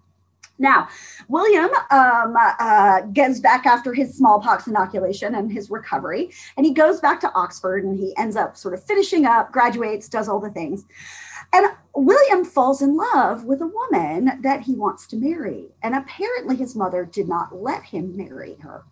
Now, 0.61 0.89
William 1.29 1.71
um, 1.91 2.37
uh, 2.39 3.01
gets 3.13 3.41
back 3.41 3.65
after 3.65 3.95
his 3.95 4.15
smallpox 4.15 4.67
inoculation 4.67 5.35
and 5.35 5.51
his 5.51 5.71
recovery, 5.71 6.31
and 6.57 6.67
he 6.67 6.75
goes 6.75 7.01
back 7.01 7.19
to 7.21 7.33
Oxford 7.33 7.83
and 7.83 7.99
he 7.99 8.15
ends 8.19 8.37
up 8.37 8.59
sort 8.59 8.75
of 8.75 8.85
finishing 8.85 9.25
up, 9.25 9.51
graduates, 9.53 10.07
does 10.07 10.29
all 10.29 10.39
the 10.39 10.51
things. 10.51 10.85
And 11.55 11.73
William 11.95 12.45
falls 12.45 12.83
in 12.83 12.95
love 12.95 13.45
with 13.45 13.63
a 13.63 13.67
woman 13.67 14.41
that 14.43 14.61
he 14.61 14.75
wants 14.75 15.07
to 15.09 15.17
marry. 15.17 15.69
And 15.83 15.95
apparently, 15.97 16.57
his 16.57 16.77
mother 16.77 17.07
did 17.07 17.27
not 17.27 17.57
let 17.57 17.83
him 17.83 18.15
marry 18.15 18.57
her. 18.61 18.85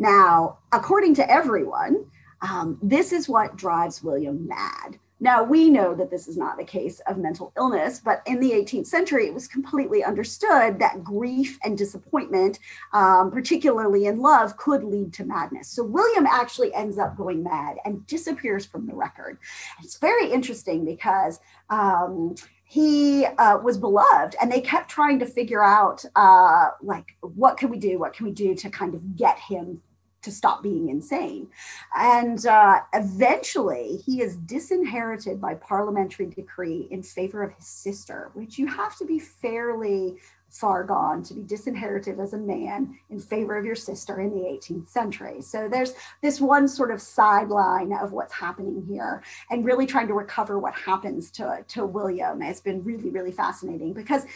Now, 0.00 0.58
according 0.72 1.14
to 1.14 1.30
everyone, 1.30 2.06
um, 2.42 2.78
this 2.82 3.12
is 3.12 3.28
what 3.28 3.56
drives 3.56 4.02
William 4.02 4.48
mad. 4.48 4.98
Now, 5.24 5.42
we 5.42 5.70
know 5.70 5.94
that 5.94 6.10
this 6.10 6.28
is 6.28 6.36
not 6.36 6.60
a 6.60 6.64
case 6.64 7.00
of 7.06 7.16
mental 7.16 7.50
illness, 7.56 7.98
but 7.98 8.22
in 8.26 8.40
the 8.40 8.50
18th 8.50 8.86
century, 8.86 9.26
it 9.26 9.32
was 9.32 9.48
completely 9.48 10.04
understood 10.04 10.78
that 10.80 11.02
grief 11.02 11.58
and 11.64 11.78
disappointment, 11.78 12.58
um, 12.92 13.30
particularly 13.30 14.04
in 14.04 14.18
love, 14.18 14.58
could 14.58 14.84
lead 14.84 15.14
to 15.14 15.24
madness. 15.24 15.68
So 15.68 15.82
William 15.82 16.26
actually 16.26 16.74
ends 16.74 16.98
up 16.98 17.16
going 17.16 17.42
mad 17.42 17.78
and 17.86 18.06
disappears 18.06 18.66
from 18.66 18.86
the 18.86 18.94
record. 18.94 19.38
It's 19.82 19.96
very 19.96 20.30
interesting 20.30 20.84
because. 20.84 21.40
Um, 21.70 22.34
he 22.66 23.26
uh, 23.26 23.58
was 23.58 23.76
beloved 23.76 24.34
and 24.40 24.50
they 24.50 24.60
kept 24.60 24.90
trying 24.90 25.18
to 25.18 25.26
figure 25.26 25.62
out 25.62 26.04
uh, 26.16 26.70
like 26.82 27.14
what 27.20 27.56
can 27.56 27.68
we 27.68 27.78
do 27.78 27.98
what 27.98 28.14
can 28.14 28.24
we 28.24 28.32
do 28.32 28.54
to 28.54 28.70
kind 28.70 28.94
of 28.94 29.16
get 29.16 29.38
him 29.38 29.80
to 30.24 30.32
stop 30.32 30.62
being 30.62 30.88
insane. 30.88 31.48
And 31.96 32.44
uh, 32.46 32.80
eventually, 32.92 34.02
he 34.04 34.20
is 34.20 34.36
disinherited 34.36 35.40
by 35.40 35.54
parliamentary 35.54 36.26
decree 36.26 36.88
in 36.90 37.02
favor 37.02 37.42
of 37.42 37.52
his 37.52 37.66
sister, 37.66 38.30
which 38.34 38.58
you 38.58 38.66
have 38.66 38.96
to 38.98 39.04
be 39.04 39.18
fairly 39.18 40.16
far 40.54 40.84
gone 40.84 41.20
to 41.20 41.34
be 41.34 41.42
disinherited 41.42 42.20
as 42.20 42.32
a 42.32 42.38
man 42.38 42.96
in 43.10 43.18
favor 43.18 43.56
of 43.56 43.64
your 43.64 43.74
sister 43.74 44.20
in 44.20 44.30
the 44.30 44.46
18th 44.46 44.88
century. 44.88 45.42
So 45.42 45.68
there's 45.68 45.94
this 46.22 46.40
one 46.40 46.68
sort 46.68 46.92
of 46.92 47.02
sideline 47.02 47.92
of 47.92 48.12
what's 48.12 48.32
happening 48.32 48.84
here 48.88 49.24
and 49.50 49.64
really 49.64 49.84
trying 49.84 50.06
to 50.06 50.14
recover 50.14 50.60
what 50.60 50.74
happens 50.74 51.32
to, 51.32 51.64
to 51.66 51.84
William 51.84 52.40
has 52.40 52.60
been 52.60 52.84
really, 52.84 53.10
really 53.10 53.32
fascinating 53.32 53.92
because 53.94 54.26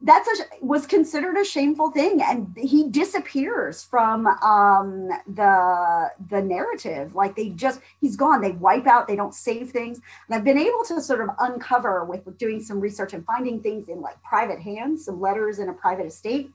that's 0.00 0.28
a 0.28 0.64
was 0.64 0.86
considered 0.86 1.36
a 1.36 1.44
shameful 1.44 1.90
thing 1.90 2.20
and 2.20 2.54
he 2.58 2.88
disappears 2.90 3.84
from 3.84 4.26
um 4.26 5.08
the 5.28 6.10
the 6.28 6.42
narrative. 6.42 7.14
Like 7.14 7.36
they 7.36 7.50
just 7.50 7.80
he's 8.00 8.16
gone. 8.16 8.40
They 8.40 8.52
wipe 8.52 8.86
out 8.86 9.08
they 9.08 9.16
don't 9.16 9.34
save 9.34 9.70
things. 9.70 10.00
And 10.28 10.36
i've 10.36 10.44
been 10.44 10.58
able 10.58 10.84
to 10.84 11.00
sort 11.00 11.20
of 11.20 11.30
uncover 11.38 12.04
with, 12.04 12.22
doing 12.38 12.60
some 12.60 12.80
research 12.80 13.12
and 13.14 13.24
finding 13.24 13.60
things 13.60 13.88
in 13.88 14.00
like 14.00 14.20
private 14.22 14.58
hands 14.60 15.04
some 15.04 15.20
letters 15.20 15.58
in 15.58 15.68
a 15.68 15.72
private 15.72 16.06
estate 16.06 16.50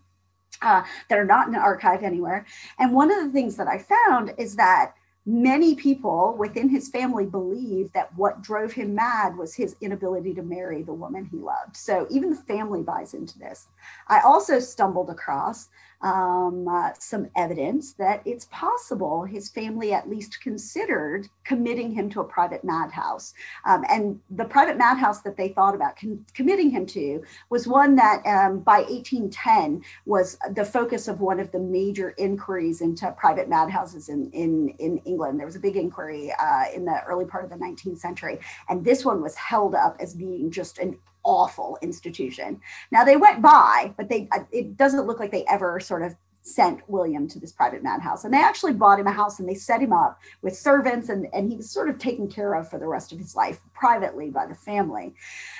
uh, 0.61 0.83
that 1.09 1.17
are 1.17 1.25
not 1.25 1.47
in 1.47 1.55
an 1.55 1.61
archive 1.61 2.03
anywhere. 2.03 2.45
And 2.77 2.93
one 2.93 3.11
of 3.11 3.23
the 3.23 3.31
things 3.31 3.55
that 3.55 3.67
i 3.67 3.77
found 3.77 4.33
is 4.37 4.55
that 4.57 4.93
many 5.29 5.75
people 5.75 6.35
within 6.39 6.69
his 6.69 6.89
family 6.89 7.25
believe 7.25 7.91
that 7.93 8.15
what 8.17 8.41
drove 8.41 8.71
him 8.71 8.95
mad 8.95 9.37
was 9.37 9.53
his 9.53 9.75
inability 9.79 10.33
to 10.33 10.41
marry 10.41 10.81
the 10.81 10.93
woman 10.93 11.23
he 11.25 11.37
loved. 11.37 11.77
So 11.77 12.07
even 12.09 12.31
the 12.31 12.35
family 12.35 12.81
buys 12.81 13.13
into 13.13 13.37
this. 13.37 13.67
I 14.07 14.21
also 14.21 14.59
stumbled 14.59 15.11
across 15.11 15.69
um, 16.01 16.67
uh, 16.67 16.91
some 16.97 17.29
evidence 17.35 17.93
that 17.93 18.21
it's 18.25 18.45
possible 18.45 19.23
his 19.23 19.49
family 19.49 19.93
at 19.93 20.09
least 20.09 20.41
considered 20.41 21.27
committing 21.43 21.91
him 21.91 22.09
to 22.09 22.21
a 22.21 22.23
private 22.23 22.63
madhouse. 22.63 23.33
Um, 23.65 23.83
and 23.89 24.19
the 24.29 24.45
private 24.45 24.77
madhouse 24.77 25.21
that 25.21 25.35
they 25.35 25.49
thought 25.49 25.75
about 25.75 25.97
con- 25.97 26.25
committing 26.33 26.69
him 26.69 26.85
to 26.87 27.23
was 27.49 27.67
one 27.67 27.95
that 27.95 28.25
um, 28.25 28.59
by 28.59 28.79
1810 28.79 29.83
was 30.05 30.37
the 30.51 30.65
focus 30.65 31.07
of 31.07 31.19
one 31.19 31.39
of 31.39 31.51
the 31.51 31.59
major 31.59 32.13
inquiries 32.17 32.81
into 32.81 33.11
private 33.11 33.49
madhouses 33.49 34.09
in, 34.09 34.29
in, 34.31 34.69
in 34.79 34.99
England. 34.99 35.39
There 35.39 35.45
was 35.45 35.55
a 35.55 35.59
big 35.59 35.75
inquiry 35.75 36.31
uh, 36.39 36.65
in 36.73 36.85
the 36.85 37.03
early 37.05 37.25
part 37.25 37.43
of 37.43 37.49
the 37.49 37.57
19th 37.57 37.99
century. 37.99 38.39
And 38.69 38.85
this 38.85 39.03
one 39.03 39.21
was 39.21 39.35
held 39.35 39.75
up 39.75 39.97
as 39.99 40.13
being 40.13 40.51
just 40.51 40.77
an 40.77 40.97
awful 41.23 41.77
institution. 41.81 42.59
Now 42.91 43.03
they 43.03 43.17
went 43.17 43.41
by, 43.41 43.93
but 43.97 44.09
they 44.09 44.27
uh, 44.31 44.43
it 44.51 44.77
doesn't 44.77 45.07
look 45.07 45.19
like 45.19 45.31
they 45.31 45.45
ever 45.45 45.79
sort 45.79 46.03
of 46.03 46.15
sent 46.41 46.81
William 46.89 47.27
to 47.27 47.39
this 47.39 47.51
private 47.51 47.83
madhouse. 47.83 48.23
And 48.23 48.33
they 48.33 48.41
actually 48.41 48.73
bought 48.73 48.99
him 48.99 49.07
a 49.07 49.11
house 49.11 49.39
and 49.39 49.47
they 49.47 49.55
set 49.55 49.81
him 49.81 49.93
up 49.93 50.19
with 50.41 50.57
servants 50.57 51.09
and, 51.09 51.27
and 51.33 51.49
he 51.49 51.57
was 51.57 51.69
sort 51.69 51.89
of 51.89 51.97
taken 51.97 52.27
care 52.27 52.55
of 52.55 52.69
for 52.69 52.79
the 52.79 52.87
rest 52.87 53.11
of 53.11 53.19
his 53.19 53.35
life 53.35 53.59
privately 53.73 54.29
by 54.29 54.45
the 54.45 54.55
family. 54.55 55.13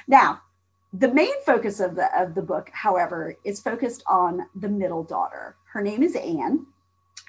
Now, 0.08 0.42
the 0.94 1.14
main 1.14 1.34
focus 1.46 1.80
of 1.80 1.96
the 1.96 2.10
of 2.20 2.34
the 2.34 2.42
book, 2.42 2.72
however, 2.74 3.36
is 3.44 3.62
focused 3.62 4.04
on 4.08 4.48
the 4.56 4.70
middle 4.70 5.04
daughter. 5.04 5.56
Her 5.72 5.82
name 5.82 6.02
is 6.02 6.16
Anne. 6.16 6.66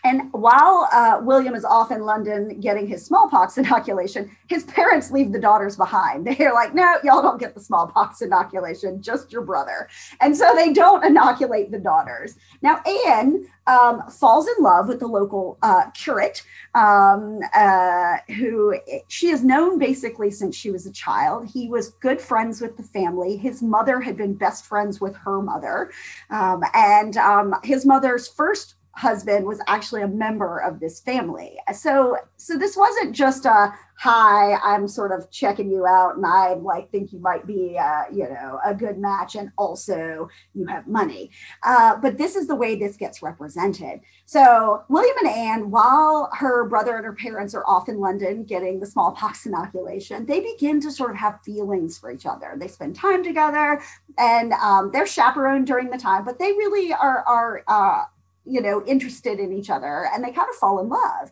And 0.04 0.32
while 0.32 0.88
uh, 0.92 1.20
William 1.22 1.54
is 1.54 1.64
off 1.64 1.90
in 1.90 2.02
London 2.02 2.60
getting 2.60 2.86
his 2.86 3.04
smallpox 3.04 3.58
inoculation, 3.58 4.30
his 4.48 4.64
parents 4.64 5.10
leave 5.10 5.32
the 5.32 5.38
daughters 5.38 5.76
behind. 5.76 6.26
They're 6.38 6.54
like, 6.54 6.74
no, 6.74 6.96
y'all 7.04 7.22
don't 7.22 7.40
get 7.40 7.54
the 7.54 7.60
smallpox 7.60 8.22
inoculation, 8.22 9.02
just 9.02 9.32
your 9.32 9.42
brother. 9.42 9.88
And 10.20 10.36
so 10.36 10.54
they 10.54 10.72
don't 10.72 11.04
inoculate 11.04 11.70
the 11.70 11.78
daughters. 11.78 12.36
Now, 12.62 12.82
Anne 13.06 13.46
um, 13.66 14.02
falls 14.10 14.48
in 14.48 14.62
love 14.62 14.88
with 14.88 15.00
the 15.00 15.06
local 15.06 15.58
uh, 15.62 15.90
curate, 15.90 16.42
um, 16.74 17.40
uh, 17.54 18.16
who 18.36 18.76
she 19.08 19.28
has 19.28 19.44
known 19.44 19.78
basically 19.78 20.30
since 20.30 20.56
she 20.56 20.70
was 20.70 20.86
a 20.86 20.92
child. 20.92 21.48
He 21.48 21.68
was 21.68 21.90
good 22.00 22.20
friends 22.20 22.60
with 22.60 22.76
the 22.76 22.82
family. 22.82 23.36
His 23.36 23.62
mother 23.62 24.00
had 24.00 24.16
been 24.16 24.34
best 24.34 24.66
friends 24.66 25.00
with 25.00 25.14
her 25.16 25.40
mother. 25.42 25.92
Um, 26.30 26.62
and 26.74 27.16
um, 27.16 27.54
his 27.62 27.86
mother's 27.86 28.26
first 28.26 28.74
husband 29.00 29.46
was 29.46 29.60
actually 29.66 30.02
a 30.02 30.08
member 30.08 30.58
of 30.58 30.78
this 30.78 31.00
family. 31.00 31.56
So 31.74 32.18
so 32.36 32.58
this 32.58 32.76
wasn't 32.76 33.16
just 33.16 33.46
a 33.46 33.72
hi, 33.96 34.54
I'm 34.62 34.88
sort 34.88 35.12
of 35.12 35.30
checking 35.30 35.70
you 35.70 35.86
out 35.86 36.16
and 36.16 36.24
I 36.24 36.54
like 36.54 36.90
think 36.90 37.12
you 37.12 37.18
might 37.18 37.46
be 37.46 37.78
uh, 37.78 38.04
you 38.12 38.28
know 38.28 38.58
a 38.64 38.74
good 38.74 38.98
match 38.98 39.36
and 39.36 39.50
also 39.56 40.28
you 40.54 40.66
have 40.66 40.86
money. 40.86 41.30
Uh, 41.62 41.96
but 41.96 42.18
this 42.18 42.36
is 42.36 42.46
the 42.46 42.54
way 42.54 42.74
this 42.74 42.96
gets 42.98 43.22
represented. 43.22 44.00
So 44.26 44.84
William 44.90 45.16
and 45.24 45.28
Anne, 45.28 45.70
while 45.70 46.28
her 46.34 46.68
brother 46.68 46.96
and 46.96 47.04
her 47.06 47.14
parents 47.14 47.54
are 47.54 47.66
off 47.66 47.88
in 47.88 48.00
London 48.00 48.44
getting 48.44 48.80
the 48.80 48.86
smallpox 48.86 49.46
inoculation, 49.46 50.26
they 50.26 50.40
begin 50.40 50.78
to 50.82 50.90
sort 50.90 51.10
of 51.10 51.16
have 51.16 51.40
feelings 51.42 51.98
for 51.98 52.10
each 52.10 52.26
other. 52.26 52.54
They 52.56 52.68
spend 52.68 52.96
time 52.96 53.24
together 53.24 53.80
and 54.18 54.52
um, 54.52 54.90
they're 54.92 55.06
chaperoned 55.06 55.66
during 55.66 55.88
the 55.88 55.98
time, 55.98 56.24
but 56.26 56.38
they 56.38 56.52
really 56.52 56.92
are 56.92 57.22
are 57.26 57.62
uh, 57.66 58.04
you 58.44 58.61
know 58.61 58.83
interested 58.87 59.38
in 59.38 59.53
each 59.53 59.70
other 59.70 60.09
and 60.12 60.24
they 60.24 60.33
kind 60.33 60.48
of 60.48 60.57
fall 60.57 60.81
in 60.81 60.88
love. 60.88 61.31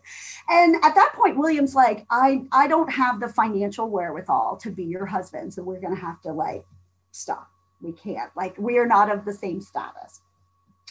And 0.49 0.75
at 0.83 0.95
that 0.95 1.13
point 1.15 1.37
william's 1.37 1.75
like 1.75 2.05
i 2.09 2.43
i 2.51 2.67
don't 2.67 2.91
have 2.91 3.19
the 3.19 3.27
financial 3.27 3.89
wherewithal 3.89 4.57
to 4.61 4.71
be 4.71 4.83
your 4.83 5.05
husband 5.05 5.53
so 5.53 5.63
we're 5.63 5.79
going 5.79 5.95
to 5.95 6.01
have 6.01 6.21
to 6.21 6.31
like 6.31 6.65
stop. 7.11 7.49
We 7.81 7.93
can't. 7.93 8.31
Like 8.35 8.57
we 8.57 8.77
are 8.77 8.85
not 8.85 9.11
of 9.11 9.25
the 9.25 9.33
same 9.33 9.61
status 9.61 10.21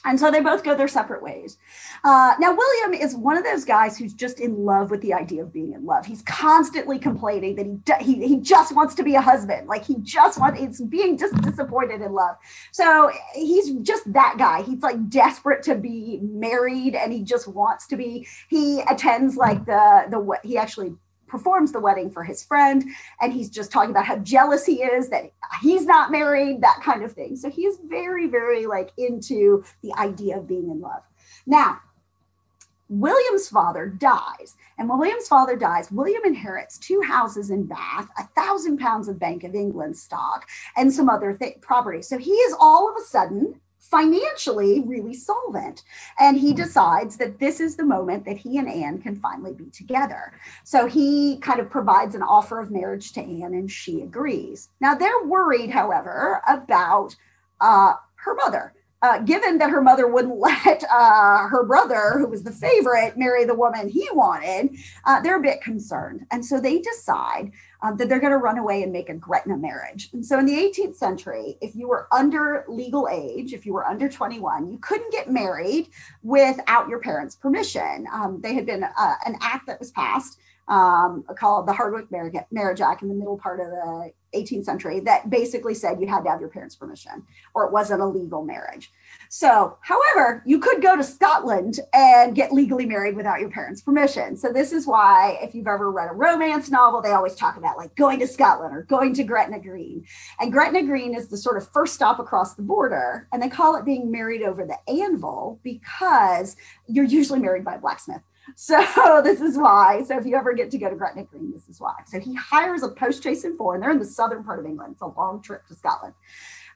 and 0.04 0.18
so 0.18 0.30
they 0.30 0.40
both 0.40 0.64
go 0.64 0.74
their 0.74 0.88
separate 0.88 1.22
ways. 1.22 1.56
Uh, 2.04 2.34
now, 2.40 2.54
William 2.54 2.94
is 2.94 3.14
one 3.16 3.36
of 3.36 3.44
those 3.44 3.64
guys 3.64 3.96
who's 3.96 4.12
just 4.12 4.40
in 4.40 4.64
love 4.64 4.90
with 4.90 5.00
the 5.02 5.14
idea 5.14 5.42
of 5.42 5.52
being 5.52 5.72
in 5.72 5.84
love. 5.84 6.06
He's 6.06 6.22
constantly 6.22 6.98
complaining 6.98 7.82
that 7.86 8.02
he 8.02 8.08
he, 8.08 8.26
he 8.26 8.36
just 8.36 8.74
wants 8.74 8.94
to 8.96 9.02
be 9.02 9.14
a 9.14 9.20
husband. 9.20 9.68
Like 9.68 9.84
he 9.84 9.96
just 10.00 10.40
wants, 10.40 10.60
it's 10.60 10.80
being 10.80 11.16
just 11.18 11.34
disappointed 11.42 12.00
in 12.00 12.12
love. 12.12 12.36
So 12.72 13.10
he's 13.34 13.72
just 13.82 14.10
that 14.12 14.36
guy. 14.38 14.62
He's 14.62 14.82
like 14.82 15.08
desperate 15.08 15.62
to 15.64 15.74
be 15.74 16.20
married 16.22 16.94
and 16.94 17.12
he 17.12 17.22
just 17.22 17.48
wants 17.48 17.86
to 17.88 17.96
be. 17.96 18.26
He 18.48 18.80
attends 18.82 19.36
like 19.36 19.64
the, 19.66 20.06
the, 20.10 20.18
what 20.18 20.44
he 20.44 20.56
actually 20.56 20.94
performs 21.28 21.72
the 21.72 21.80
wedding 21.80 22.10
for 22.10 22.24
his 22.24 22.44
friend 22.44 22.84
and 23.20 23.32
he's 23.32 23.50
just 23.50 23.70
talking 23.70 23.90
about 23.90 24.04
how 24.04 24.16
jealous 24.18 24.64
he 24.64 24.82
is 24.82 25.08
that 25.08 25.30
he's 25.60 25.86
not 25.86 26.10
married 26.10 26.60
that 26.60 26.80
kind 26.82 27.02
of 27.02 27.12
thing 27.12 27.36
so 27.36 27.50
he's 27.50 27.78
very 27.86 28.26
very 28.26 28.66
like 28.66 28.90
into 28.96 29.64
the 29.82 29.92
idea 29.94 30.36
of 30.36 30.46
being 30.46 30.70
in 30.70 30.80
love 30.80 31.02
now 31.46 31.80
William's 32.88 33.48
father 33.48 33.86
dies. 33.86 34.56
And 34.78 34.88
when 34.88 34.98
William's 34.98 35.28
father 35.28 35.56
dies, 35.56 35.92
William 35.92 36.22
inherits 36.24 36.78
two 36.78 37.02
houses 37.02 37.50
in 37.50 37.64
Bath, 37.66 38.08
a 38.18 38.24
thousand 38.28 38.78
pounds 38.78 39.08
of 39.08 39.18
Bank 39.18 39.44
of 39.44 39.54
England 39.54 39.96
stock, 39.96 40.48
and 40.76 40.92
some 40.92 41.10
other 41.10 41.34
th- 41.34 41.60
property. 41.60 42.00
So 42.00 42.16
he 42.16 42.30
is 42.30 42.56
all 42.58 42.88
of 42.88 42.96
a 42.96 43.04
sudden 43.04 43.60
financially 43.78 44.82
really 44.86 45.14
solvent. 45.14 45.82
And 46.18 46.36
he 46.36 46.48
mm-hmm. 46.48 46.62
decides 46.62 47.16
that 47.16 47.38
this 47.38 47.60
is 47.60 47.76
the 47.76 47.84
moment 47.84 48.24
that 48.24 48.36
he 48.36 48.58
and 48.58 48.68
Anne 48.68 49.00
can 49.00 49.16
finally 49.16 49.54
be 49.54 49.70
together. 49.70 50.32
So 50.64 50.86
he 50.86 51.38
kind 51.38 51.60
of 51.60 51.70
provides 51.70 52.14
an 52.14 52.22
offer 52.22 52.60
of 52.60 52.70
marriage 52.70 53.12
to 53.12 53.20
Anne 53.20 53.54
and 53.54 53.70
she 53.70 54.02
agrees. 54.02 54.68
Now 54.80 54.94
they're 54.94 55.24
worried, 55.24 55.70
however, 55.70 56.42
about 56.46 57.14
uh, 57.60 57.94
her 58.16 58.34
mother. 58.34 58.74
Uh, 59.00 59.20
given 59.20 59.58
that 59.58 59.70
her 59.70 59.80
mother 59.80 60.08
wouldn't 60.08 60.38
let 60.40 60.82
uh, 60.90 61.46
her 61.46 61.64
brother, 61.64 62.14
who 62.18 62.26
was 62.26 62.42
the 62.42 62.50
favorite, 62.50 63.16
marry 63.16 63.44
the 63.44 63.54
woman 63.54 63.88
he 63.88 64.08
wanted, 64.12 64.76
uh, 65.04 65.20
they're 65.20 65.38
a 65.38 65.42
bit 65.42 65.62
concerned. 65.62 66.26
And 66.32 66.44
so 66.44 66.60
they 66.60 66.80
decide 66.80 67.52
um, 67.82 67.96
that 67.96 68.08
they're 68.08 68.20
going 68.20 68.32
to 68.32 68.38
run 68.38 68.58
away 68.58 68.82
and 68.82 68.92
make 68.92 69.08
a 69.08 69.14
Gretna 69.14 69.56
marriage. 69.56 70.10
And 70.12 70.24
so 70.24 70.38
in 70.38 70.46
the 70.46 70.54
18th 70.54 70.96
century, 70.96 71.56
if 71.60 71.74
you 71.74 71.88
were 71.88 72.08
under 72.12 72.64
legal 72.68 73.08
age, 73.08 73.52
if 73.52 73.64
you 73.64 73.72
were 73.72 73.86
under 73.86 74.08
21, 74.08 74.70
you 74.70 74.78
couldn't 74.78 75.12
get 75.12 75.30
married 75.30 75.88
without 76.22 76.88
your 76.88 77.00
parents' 77.00 77.36
permission. 77.36 78.06
Um, 78.12 78.40
they 78.42 78.54
had 78.54 78.66
been 78.66 78.84
uh, 78.84 79.14
an 79.24 79.36
act 79.40 79.66
that 79.66 79.78
was 79.78 79.90
passed 79.92 80.38
um, 80.68 81.24
called 81.38 81.66
the 81.66 81.72
Hardwicke 81.72 82.10
Marriage 82.50 82.80
Act 82.80 83.02
in 83.02 83.08
the 83.08 83.14
middle 83.14 83.38
part 83.38 83.60
of 83.60 83.68
the 83.68 84.12
18th 84.34 84.64
century 84.64 85.00
that 85.00 85.30
basically 85.30 85.74
said 85.74 86.00
you 86.00 86.06
had 86.06 86.24
to 86.24 86.30
have 86.30 86.40
your 86.40 86.50
parents' 86.50 86.76
permission 86.76 87.24
or 87.54 87.64
it 87.64 87.72
wasn't 87.72 88.02
a 88.02 88.06
legal 88.06 88.44
marriage. 88.44 88.92
So, 89.30 89.76
however, 89.82 90.42
you 90.46 90.58
could 90.58 90.82
go 90.82 90.96
to 90.96 91.04
Scotland 91.04 91.80
and 91.92 92.34
get 92.34 92.52
legally 92.52 92.86
married 92.86 93.16
without 93.16 93.40
your 93.40 93.50
parents' 93.50 93.82
permission. 93.82 94.36
So, 94.36 94.52
this 94.52 94.72
is 94.72 94.86
why, 94.86 95.38
if 95.42 95.54
you've 95.54 95.66
ever 95.66 95.90
read 95.90 96.10
a 96.10 96.14
romance 96.14 96.70
novel, 96.70 97.02
they 97.02 97.12
always 97.12 97.34
talk 97.34 97.56
about 97.56 97.76
like 97.76 97.94
going 97.94 98.18
to 98.20 98.26
Scotland 98.26 98.74
or 98.74 98.82
going 98.82 99.14
to 99.14 99.24
Gretna 99.24 99.60
Green. 99.60 100.04
And 100.40 100.52
Gretna 100.52 100.82
Green 100.82 101.14
is 101.14 101.28
the 101.28 101.36
sort 101.36 101.56
of 101.56 101.68
first 101.70 101.94
stop 101.94 102.18
across 102.18 102.54
the 102.54 102.62
border. 102.62 103.28
And 103.32 103.42
they 103.42 103.48
call 103.48 103.76
it 103.76 103.84
being 103.84 104.10
married 104.10 104.42
over 104.42 104.64
the 104.64 104.78
anvil 104.90 105.60
because 105.62 106.56
you're 106.86 107.04
usually 107.04 107.40
married 107.40 107.64
by 107.64 107.74
a 107.74 107.78
blacksmith. 107.78 108.22
So 108.56 109.20
this 109.24 109.40
is 109.40 109.58
why. 109.58 110.02
So 110.04 110.16
if 110.18 110.26
you 110.26 110.36
ever 110.36 110.54
get 110.54 110.70
to 110.70 110.78
go 110.78 110.88
to 110.88 110.96
Gretna 110.96 111.24
Green, 111.24 111.52
this 111.52 111.68
is 111.68 111.80
why. 111.80 111.94
So 112.06 112.18
he 112.18 112.34
hires 112.34 112.82
a 112.82 112.88
post 112.88 113.22
chaise 113.22 113.44
and 113.44 113.56
four, 113.56 113.74
and 113.74 113.82
they're 113.82 113.90
in 113.90 113.98
the 113.98 114.04
southern 114.04 114.44
part 114.44 114.58
of 114.58 114.66
England. 114.66 114.92
It's 114.92 115.02
a 115.02 115.06
long 115.06 115.42
trip 115.42 115.66
to 115.68 115.74
Scotland. 115.74 116.14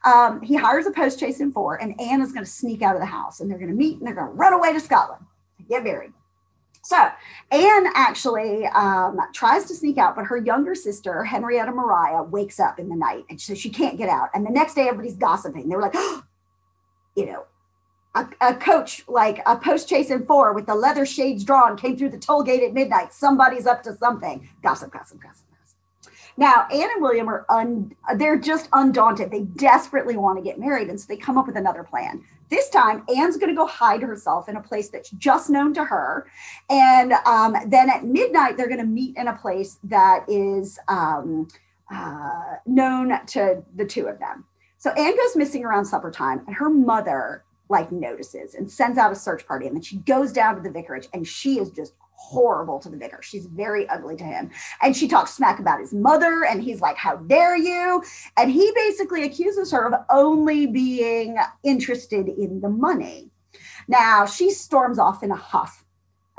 Um, 0.03 0.41
he 0.41 0.55
hires 0.55 0.85
a 0.85 0.91
post 0.91 1.19
chaise 1.19 1.39
and 1.39 1.53
four, 1.53 1.81
and 1.81 1.99
Anne 1.99 2.21
is 2.21 2.33
going 2.33 2.45
to 2.45 2.51
sneak 2.51 2.81
out 2.81 2.95
of 2.95 3.01
the 3.01 3.05
house, 3.05 3.39
and 3.39 3.49
they're 3.49 3.57
going 3.57 3.71
to 3.71 3.77
meet, 3.77 3.97
and 3.97 4.07
they're 4.07 4.15
going 4.15 4.27
to 4.27 4.33
run 4.33 4.53
away 4.53 4.73
to 4.73 4.79
Scotland 4.79 5.25
to 5.57 5.63
get 5.63 5.83
married. 5.83 6.11
So 6.85 6.97
Anne 7.49 7.87
actually 7.95 8.65
um, 8.67 9.17
tries 9.33 9.65
to 9.65 9.73
sneak 9.73 9.97
out, 9.97 10.15
but 10.15 10.25
her 10.25 10.35
younger 10.35 10.75
sister, 10.75 11.23
Henrietta 11.23 11.71
Maria, 11.71 12.23
wakes 12.23 12.59
up 12.59 12.77
in 12.77 12.89
the 12.89 12.95
night 12.95 13.23
and 13.29 13.39
so 13.39 13.53
she 13.53 13.69
can't 13.69 13.97
get 13.97 14.09
out. 14.09 14.29
And 14.33 14.45
the 14.45 14.51
next 14.51 14.73
day, 14.73 14.89
everybody's 14.89 15.15
gossiping. 15.15 15.69
They 15.69 15.75
were 15.77 15.81
like, 15.81 15.95
oh, 15.95 16.23
you 17.15 17.25
know, 17.25 17.45
a, 18.15 18.27
a, 18.41 18.55
coach 18.55 19.03
like 19.07 19.41
a 19.45 19.55
post 19.55 19.89
chaise 19.89 20.11
four 20.27 20.53
with 20.53 20.65
the 20.65 20.75
leather 20.75 21.05
shades 21.05 21.43
drawn 21.43 21.77
came 21.77 21.97
through 21.97 22.09
the 22.09 22.19
toll 22.19 22.43
gate 22.43 22.61
at 22.63 22.73
midnight. 22.73 23.13
Somebody's 23.13 23.65
up 23.65 23.81
to 23.83 23.95
something. 23.95 24.47
Gossip, 24.61 24.91
gossip, 24.91 25.21
gossip. 25.21 25.45
Now, 26.37 26.67
Anne 26.71 26.89
and 26.93 27.01
William 27.01 27.29
are 27.29 27.45
un, 27.49 27.95
they're 28.15 28.39
just 28.39 28.69
undaunted. 28.73 29.31
They 29.31 29.41
desperately 29.41 30.17
want 30.17 30.37
to 30.37 30.43
get 30.43 30.59
married. 30.59 30.89
And 30.89 30.99
so 30.99 31.05
they 31.07 31.17
come 31.17 31.37
up 31.37 31.47
with 31.47 31.57
another 31.57 31.83
plan. 31.83 32.23
This 32.49 32.69
time, 32.69 33.03
Anne's 33.15 33.37
going 33.37 33.49
to 33.49 33.55
go 33.55 33.65
hide 33.65 34.01
herself 34.01 34.49
in 34.49 34.55
a 34.55 34.61
place 34.61 34.89
that's 34.89 35.09
just 35.11 35.49
known 35.49 35.73
to 35.73 35.83
her. 35.83 36.27
And 36.69 37.13
um, 37.25 37.55
then 37.67 37.89
at 37.89 38.03
midnight, 38.03 38.57
they're 38.57 38.67
going 38.67 38.79
to 38.79 38.85
meet 38.85 39.17
in 39.17 39.27
a 39.27 39.35
place 39.35 39.79
that 39.83 40.25
is 40.27 40.79
um, 40.87 41.47
uh, 41.91 42.55
known 42.65 43.25
to 43.27 43.63
the 43.75 43.85
two 43.85 44.07
of 44.07 44.19
them. 44.19 44.45
So 44.77 44.91
Anne 44.91 45.15
goes 45.15 45.35
missing 45.35 45.63
around 45.63 45.85
supper 45.85 46.11
time, 46.11 46.43
and 46.45 46.55
her 46.55 46.69
mother 46.69 47.43
like 47.69 47.91
notices 47.91 48.53
and 48.53 48.69
sends 48.69 48.97
out 48.97 49.11
a 49.11 49.15
search 49.15 49.47
party. 49.47 49.65
And 49.65 49.75
then 49.75 49.81
she 49.81 49.97
goes 49.97 50.33
down 50.33 50.55
to 50.55 50.61
the 50.61 50.69
vicarage, 50.69 51.07
and 51.13 51.27
she 51.27 51.57
is 51.57 51.71
just 51.71 51.93
horrible 52.23 52.79
to 52.79 52.89
the 52.89 52.97
vicar. 52.97 53.19
She's 53.21 53.45
very 53.47 53.87
ugly 53.89 54.15
to 54.15 54.23
him. 54.23 54.49
And 54.81 54.95
she 54.95 55.07
talks 55.07 55.33
smack 55.33 55.59
about 55.59 55.79
his 55.79 55.93
mother, 55.93 56.45
and 56.45 56.63
he's 56.63 56.81
like, 56.81 56.97
How 56.97 57.17
dare 57.17 57.55
you? 57.55 58.03
And 58.37 58.49
he 58.51 58.71
basically 58.75 59.23
accuses 59.23 59.71
her 59.71 59.85
of 59.85 59.93
only 60.09 60.65
being 60.65 61.37
interested 61.63 62.27
in 62.27 62.61
the 62.61 62.69
money. 62.69 63.29
Now 63.87 64.25
she 64.25 64.49
storms 64.51 64.97
off 64.97 65.23
in 65.23 65.31
a 65.31 65.35
huff. 65.35 65.83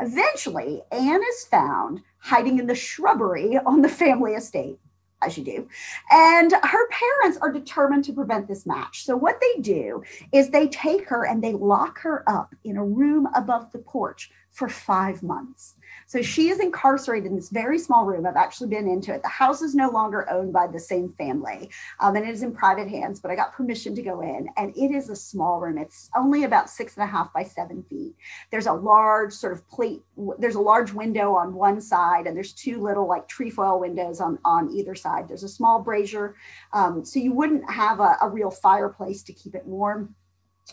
Eventually, 0.01 0.82
Anne 0.91 1.22
is 1.22 1.45
found 1.45 2.01
hiding 2.18 2.59
in 2.59 2.66
the 2.66 2.74
shrubbery 2.74 3.59
on 3.59 3.82
the 3.82 3.89
family 3.89 4.32
estate 4.32 4.78
as 5.22 5.39
you 5.39 5.45
do. 5.45 5.68
And 6.11 6.53
her 6.53 6.89
parents 6.89 7.39
are 7.41 7.53
determined 7.53 8.05
to 8.05 8.12
prevent 8.12 8.49
this 8.49 8.66
match. 8.66 9.05
So, 9.05 9.16
what 9.16 9.41
they 9.41 9.61
do 9.61 10.03
is 10.32 10.49
they 10.49 10.68
take 10.68 11.09
her 11.09 11.24
and 11.24 11.43
they 11.43 11.53
lock 11.53 11.99
her 12.01 12.28
up 12.28 12.55
in 12.64 12.76
a 12.76 12.85
room 12.85 13.28
above 13.35 13.70
the 13.72 13.78
porch 13.78 14.30
for 14.55 14.68
five 14.68 15.20
months. 15.22 15.74
So 16.07 16.22
she 16.22 16.48
is 16.48 16.61
incarcerated 16.61 17.28
in 17.30 17.36
this 17.36 17.50
very 17.50 17.78
small 17.78 18.05
room. 18.05 18.24
I've 18.24 18.36
actually 18.36 18.68
been 18.68 18.86
into 18.86 19.12
it. 19.12 19.22
The 19.22 19.28
house 19.28 19.62
is 19.62 19.74
no 19.74 19.90
longer 19.90 20.30
owned 20.30 20.52
by 20.52 20.68
the 20.68 20.78
same 20.78 21.12
family 21.18 21.70
um, 21.98 22.14
and 22.14 22.24
it 22.24 22.30
is 22.30 22.44
in 22.44 22.55
private 22.55 22.88
hands, 22.88 23.18
but 23.18 23.32
I 23.32 23.34
got 23.36 23.52
permission 23.52 23.96
to 23.96 24.02
go 24.02 24.20
in. 24.20 24.48
And 24.57 24.72
it 24.76 24.94
is 24.94 25.09
a 25.09 25.16
small 25.16 25.61
room. 25.61 25.76
It's 25.76 26.09
only 26.16 26.44
about 26.44 26.70
six 26.70 26.96
and 26.96 27.02
a 27.02 27.07
half 27.07 27.32
by 27.32 27.42
seven 27.42 27.82
feet. 27.90 28.14
There's 28.52 28.66
a 28.66 28.72
large 28.72 29.32
sort 29.32 29.52
of 29.52 29.68
plate, 29.68 30.02
there's 30.38 30.55
a 30.55 30.61
large 30.61 30.92
window 30.92 31.34
on 31.34 31.55
one 31.55 31.80
side, 31.80 32.28
and 32.28 32.36
there's 32.36 32.52
two 32.52 32.80
little 32.80 33.09
like 33.09 33.26
trefoil 33.26 33.80
windows 33.80 34.20
on, 34.20 34.38
on 34.44 34.70
either 34.70 34.94
side. 34.94 35.26
There's 35.26 35.42
a 35.42 35.48
small 35.48 35.82
brazier. 35.82 36.36
Um, 36.72 37.05
so 37.05 37.18
you 37.18 37.32
wouldn't 37.32 37.68
have 37.68 37.98
a, 37.98 38.16
a 38.22 38.28
real 38.28 38.52
fireplace 38.52 39.24
to 39.24 39.32
keep 39.32 39.57
it 39.57 39.66
warm 39.66 40.14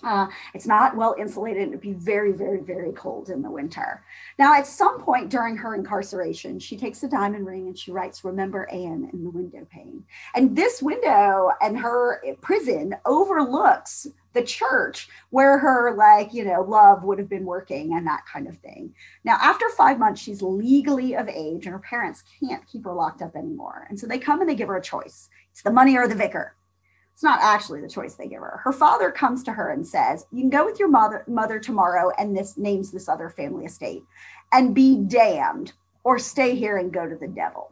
uh, 0.04 0.28
it's 0.54 0.66
not 0.66 0.96
well 0.96 1.16
insulated. 1.20 1.64
and 1.64 1.72
It'd 1.72 1.82
be 1.82 1.94
very, 1.94 2.32
very, 2.32 2.62
very 2.62 2.92
cold 2.94 3.30
in 3.30 3.42
the 3.42 3.52
winter. 3.52 4.04
Now, 4.40 4.56
at 4.56 4.66
some 4.66 5.02
point 5.02 5.30
during 5.30 5.58
her 5.58 5.76
incarceration, 5.76 6.60
she 6.60 6.78
takes 6.78 7.04
a 7.04 7.08
diamond 7.08 7.46
ring 7.46 7.68
and 7.68 7.78
she 7.78 7.92
writes, 7.92 8.24
Remember 8.24 8.70
Anne 8.72 9.10
in 9.14 9.24
the 9.24 9.30
window 9.30 9.68
pane. 9.70 10.04
And 10.34 10.56
this 10.56 10.82
window 10.82 11.52
and 11.62 11.78
her 11.78 12.22
prison 12.42 12.96
overlooks 13.06 14.08
the 14.34 14.44
church 14.44 15.10
where 15.30 15.58
her, 15.58 15.94
like, 15.96 16.34
you 16.34 16.46
know, 16.46 16.62
love 16.62 17.04
would 17.04 17.20
have 17.20 17.30
been 17.30 17.46
working 17.46 17.98
and 17.98 18.08
that 18.08 18.24
kind 18.32 18.48
of 18.48 18.58
thing. 18.60 18.94
Now, 19.26 19.38
after 19.42 19.70
five 19.70 20.00
months, 20.00 20.22
she's 20.22 20.42
legally 20.42 21.16
of 21.16 21.28
age 21.28 21.66
and 21.66 21.74
her 21.74 21.80
parents 21.80 22.24
can't 22.40 22.66
keep 22.66 22.86
her 22.86 22.94
locked 22.94 23.22
up 23.22 23.36
anymore. 23.36 23.88
And 23.90 24.00
so 24.00 24.08
they 24.08 24.20
come 24.20 24.40
and 24.40 24.50
they 24.50 24.56
give 24.56 24.70
her 24.70 24.78
a 24.78 24.82
choice 24.82 25.30
it's 25.52 25.64
the 25.64 25.72
money 25.72 25.98
or 25.98 26.08
the 26.08 26.16
vicar. 26.16 26.56
It's 27.22 27.24
not 27.24 27.44
actually 27.44 27.82
the 27.82 27.88
choice 27.88 28.16
they 28.16 28.28
give 28.28 28.40
her. 28.40 28.60
Her 28.64 28.74
father 28.74 29.12
comes 29.12 29.44
to 29.44 29.52
her 29.52 29.70
and 29.70 29.86
says, 29.86 30.26
You 30.32 30.40
can 30.40 30.50
go 30.50 30.66
with 30.66 30.80
your 30.80 30.88
mother, 30.88 31.24
mother 31.28 31.60
tomorrow, 31.60 32.12
and 32.18 32.36
this 32.36 32.58
names 32.58 32.90
this 32.90 33.08
other 33.08 33.30
family 33.30 33.66
estate, 33.66 34.02
and 34.52 34.74
be 34.74 34.98
damned, 34.98 35.74
or 36.04 36.18
stay 36.18 36.56
here 36.56 36.78
and 36.78 36.92
go 36.92 37.08
to 37.08 37.16
the 37.16 37.28
devil. 37.28 37.72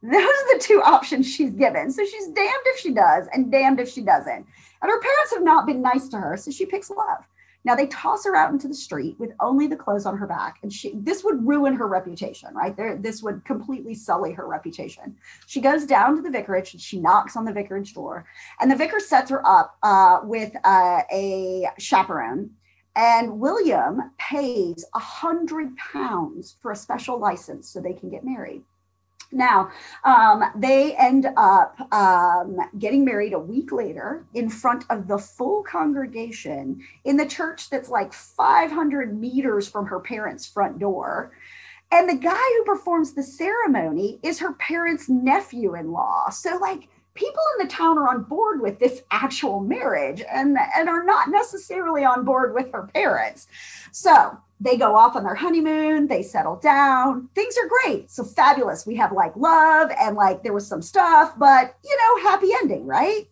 Those 0.00 0.14
are 0.14 0.54
the 0.54 0.62
two 0.62 0.80
options 0.84 1.28
she's 1.28 1.50
given. 1.50 1.90
So 1.90 2.04
she's 2.04 2.28
damned 2.28 2.66
if 2.66 2.78
she 2.78 2.92
does, 2.92 3.26
and 3.32 3.50
damned 3.50 3.80
if 3.80 3.88
she 3.88 4.00
doesn't. 4.00 4.46
And 4.82 4.90
her 4.92 5.00
parents 5.00 5.34
have 5.34 5.42
not 5.42 5.66
been 5.66 5.82
nice 5.82 6.06
to 6.10 6.18
her, 6.18 6.36
so 6.36 6.52
she 6.52 6.64
picks 6.64 6.88
love. 6.88 7.24
Now 7.64 7.74
they 7.74 7.86
toss 7.86 8.24
her 8.26 8.36
out 8.36 8.52
into 8.52 8.68
the 8.68 8.74
street 8.74 9.16
with 9.18 9.32
only 9.40 9.66
the 9.66 9.76
clothes 9.76 10.04
on 10.04 10.18
her 10.18 10.26
back, 10.26 10.58
and 10.62 10.72
she 10.72 10.92
this 10.94 11.24
would 11.24 11.46
ruin 11.46 11.74
her 11.74 11.88
reputation, 11.88 12.54
right? 12.54 12.76
There, 12.76 12.96
this 12.96 13.22
would 13.22 13.44
completely 13.44 13.94
sully 13.94 14.32
her 14.32 14.46
reputation. 14.46 15.16
She 15.46 15.60
goes 15.60 15.86
down 15.86 16.16
to 16.16 16.22
the 16.22 16.30
vicarage 16.30 16.74
and 16.74 16.80
she 16.80 17.00
knocks 17.00 17.36
on 17.36 17.44
the 17.44 17.52
vicarage 17.52 17.94
door, 17.94 18.26
and 18.60 18.70
the 18.70 18.76
vicar 18.76 19.00
sets 19.00 19.30
her 19.30 19.46
up 19.46 19.76
uh, 19.82 20.20
with 20.24 20.52
uh, 20.64 21.02
a 21.10 21.68
chaperone. 21.78 22.50
And 22.96 23.40
William 23.40 24.12
pays 24.18 24.84
a 24.94 25.00
hundred 25.00 25.76
pounds 25.76 26.56
for 26.62 26.70
a 26.70 26.76
special 26.76 27.18
license 27.18 27.68
so 27.68 27.80
they 27.80 27.92
can 27.92 28.08
get 28.08 28.24
married. 28.24 28.62
Now, 29.32 29.70
um, 30.04 30.44
they 30.54 30.94
end 30.96 31.26
up 31.36 31.76
um, 31.92 32.58
getting 32.78 33.04
married 33.04 33.32
a 33.32 33.38
week 33.38 33.72
later 33.72 34.26
in 34.34 34.48
front 34.48 34.84
of 34.90 35.08
the 35.08 35.18
full 35.18 35.62
congregation 35.62 36.80
in 37.04 37.16
the 37.16 37.26
church 37.26 37.70
that's 37.70 37.88
like 37.88 38.12
500 38.12 39.18
meters 39.18 39.68
from 39.68 39.86
her 39.86 40.00
parents' 40.00 40.46
front 40.46 40.78
door. 40.78 41.32
And 41.90 42.08
the 42.08 42.16
guy 42.16 42.34
who 42.34 42.64
performs 42.64 43.12
the 43.12 43.22
ceremony 43.22 44.18
is 44.22 44.40
her 44.40 44.54
parents' 44.54 45.08
nephew 45.08 45.74
in 45.74 45.92
law. 45.92 46.30
So, 46.30 46.56
like, 46.56 46.88
people 47.14 47.42
in 47.58 47.66
the 47.66 47.72
town 47.72 47.98
are 47.98 48.08
on 48.08 48.24
board 48.24 48.60
with 48.60 48.78
this 48.78 49.02
actual 49.10 49.60
marriage 49.60 50.22
and, 50.30 50.56
and 50.76 50.88
are 50.88 51.04
not 51.04 51.30
necessarily 51.30 52.04
on 52.04 52.24
board 52.24 52.54
with 52.54 52.72
her 52.72 52.90
parents. 52.94 53.46
So, 53.92 54.38
they 54.60 54.76
go 54.76 54.96
off 54.96 55.16
on 55.16 55.24
their 55.24 55.34
honeymoon, 55.34 56.06
they 56.06 56.22
settle 56.22 56.56
down, 56.56 57.28
things 57.34 57.56
are 57.58 57.68
great. 57.68 58.10
So 58.10 58.24
fabulous. 58.24 58.86
We 58.86 58.96
have 58.96 59.12
like 59.12 59.36
love 59.36 59.90
and 60.00 60.16
like 60.16 60.42
there 60.42 60.52
was 60.52 60.66
some 60.66 60.80
stuff, 60.80 61.34
but 61.38 61.76
you 61.84 61.96
know, 61.96 62.30
happy 62.30 62.48
ending, 62.62 62.86
right? 62.86 63.28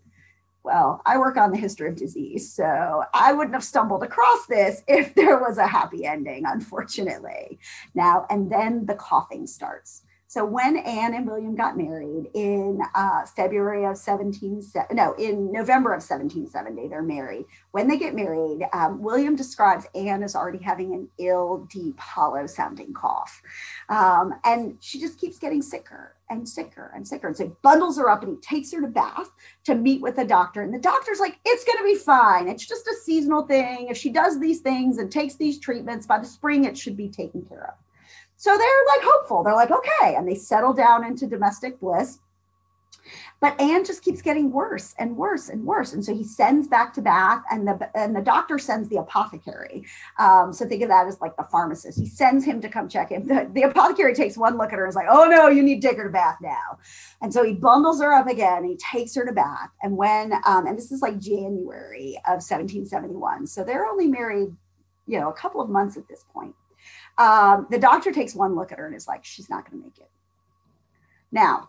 Well, 0.64 1.02
I 1.06 1.18
work 1.18 1.36
on 1.36 1.50
the 1.50 1.58
history 1.58 1.88
of 1.88 1.96
disease, 1.96 2.52
so 2.52 3.02
I 3.12 3.32
wouldn't 3.32 3.54
have 3.54 3.64
stumbled 3.64 4.02
across 4.02 4.46
this 4.46 4.82
if 4.88 5.14
there 5.14 5.38
was 5.38 5.58
a 5.58 5.66
happy 5.66 6.04
ending, 6.04 6.44
unfortunately. 6.46 7.58
Now, 7.94 8.26
and 8.30 8.50
then 8.50 8.86
the 8.86 8.94
coughing 8.94 9.46
starts. 9.46 10.02
So 10.32 10.46
when 10.46 10.78
Anne 10.78 11.12
and 11.12 11.26
William 11.26 11.54
got 11.54 11.76
married 11.76 12.30
in 12.32 12.80
uh, 12.94 13.26
February 13.26 13.84
of 13.84 13.98
17, 13.98 14.62
no, 14.92 15.12
in 15.18 15.52
November 15.52 15.90
of 15.90 16.00
1770, 16.00 16.88
they're 16.88 17.02
married. 17.02 17.44
When 17.72 17.86
they 17.86 17.98
get 17.98 18.14
married, 18.14 18.66
um, 18.72 19.02
William 19.02 19.36
describes 19.36 19.84
Anne 19.94 20.22
as 20.22 20.34
already 20.34 20.56
having 20.56 20.94
an 20.94 21.06
ill, 21.18 21.68
deep, 21.70 22.00
hollow 22.00 22.46
sounding 22.46 22.94
cough. 22.94 23.42
Um, 23.90 24.32
and 24.42 24.78
she 24.80 24.98
just 24.98 25.20
keeps 25.20 25.38
getting 25.38 25.60
sicker 25.60 26.16
and 26.30 26.48
sicker 26.48 26.90
and 26.94 27.06
sicker. 27.06 27.26
And 27.26 27.36
so 27.36 27.48
he 27.48 27.52
bundles 27.60 27.98
her 27.98 28.08
up 28.08 28.22
and 28.22 28.32
he 28.32 28.40
takes 28.40 28.72
her 28.72 28.80
to 28.80 28.86
Bath 28.86 29.28
to 29.64 29.74
meet 29.74 30.00
with 30.00 30.16
a 30.16 30.24
doctor. 30.24 30.62
And 30.62 30.72
the 30.72 30.78
doctor's 30.78 31.20
like, 31.20 31.40
it's 31.44 31.64
going 31.64 31.76
to 31.76 31.84
be 31.84 32.02
fine. 32.02 32.48
It's 32.48 32.66
just 32.66 32.86
a 32.86 32.96
seasonal 33.04 33.42
thing. 33.46 33.88
If 33.90 33.98
she 33.98 34.08
does 34.08 34.40
these 34.40 34.60
things 34.60 34.96
and 34.96 35.12
takes 35.12 35.34
these 35.34 35.58
treatments, 35.58 36.06
by 36.06 36.18
the 36.18 36.24
spring, 36.24 36.64
it 36.64 36.78
should 36.78 36.96
be 36.96 37.10
taken 37.10 37.42
care 37.42 37.66
of. 37.66 37.74
So 38.42 38.50
they're 38.58 38.84
like 38.88 39.04
hopeful. 39.04 39.44
They're 39.44 39.54
like, 39.54 39.70
okay. 39.70 40.16
And 40.16 40.26
they 40.26 40.34
settle 40.34 40.72
down 40.72 41.06
into 41.06 41.28
domestic 41.28 41.78
bliss. 41.78 42.18
But 43.40 43.60
Anne 43.60 43.84
just 43.84 44.02
keeps 44.02 44.20
getting 44.20 44.50
worse 44.50 44.96
and 44.98 45.16
worse 45.16 45.48
and 45.48 45.64
worse. 45.64 45.92
And 45.92 46.04
so 46.04 46.12
he 46.12 46.24
sends 46.24 46.66
back 46.66 46.92
to 46.94 47.02
Bath, 47.02 47.44
and 47.52 47.68
the 47.68 47.88
and 47.96 48.16
the 48.16 48.20
doctor 48.20 48.58
sends 48.58 48.88
the 48.88 48.96
apothecary. 48.96 49.84
Um, 50.18 50.52
so 50.52 50.66
think 50.66 50.82
of 50.82 50.88
that 50.88 51.06
as 51.06 51.20
like 51.20 51.36
the 51.36 51.46
pharmacist. 51.52 51.96
He 52.00 52.06
sends 52.06 52.44
him 52.44 52.60
to 52.62 52.68
come 52.68 52.88
check 52.88 53.10
him. 53.10 53.28
The, 53.28 53.48
the 53.52 53.62
apothecary 53.62 54.12
takes 54.12 54.36
one 54.36 54.58
look 54.58 54.72
at 54.72 54.78
her 54.78 54.86
and 54.86 54.90
is 54.90 54.96
like, 54.96 55.06
oh 55.08 55.26
no, 55.26 55.46
you 55.46 55.62
need 55.62 55.80
to 55.80 55.88
take 55.88 55.96
her 55.98 56.04
to 56.04 56.10
Bath 56.10 56.38
now. 56.42 56.80
And 57.20 57.32
so 57.32 57.44
he 57.44 57.52
bundles 57.52 58.02
her 58.02 58.12
up 58.12 58.26
again. 58.26 58.64
He 58.64 58.76
takes 58.76 59.14
her 59.14 59.24
to 59.24 59.32
Bath. 59.32 59.70
And 59.84 59.96
when 59.96 60.32
um, 60.44 60.66
and 60.66 60.76
this 60.76 60.90
is 60.90 61.00
like 61.00 61.20
January 61.20 62.16
of 62.26 62.42
1771. 62.42 63.46
So 63.46 63.62
they're 63.62 63.86
only 63.86 64.08
married, 64.08 64.48
you 65.06 65.20
know, 65.20 65.30
a 65.30 65.34
couple 65.34 65.60
of 65.60 65.70
months 65.70 65.96
at 65.96 66.08
this 66.08 66.24
point. 66.32 66.56
Um, 67.18 67.66
the 67.70 67.78
doctor 67.78 68.12
takes 68.12 68.34
one 68.34 68.54
look 68.54 68.72
at 68.72 68.78
her 68.78 68.86
and 68.86 68.96
is 68.96 69.06
like, 69.06 69.24
she's 69.24 69.50
not 69.50 69.68
going 69.68 69.80
to 69.80 69.86
make 69.86 69.98
it. 69.98 70.10
Now, 71.30 71.68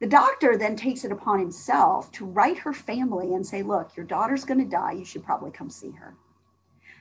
the 0.00 0.06
doctor 0.06 0.56
then 0.56 0.76
takes 0.76 1.04
it 1.04 1.12
upon 1.12 1.38
himself 1.38 2.10
to 2.12 2.24
write 2.24 2.58
her 2.58 2.72
family 2.72 3.34
and 3.34 3.46
say, 3.46 3.62
look, 3.62 3.96
your 3.96 4.06
daughter's 4.06 4.44
going 4.44 4.58
to 4.58 4.68
die. 4.68 4.92
You 4.92 5.04
should 5.04 5.24
probably 5.24 5.50
come 5.50 5.70
see 5.70 5.92
her. 5.92 6.14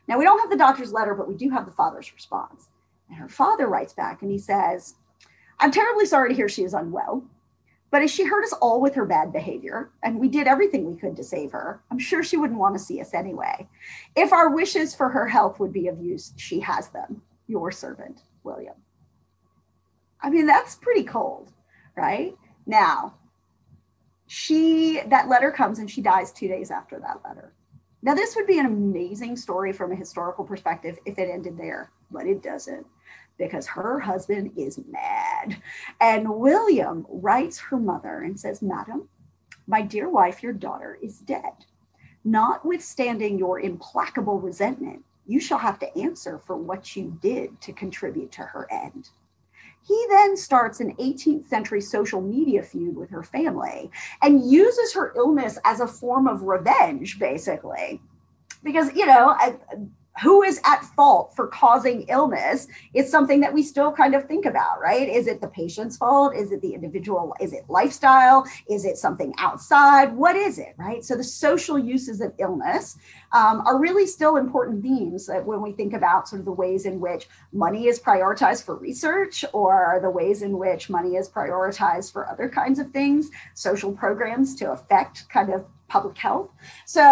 Now, 0.08 0.18
we 0.18 0.24
don't 0.24 0.40
have 0.40 0.50
the 0.50 0.58
doctor's 0.58 0.94
letter, 0.94 1.16
but 1.16 1.28
we 1.28 1.36
do 1.36 1.50
have 1.50 1.66
the 1.66 1.72
father's 1.72 2.14
response. 2.14 2.70
And 3.10 3.18
her 3.18 3.28
father 3.28 3.68
writes 3.68 3.94
back 3.94 4.22
and 4.22 4.32
he 4.32 4.38
says, 4.38 4.96
I'm 5.60 5.72
terribly 5.72 6.06
sorry 6.06 6.30
to 6.30 6.36
hear 6.36 6.48
she 6.48 6.64
is 6.64 6.74
unwell. 6.74 7.24
But 7.92 8.02
as 8.02 8.12
she 8.12 8.24
hurt 8.24 8.46
us 8.46 8.54
all 8.54 8.80
with 8.80 8.96
her 8.96 9.06
bad 9.06 9.34
behavior, 9.34 9.90
and 10.02 10.18
we 10.18 10.30
did 10.30 10.48
everything 10.48 10.86
we 10.86 10.98
could 10.98 11.18
to 11.18 11.24
save 11.24 11.52
her, 11.52 11.82
I'm 11.92 12.00
sure 12.00 12.24
she 12.24 12.38
wouldn't 12.38 12.60
want 12.60 12.76
to 12.76 12.80
see 12.80 13.02
us 13.02 13.14
anyway. 13.14 13.68
If 14.16 14.32
our 14.32 14.50
wishes 14.50 14.96
for 14.96 15.10
her 15.10 15.28
health 15.28 15.60
would 15.60 15.74
be 15.74 15.88
of 15.88 16.02
use, 16.02 16.34
she 16.38 16.62
has 16.62 16.88
them 16.90 17.22
your 17.52 17.72
servant. 17.72 18.22
William. 18.44 18.76
I 20.22 20.30
mean, 20.30 20.46
that's 20.46 20.76
pretty 20.76 21.04
cold, 21.04 21.52
right? 21.96 22.36
Now, 22.66 23.16
she, 24.28 25.02
that 25.08 25.30
letter 25.30 25.52
comes 25.52 25.80
and 25.80 25.90
she 25.90 26.02
dies 26.02 26.32
two 26.32 26.48
days 26.48 26.72
after 26.72 27.00
that 27.00 27.22
letter. 27.26 27.54
Now, 28.04 28.16
this 28.16 28.36
would 28.36 28.48
be 28.48 28.60
an 28.60 28.66
amazing 28.66 29.36
story 29.36 29.74
from 29.74 29.92
a 29.92 29.96
historical 29.96 30.44
perspective 30.44 30.98
if 31.06 31.20
it 31.20 31.30
ended 31.30 31.58
there, 31.58 31.92
but 32.10 32.26
it 32.26 32.42
doesn't 32.42 32.86
because 33.38 33.66
her 33.68 34.00
husband 34.00 34.52
is 34.56 34.80
mad. 34.90 35.58
And 36.00 36.30
William 36.30 37.06
writes 37.10 37.60
her 37.60 37.78
mother 37.78 38.22
and 38.22 38.40
says, 38.40 38.62
Madam, 38.62 39.10
my 39.68 39.82
dear 39.82 40.10
wife, 40.10 40.44
your 40.44 40.54
daughter 40.54 40.98
is 41.02 41.20
dead. 41.20 41.66
Notwithstanding 42.24 43.40
your 43.40 43.60
implacable 43.60 44.40
resentment, 44.40 45.04
you 45.32 45.40
shall 45.40 45.58
have 45.58 45.80
to 45.80 45.98
answer 45.98 46.42
for 46.46 46.58
what 46.58 46.96
you 46.96 47.18
did 47.22 47.60
to 47.62 47.72
contribute 47.72 48.32
to 48.34 48.42
her 48.42 48.68
end. 48.72 49.10
He 49.88 50.06
then 50.10 50.38
starts 50.38 50.80
an 50.80 50.96
18th 50.98 51.48
century 51.48 51.82
social 51.82 52.22
media 52.22 52.62
feud 52.62 52.96
with 52.96 53.10
her 53.10 53.24
family 53.24 53.90
and 54.22 54.52
uses 54.52 54.94
her 54.94 55.14
illness 55.16 55.58
as 55.66 55.80
a 55.80 55.88
form 55.88 56.28
of 56.28 56.44
revenge, 56.44 57.18
basically. 57.18 58.02
Because, 58.64 58.94
you 58.94 59.06
know, 59.08 59.36
who 60.22 60.44
is 60.44 60.60
at 60.66 60.84
fault 60.96 61.34
for 61.36 61.48
causing 61.48 62.04
illness 62.04 62.68
is 62.94 63.10
something 63.10 63.40
that 63.42 63.54
we 63.54 63.64
still 63.64 63.92
kind 63.92 64.14
of 64.14 64.26
think 64.26 64.46
about, 64.46 64.80
right? 64.82 65.08
Is 65.08 65.28
it 65.28 65.40
the 65.40 65.48
patient's 65.48 65.98
fault? 65.98 66.36
Is 66.36 66.52
it 66.52 66.62
the 66.62 66.74
individual? 66.74 67.34
Is 67.40 67.54
it 67.54 67.64
lifestyle? 67.70 68.46
Is 68.70 68.86
it 68.86 68.98
something 68.98 69.34
outside? 69.38 70.14
What 70.14 70.36
is 70.36 70.60
it, 70.60 70.76
right? 70.78 71.04
So 71.04 71.16
the 71.16 71.24
social 71.24 71.80
uses 71.80 72.20
of 72.20 72.34
illness 72.40 72.98
um, 73.32 73.62
are 73.66 73.80
really 73.80 74.06
still 74.06 74.36
important 74.36 74.84
themes 74.84 75.30
when 75.46 75.62
we 75.62 75.72
think 75.72 75.94
about 75.94 76.28
sort 76.28 76.42
of 76.42 76.46
the 76.46 76.52
ways 76.52 76.86
in 76.86 77.00
which 77.00 77.30
money 77.54 77.88
is 77.88 78.00
prioritized 78.00 78.66
for 78.66 78.76
research 78.76 79.46
or 79.54 80.00
the 80.02 80.10
ways 80.10 80.42
in 80.42 80.58
which 80.58 80.90
money 80.90 81.16
is 81.16 81.30
prioritized 81.30 82.12
for 82.12 82.28
other 82.28 82.50
kinds 82.50 82.80
of 82.80 82.92
things, 82.92 83.30
social 83.54 83.94
programs 83.94 84.56
to 84.56 84.72
affect 84.72 85.30
kind 85.30 85.54
of 85.54 85.66
public 85.92 86.18
health. 86.18 86.50
So, 86.86 87.04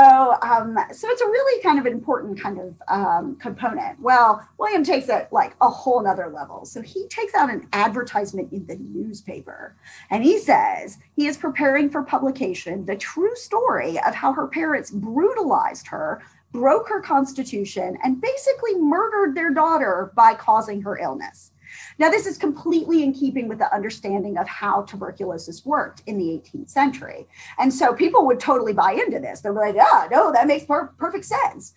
um, 0.42 0.78
so 0.94 1.10
it's 1.10 1.22
a 1.22 1.26
really 1.28 1.62
kind 1.62 1.80
of 1.80 1.86
important 1.86 2.40
kind 2.40 2.60
of 2.60 2.74
um, 2.88 3.36
component. 3.36 4.00
Well, 4.00 4.48
William 4.58 4.86
takes 4.86 5.10
it 5.10 5.28
like 5.34 5.54
a 5.60 5.68
whole 5.68 6.02
nother 6.02 6.32
level. 6.34 6.64
So 6.64 6.82
he 6.82 7.06
takes 7.08 7.36
out 7.36 7.50
an 7.50 7.68
advertisement 7.74 8.54
in 8.54 8.66
the 8.68 8.78
newspaper 8.78 9.76
and 10.10 10.24
he 10.24 10.40
says 10.40 10.98
he 11.18 11.28
is 11.28 11.36
preparing 11.36 11.90
for 11.90 12.04
publication 12.04 12.86
the 12.86 12.96
true 12.96 13.36
story 13.36 14.00
of 14.08 14.16
how 14.16 14.32
her 14.32 14.48
parents 14.48 14.92
brutalized 14.92 15.86
her 15.88 16.22
broke 16.54 16.88
her 16.88 17.02
constitution 17.02 17.98
and 18.04 18.22
basically 18.22 18.76
murdered 18.76 19.36
their 19.36 19.52
daughter 19.52 20.14
by 20.16 20.34
causing 20.34 20.82
her 20.82 20.98
illness. 20.98 21.52
Now, 21.98 22.10
this 22.10 22.26
is 22.26 22.38
completely 22.38 23.04
in 23.04 23.14
keeping 23.14 23.48
with 23.48 23.60
the 23.60 23.74
understanding 23.74 24.38
of 24.38 24.48
how 24.48 24.84
tuberculosis 24.84 25.66
worked 25.66 26.04
in 26.06 26.18
the 26.18 26.26
18th 26.26 26.70
century. 26.70 27.28
And 27.58 27.74
so 27.74 27.94
people 27.94 28.26
would 28.26 28.40
totally 28.40 28.74
buy 28.74 28.94
into 28.94 29.20
this. 29.20 29.42
They're 29.42 29.54
like, 29.54 29.76
yeah, 29.76 30.08
no, 30.12 30.32
that 30.32 30.48
makes 30.48 30.66
per- 30.66 30.94
perfect 30.98 31.26
sense. 31.26 31.74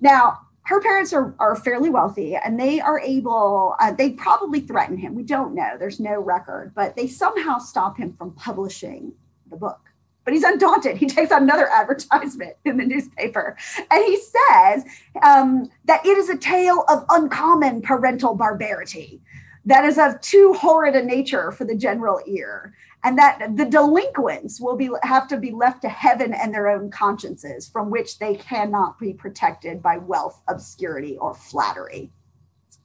Now, 0.00 0.40
her 0.62 0.82
parents 0.82 1.14
are, 1.14 1.34
are 1.38 1.56
fairly 1.56 1.88
wealthy 1.88 2.36
and 2.36 2.60
they 2.60 2.78
are 2.78 3.00
able, 3.00 3.74
uh, 3.80 3.92
they 3.92 4.10
probably 4.10 4.60
threaten 4.60 4.98
him. 4.98 5.14
We 5.14 5.22
don't 5.22 5.54
know, 5.54 5.76
there's 5.78 5.98
no 5.98 6.20
record, 6.20 6.72
but 6.74 6.94
they 6.94 7.06
somehow 7.06 7.58
stop 7.58 7.96
him 7.96 8.12
from 8.12 8.32
publishing 8.34 9.12
the 9.48 9.56
book. 9.56 9.87
But 10.28 10.34
he's 10.34 10.44
undaunted. 10.44 10.98
He 10.98 11.06
takes 11.06 11.30
another 11.30 11.70
advertisement 11.70 12.54
in 12.66 12.76
the 12.76 12.84
newspaper. 12.84 13.56
And 13.90 14.04
he 14.04 14.18
says 14.18 14.84
um, 15.22 15.70
that 15.86 16.04
it 16.04 16.18
is 16.18 16.28
a 16.28 16.36
tale 16.36 16.84
of 16.90 17.06
uncommon 17.08 17.80
parental 17.80 18.34
barbarity 18.34 19.22
that 19.64 19.86
is 19.86 19.96
of 19.96 20.20
too 20.20 20.52
horrid 20.52 20.94
a 20.96 21.02
nature 21.02 21.50
for 21.50 21.64
the 21.64 21.74
general 21.74 22.20
ear 22.26 22.74
and 23.04 23.16
that 23.16 23.56
the 23.56 23.64
delinquents 23.64 24.60
will 24.60 24.76
be 24.76 24.90
have 25.02 25.28
to 25.28 25.38
be 25.38 25.50
left 25.50 25.80
to 25.80 25.88
heaven 25.88 26.34
and 26.34 26.52
their 26.52 26.68
own 26.68 26.90
consciences 26.90 27.66
from 27.66 27.88
which 27.88 28.18
they 28.18 28.34
cannot 28.34 28.98
be 28.98 29.14
protected 29.14 29.80
by 29.80 29.96
wealth 29.96 30.42
obscurity 30.48 31.16
or 31.16 31.32
flattery. 31.32 32.10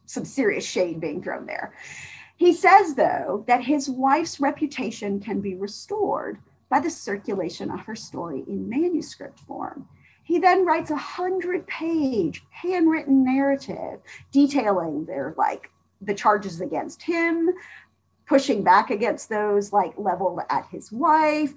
Some 0.06 0.24
serious 0.24 0.66
shade 0.66 1.02
being 1.02 1.22
thrown 1.22 1.46
there. 1.46 1.74
He 2.38 2.54
says 2.54 2.96
though 2.96 3.44
that 3.48 3.66
his 3.66 3.90
wife's 3.90 4.40
reputation 4.40 5.20
can 5.20 5.42
be 5.42 5.56
restored 5.56 6.40
by 6.74 6.80
the 6.80 6.90
circulation 6.90 7.70
of 7.70 7.82
her 7.82 7.96
story 7.96 8.44
in 8.48 8.68
manuscript 8.68 9.40
form 9.42 9.88
he 10.24 10.40
then 10.40 10.66
writes 10.66 10.90
a 10.90 10.96
hundred 10.96 11.68
page 11.68 12.44
handwritten 12.50 13.24
narrative 13.24 14.00
detailing 14.32 15.06
their 15.06 15.36
like 15.38 15.70
the 16.02 16.14
charges 16.14 16.62
against 16.62 17.02
him, 17.02 17.50
pushing 18.26 18.64
back 18.64 18.90
against 18.90 19.30
those 19.30 19.74
like 19.74 19.94
leveled 19.98 20.40
at 20.50 20.66
his 20.72 20.92
wife, 20.92 21.54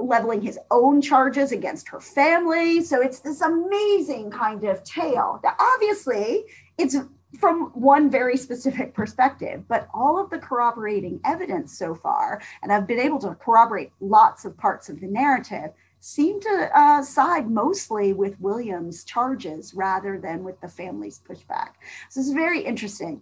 leveling 0.00 0.42
his 0.42 0.58
own 0.70 1.00
charges 1.00 1.52
against 1.52 1.88
her 1.88 2.00
family. 2.00 2.82
So 2.82 3.00
it's 3.00 3.20
this 3.20 3.40
amazing 3.40 4.30
kind 4.30 4.64
of 4.64 4.82
tale. 4.84 5.40
Now, 5.42 5.54
obviously, 5.58 6.44
it's 6.76 6.96
from 7.38 7.70
one 7.74 8.10
very 8.10 8.36
specific 8.36 8.94
perspective, 8.94 9.64
but 9.68 9.88
all 9.92 10.18
of 10.18 10.30
the 10.30 10.38
corroborating 10.38 11.20
evidence 11.24 11.76
so 11.76 11.94
far, 11.94 12.40
and 12.62 12.72
I've 12.72 12.86
been 12.86 12.98
able 12.98 13.18
to 13.20 13.34
corroborate 13.34 13.92
lots 14.00 14.44
of 14.44 14.56
parts 14.56 14.88
of 14.88 15.00
the 15.00 15.06
narrative, 15.06 15.70
seem 16.00 16.40
to 16.40 16.70
uh, 16.74 17.02
side 17.02 17.50
mostly 17.50 18.12
with 18.12 18.40
William's 18.40 19.04
charges 19.04 19.74
rather 19.74 20.18
than 20.18 20.44
with 20.44 20.60
the 20.60 20.68
family's 20.68 21.20
pushback. 21.28 21.70
So 22.08 22.20
it's 22.20 22.30
very 22.30 22.60
interesting. 22.60 23.20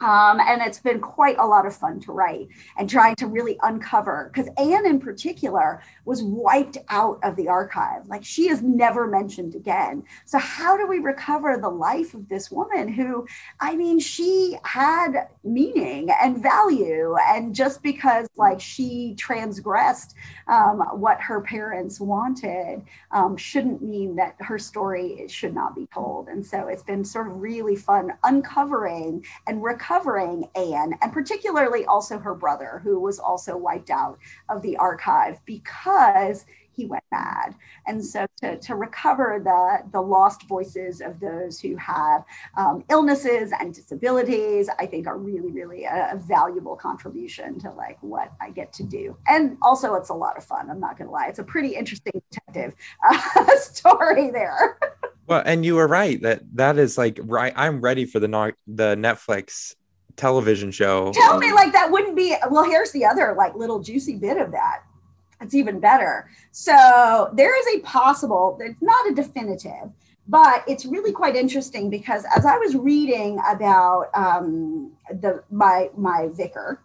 Um, 0.00 0.40
and 0.40 0.60
it's 0.60 0.80
been 0.80 1.00
quite 1.00 1.38
a 1.38 1.46
lot 1.46 1.66
of 1.66 1.74
fun 1.74 2.00
to 2.00 2.12
write 2.12 2.48
and 2.76 2.90
trying 2.90 3.14
to 3.16 3.26
really 3.26 3.58
uncover 3.62 4.30
because 4.32 4.50
Anne 4.58 4.86
in 4.86 4.98
particular 4.98 5.82
was 6.04 6.22
wiped 6.22 6.78
out 6.88 7.20
of 7.22 7.36
the 7.36 7.48
archive. 7.48 8.06
Like 8.08 8.24
she 8.24 8.48
is 8.48 8.60
never 8.60 9.06
mentioned 9.06 9.54
again. 9.54 10.02
So, 10.24 10.38
how 10.38 10.76
do 10.76 10.86
we 10.86 10.98
recover 10.98 11.56
the 11.56 11.68
life 11.68 12.12
of 12.12 12.28
this 12.28 12.50
woman 12.50 12.88
who, 12.88 13.26
I 13.60 13.76
mean, 13.76 14.00
she 14.00 14.56
had 14.64 15.28
meaning 15.44 16.10
and 16.20 16.42
value. 16.42 17.16
And 17.28 17.54
just 17.54 17.82
because 17.82 18.26
like 18.36 18.60
she 18.60 19.14
transgressed 19.16 20.16
um, 20.48 20.80
what 20.94 21.20
her 21.20 21.40
parents 21.40 22.00
wanted 22.00 22.82
um, 23.12 23.36
shouldn't 23.36 23.82
mean 23.82 24.16
that 24.16 24.34
her 24.40 24.58
story 24.58 25.26
should 25.28 25.54
not 25.54 25.76
be 25.76 25.86
told. 25.94 26.28
And 26.28 26.44
so, 26.44 26.66
it's 26.66 26.82
been 26.82 27.04
sort 27.04 27.28
of 27.28 27.40
really 27.40 27.76
fun 27.76 28.12
uncovering 28.24 29.24
and 29.46 29.62
recovering 29.62 29.83
recovering 29.84 30.48
Anne, 30.54 30.94
and 31.02 31.12
particularly 31.12 31.84
also 31.84 32.18
her 32.18 32.34
brother, 32.34 32.80
who 32.82 32.98
was 32.98 33.18
also 33.18 33.56
wiped 33.56 33.90
out 33.90 34.18
of 34.48 34.62
the 34.62 34.76
archive 34.76 35.40
because 35.44 36.46
he 36.72 36.86
went 36.86 37.04
mad. 37.12 37.54
And 37.86 38.04
so 38.04 38.26
to, 38.40 38.58
to 38.58 38.74
recover 38.74 39.40
the, 39.44 39.90
the 39.92 40.00
lost 40.00 40.48
voices 40.48 41.00
of 41.00 41.20
those 41.20 41.60
who 41.60 41.76
have 41.76 42.24
um, 42.56 42.82
illnesses 42.90 43.52
and 43.60 43.72
disabilities, 43.72 44.68
I 44.80 44.86
think 44.86 45.06
are 45.06 45.18
really, 45.18 45.52
really 45.52 45.84
a, 45.84 46.10
a, 46.14 46.16
valuable 46.16 46.74
contribution 46.74 47.60
to 47.60 47.70
like 47.70 47.98
what 48.00 48.32
I 48.40 48.50
get 48.50 48.72
to 48.74 48.82
do. 48.82 49.16
And 49.28 49.56
also 49.62 49.94
it's 49.94 50.08
a 50.08 50.14
lot 50.14 50.36
of 50.36 50.44
fun. 50.44 50.68
I'm 50.68 50.80
not 50.80 50.98
gonna 50.98 51.12
lie. 51.12 51.28
It's 51.28 51.38
a 51.38 51.44
pretty 51.44 51.76
interesting 51.76 52.20
detective 52.30 52.74
uh, 53.08 53.56
story 53.56 54.30
there. 54.30 54.78
well, 55.26 55.42
and 55.44 55.64
you 55.64 55.76
were 55.76 55.88
right 55.88 56.20
that 56.22 56.42
that 56.54 56.78
is 56.78 56.98
like, 56.98 57.18
right. 57.22 57.52
I'm 57.56 57.80
ready 57.80 58.04
for 58.04 58.20
the, 58.20 58.54
the 58.66 58.96
Netflix 58.96 59.74
television 60.16 60.70
show. 60.70 61.12
Tell 61.12 61.38
me 61.38 61.52
like 61.52 61.72
that 61.72 61.90
wouldn't 61.90 62.16
be 62.16 62.36
well, 62.50 62.64
here's 62.64 62.92
the 62.92 63.04
other 63.04 63.34
like 63.36 63.54
little 63.54 63.80
juicy 63.80 64.16
bit 64.16 64.36
of 64.36 64.52
that. 64.52 64.82
It's 65.40 65.54
even 65.54 65.80
better. 65.80 66.30
So 66.52 67.30
there 67.34 67.58
is 67.58 67.76
a 67.76 67.84
possible, 67.84 68.56
it's 68.60 68.80
not 68.80 69.10
a 69.10 69.14
definitive, 69.14 69.90
but 70.28 70.64
it's 70.66 70.86
really 70.86 71.12
quite 71.12 71.36
interesting 71.36 71.90
because 71.90 72.24
as 72.34 72.46
I 72.46 72.56
was 72.56 72.74
reading 72.74 73.40
about 73.48 74.08
um, 74.14 74.92
the 75.10 75.42
my 75.50 75.90
my 75.96 76.28
vicar, 76.32 76.80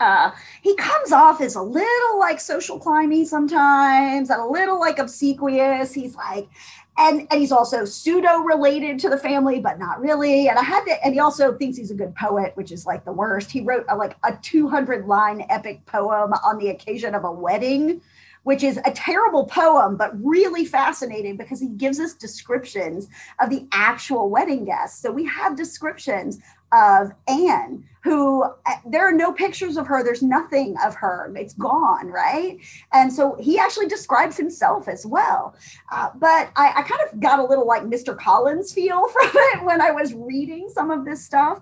uh, 0.00 0.30
he 0.62 0.74
comes 0.76 1.12
off 1.12 1.40
as 1.40 1.56
a 1.56 1.62
little 1.62 2.18
like 2.18 2.40
social 2.40 2.80
climby 2.80 3.26
sometimes, 3.26 4.30
and 4.30 4.40
a 4.40 4.46
little 4.46 4.80
like 4.80 4.98
obsequious. 4.98 5.92
He's 5.92 6.14
like, 6.14 6.48
and 6.96 7.26
and 7.30 7.40
he's 7.40 7.52
also 7.52 7.84
pseudo 7.84 8.38
related 8.38 8.98
to 9.00 9.08
the 9.08 9.18
family 9.18 9.60
but 9.60 9.78
not 9.78 10.00
really. 10.00 10.48
And 10.48 10.58
i 10.58 10.62
had 10.62 10.84
to 10.84 11.04
and 11.04 11.14
he 11.14 11.20
also 11.20 11.54
thinks 11.56 11.76
he's 11.76 11.90
a 11.90 11.94
good 11.94 12.14
poet 12.14 12.52
which 12.54 12.72
is 12.72 12.86
like 12.86 13.04
the 13.04 13.12
worst. 13.12 13.50
He 13.50 13.60
wrote 13.60 13.84
a, 13.88 13.96
like 13.96 14.16
a 14.22 14.36
200 14.42 15.06
line 15.06 15.44
epic 15.50 15.84
poem 15.86 16.32
on 16.44 16.58
the 16.58 16.68
occasion 16.68 17.14
of 17.14 17.24
a 17.24 17.32
wedding 17.32 18.00
which 18.44 18.62
is 18.62 18.78
a 18.84 18.90
terrible 18.92 19.46
poem 19.46 19.96
but 19.96 20.12
really 20.22 20.64
fascinating 20.64 21.36
because 21.36 21.60
he 21.60 21.68
gives 21.68 21.98
us 21.98 22.14
descriptions 22.14 23.08
of 23.40 23.50
the 23.50 23.66
actual 23.72 24.30
wedding 24.30 24.64
guests. 24.64 25.00
So 25.00 25.10
we 25.10 25.24
have 25.26 25.56
descriptions 25.56 26.38
of 26.74 27.12
Anne, 27.28 27.84
who 28.02 28.42
uh, 28.42 28.50
there 28.84 29.08
are 29.08 29.12
no 29.12 29.32
pictures 29.32 29.76
of 29.76 29.86
her. 29.86 30.02
There's 30.02 30.22
nothing 30.22 30.76
of 30.84 30.94
her. 30.96 31.32
It's 31.36 31.54
gone, 31.54 32.08
right? 32.08 32.58
And 32.92 33.12
so 33.12 33.36
he 33.40 33.58
actually 33.58 33.86
describes 33.86 34.36
himself 34.36 34.88
as 34.88 35.06
well. 35.06 35.54
Uh, 35.90 36.10
but 36.16 36.50
I, 36.56 36.72
I 36.76 36.82
kind 36.82 37.00
of 37.10 37.20
got 37.20 37.38
a 37.38 37.44
little 37.44 37.66
like 37.66 37.84
Mr. 37.84 38.18
Collins 38.18 38.72
feel 38.72 39.08
from 39.12 39.30
it 39.34 39.64
when 39.64 39.80
I 39.80 39.92
was 39.92 40.12
reading 40.14 40.68
some 40.68 40.90
of 40.90 41.04
this 41.04 41.24
stuff. 41.24 41.60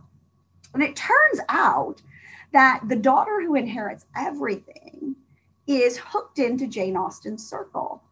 And 0.74 0.82
it 0.82 0.96
turns 0.96 1.40
out 1.50 2.00
that 2.52 2.80
the 2.88 2.96
daughter 2.96 3.42
who 3.42 3.54
inherits 3.54 4.06
everything 4.16 5.16
is 5.66 5.98
hooked 5.98 6.38
into 6.38 6.66
Jane 6.66 6.96
Austen's 6.96 7.46
circle. 7.46 8.02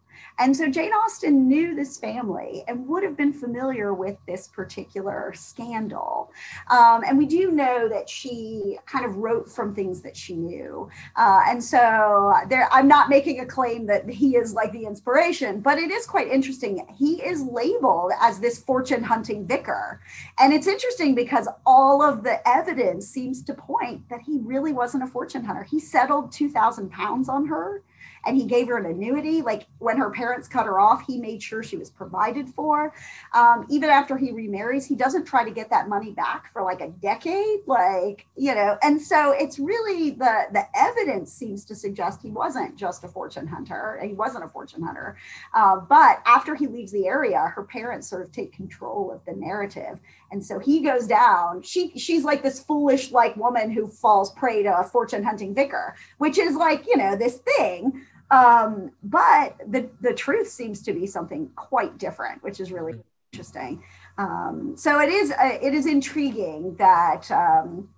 And 0.41 0.57
so 0.57 0.70
Jane 0.70 0.93
Austen 0.93 1.47
knew 1.47 1.74
this 1.74 1.99
family 1.99 2.64
and 2.66 2.88
would 2.88 3.03
have 3.03 3.14
been 3.14 3.32
familiar 3.32 3.93
with 3.93 4.16
this 4.26 4.49
particular 4.49 5.34
scandal. 5.34 6.32
Um, 6.70 7.05
and 7.07 7.18
we 7.18 7.26
do 7.26 7.51
know 7.51 7.91
that 7.91 8.09
she 8.09 8.78
kind 8.86 9.05
of 9.05 9.16
wrote 9.16 9.51
from 9.51 9.74
things 9.74 10.01
that 10.01 10.16
she 10.16 10.34
knew. 10.34 10.88
Uh, 11.14 11.43
and 11.47 11.62
so 11.62 12.32
there, 12.49 12.68
I'm 12.72 12.88
not 12.88 13.11
making 13.11 13.41
a 13.41 13.47
claim 13.47 13.84
that 13.86 14.09
he 14.09 14.36
is 14.36 14.55
like 14.55 14.72
the 14.72 14.86
inspiration, 14.86 15.61
but 15.61 15.78
it 15.78 15.91
is 15.91 16.07
quite 16.07 16.28
interesting. 16.28 16.86
He 16.97 17.22
is 17.22 17.43
labeled 17.43 18.12
as 18.18 18.41
this 18.41 18.61
fortune 18.61 19.03
hunting 19.03 19.47
vicar. 19.47 20.01
And 20.38 20.55
it's 20.55 20.66
interesting 20.66 21.14
because 21.14 21.49
all 21.66 22.01
of 22.01 22.22
the 22.22 22.41
evidence 22.49 23.07
seems 23.07 23.43
to 23.43 23.53
point 23.53 24.09
that 24.09 24.20
he 24.22 24.38
really 24.38 24.72
wasn't 24.72 25.03
a 25.03 25.07
fortune 25.07 25.45
hunter. 25.45 25.64
He 25.64 25.78
settled 25.78 26.32
2,000 26.32 26.91
pounds 26.91 27.28
on 27.28 27.45
her 27.45 27.82
and 28.27 28.37
he 28.37 28.45
gave 28.45 28.68
her 28.68 28.77
an 28.77 28.87
annuity. 28.87 29.43
Like 29.43 29.66
when 29.79 29.97
her 29.97 30.11
parents 30.11 30.49
cut 30.49 30.66
her 30.66 30.79
off, 30.79 31.05
he 31.07 31.18
made 31.18 31.43
sure 31.43 31.62
she 31.62 31.77
was 31.77 31.91
provided 31.91 32.49
for. 32.49 32.95
Um, 33.33 33.66
even 33.68 33.91
after 33.91 34.16
he 34.16 34.33
remarries, 34.33 34.87
he 34.87 34.95
doesn't 34.95 35.25
try 35.25 35.45
to 35.45 35.51
get 35.51 35.71
that 35.71 35.89
money 35.89 36.12
back 36.12 36.53
for 36.53 36.62
like 36.62 36.81
a 36.81 36.89
decade. 36.89 37.61
Like, 37.66 38.27
you 38.37 38.55
know, 38.55 38.77
and 38.83 39.01
so 39.01 39.33
it's 39.33 39.59
really 39.59 40.11
the 40.11 40.47
the 40.53 40.64
evidence 40.75 41.33
seems 41.33 41.64
to 41.66 41.75
suggest 41.75 42.23
he 42.23 42.31
wasn't 42.31 42.77
just 42.77 43.05
a 43.05 43.09
fortune 43.09 43.47
hunter. 43.47 44.01
He 44.03 44.14
wasn't 44.14 44.45
a 44.45 44.49
fortune 44.49 44.83
hunter. 44.83 45.16
Uh, 45.55 45.77
but 45.77 46.23
after 46.27 46.55
he 46.55 46.66
leaves 46.66 46.93
the 46.93 47.07
area, 47.07 47.53
her 47.55 47.64
parents 47.64 48.09
sort 48.09 48.23
of 48.23 48.33
take 48.33 48.53
control 48.53 49.11
of 49.12 49.25
the 49.25 49.33
narrative. 49.33 50.01
And 50.33 50.45
so 50.45 50.59
he 50.59 50.81
goes 50.81 51.07
down. 51.07 51.62
She 51.62 51.93
she's 51.99 52.25
like 52.25 52.43
this 52.43 52.61
foolish 52.61 53.11
like 53.11 53.37
woman 53.37 53.71
who 53.71 53.89
falls 53.89 54.33
prey 54.33 54.62
to 54.62 54.79
a 54.79 54.85
fortune 54.85 55.23
hunting 55.23 55.55
vicar, 55.55 55.97
which 56.18 56.39
is 56.39 56.55
like, 56.55 56.87
you 56.87 56.97
know, 56.97 57.16
this 57.16 57.39
thing 57.39 58.07
um, 58.31 58.93
but 59.03 59.57
the, 59.66 59.89
the 60.01 60.14
truth 60.14 60.49
seems 60.49 60.83
to 60.83 60.93
be 60.93 61.07
something 61.07 61.51
quite 61.57 61.99
different, 61.99 62.43
which 62.43 62.61
is 62.61 62.70
really 62.70 62.95
interesting. 63.33 63.83
Um, 64.18 64.74
so 64.76 65.01
it 65.01 65.09
is 65.09 65.31
uh, 65.33 65.59
it 65.62 65.74
is 65.74 65.87
intriguing 65.87 66.74
that 66.76 67.31
um, 67.31 67.89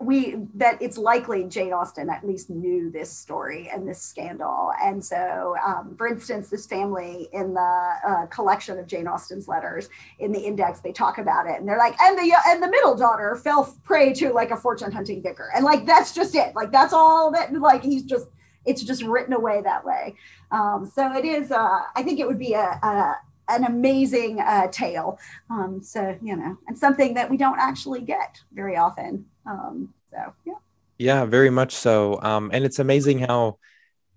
we 0.00 0.36
that 0.54 0.80
it's 0.80 0.98
likely 0.98 1.44
Jane 1.44 1.72
Austen 1.72 2.10
at 2.10 2.26
least 2.26 2.50
knew 2.50 2.90
this 2.90 3.10
story 3.10 3.70
and 3.72 3.86
this 3.86 4.00
scandal. 4.00 4.72
And 4.82 5.04
so, 5.04 5.54
um, 5.64 5.94
for 5.96 6.08
instance, 6.08 6.48
this 6.48 6.66
family 6.66 7.28
in 7.32 7.54
the 7.54 7.94
uh, 8.06 8.26
collection 8.26 8.78
of 8.78 8.86
Jane 8.86 9.06
Austen's 9.06 9.46
letters 9.46 9.88
in 10.18 10.32
the 10.32 10.40
index, 10.40 10.80
they 10.80 10.92
talk 10.92 11.18
about 11.18 11.46
it, 11.46 11.58
and 11.60 11.68
they're 11.68 11.78
like, 11.78 11.98
and 12.00 12.18
the 12.18 12.34
and 12.48 12.62
the 12.62 12.70
middle 12.70 12.96
daughter 12.96 13.36
fell 13.36 13.76
prey 13.84 14.12
to 14.14 14.32
like 14.32 14.50
a 14.50 14.56
fortune 14.56 14.90
hunting 14.90 15.22
vicar, 15.22 15.50
and 15.54 15.64
like 15.64 15.86
that's 15.86 16.12
just 16.12 16.34
it. 16.34 16.54
Like 16.54 16.72
that's 16.72 16.92
all 16.92 17.30
that. 17.32 17.52
Like 17.52 17.82
he's 17.82 18.02
just 18.02 18.26
it's 18.66 18.82
just 18.82 19.02
written 19.02 19.32
away 19.32 19.62
that 19.62 19.84
way. 19.84 20.14
Um, 20.50 20.90
so 20.92 21.12
it 21.12 21.24
is, 21.24 21.50
uh, 21.50 21.80
I 21.94 22.02
think 22.02 22.20
it 22.20 22.26
would 22.26 22.38
be 22.38 22.54
a, 22.54 22.78
a 22.82 23.16
an 23.48 23.64
amazing 23.64 24.40
uh, 24.40 24.68
tale. 24.68 25.18
Um, 25.50 25.82
so, 25.82 26.16
you 26.22 26.36
know, 26.36 26.56
and 26.68 26.78
something 26.78 27.14
that 27.14 27.28
we 27.28 27.36
don't 27.36 27.58
actually 27.58 28.00
get 28.00 28.40
very 28.52 28.76
often. 28.76 29.26
Um, 29.44 29.92
so, 30.10 30.32
yeah. 30.44 30.54
Yeah, 30.98 31.24
very 31.24 31.50
much 31.50 31.72
so. 31.74 32.20
Um, 32.22 32.50
and 32.52 32.64
it's 32.64 32.78
amazing 32.78 33.20
how 33.20 33.58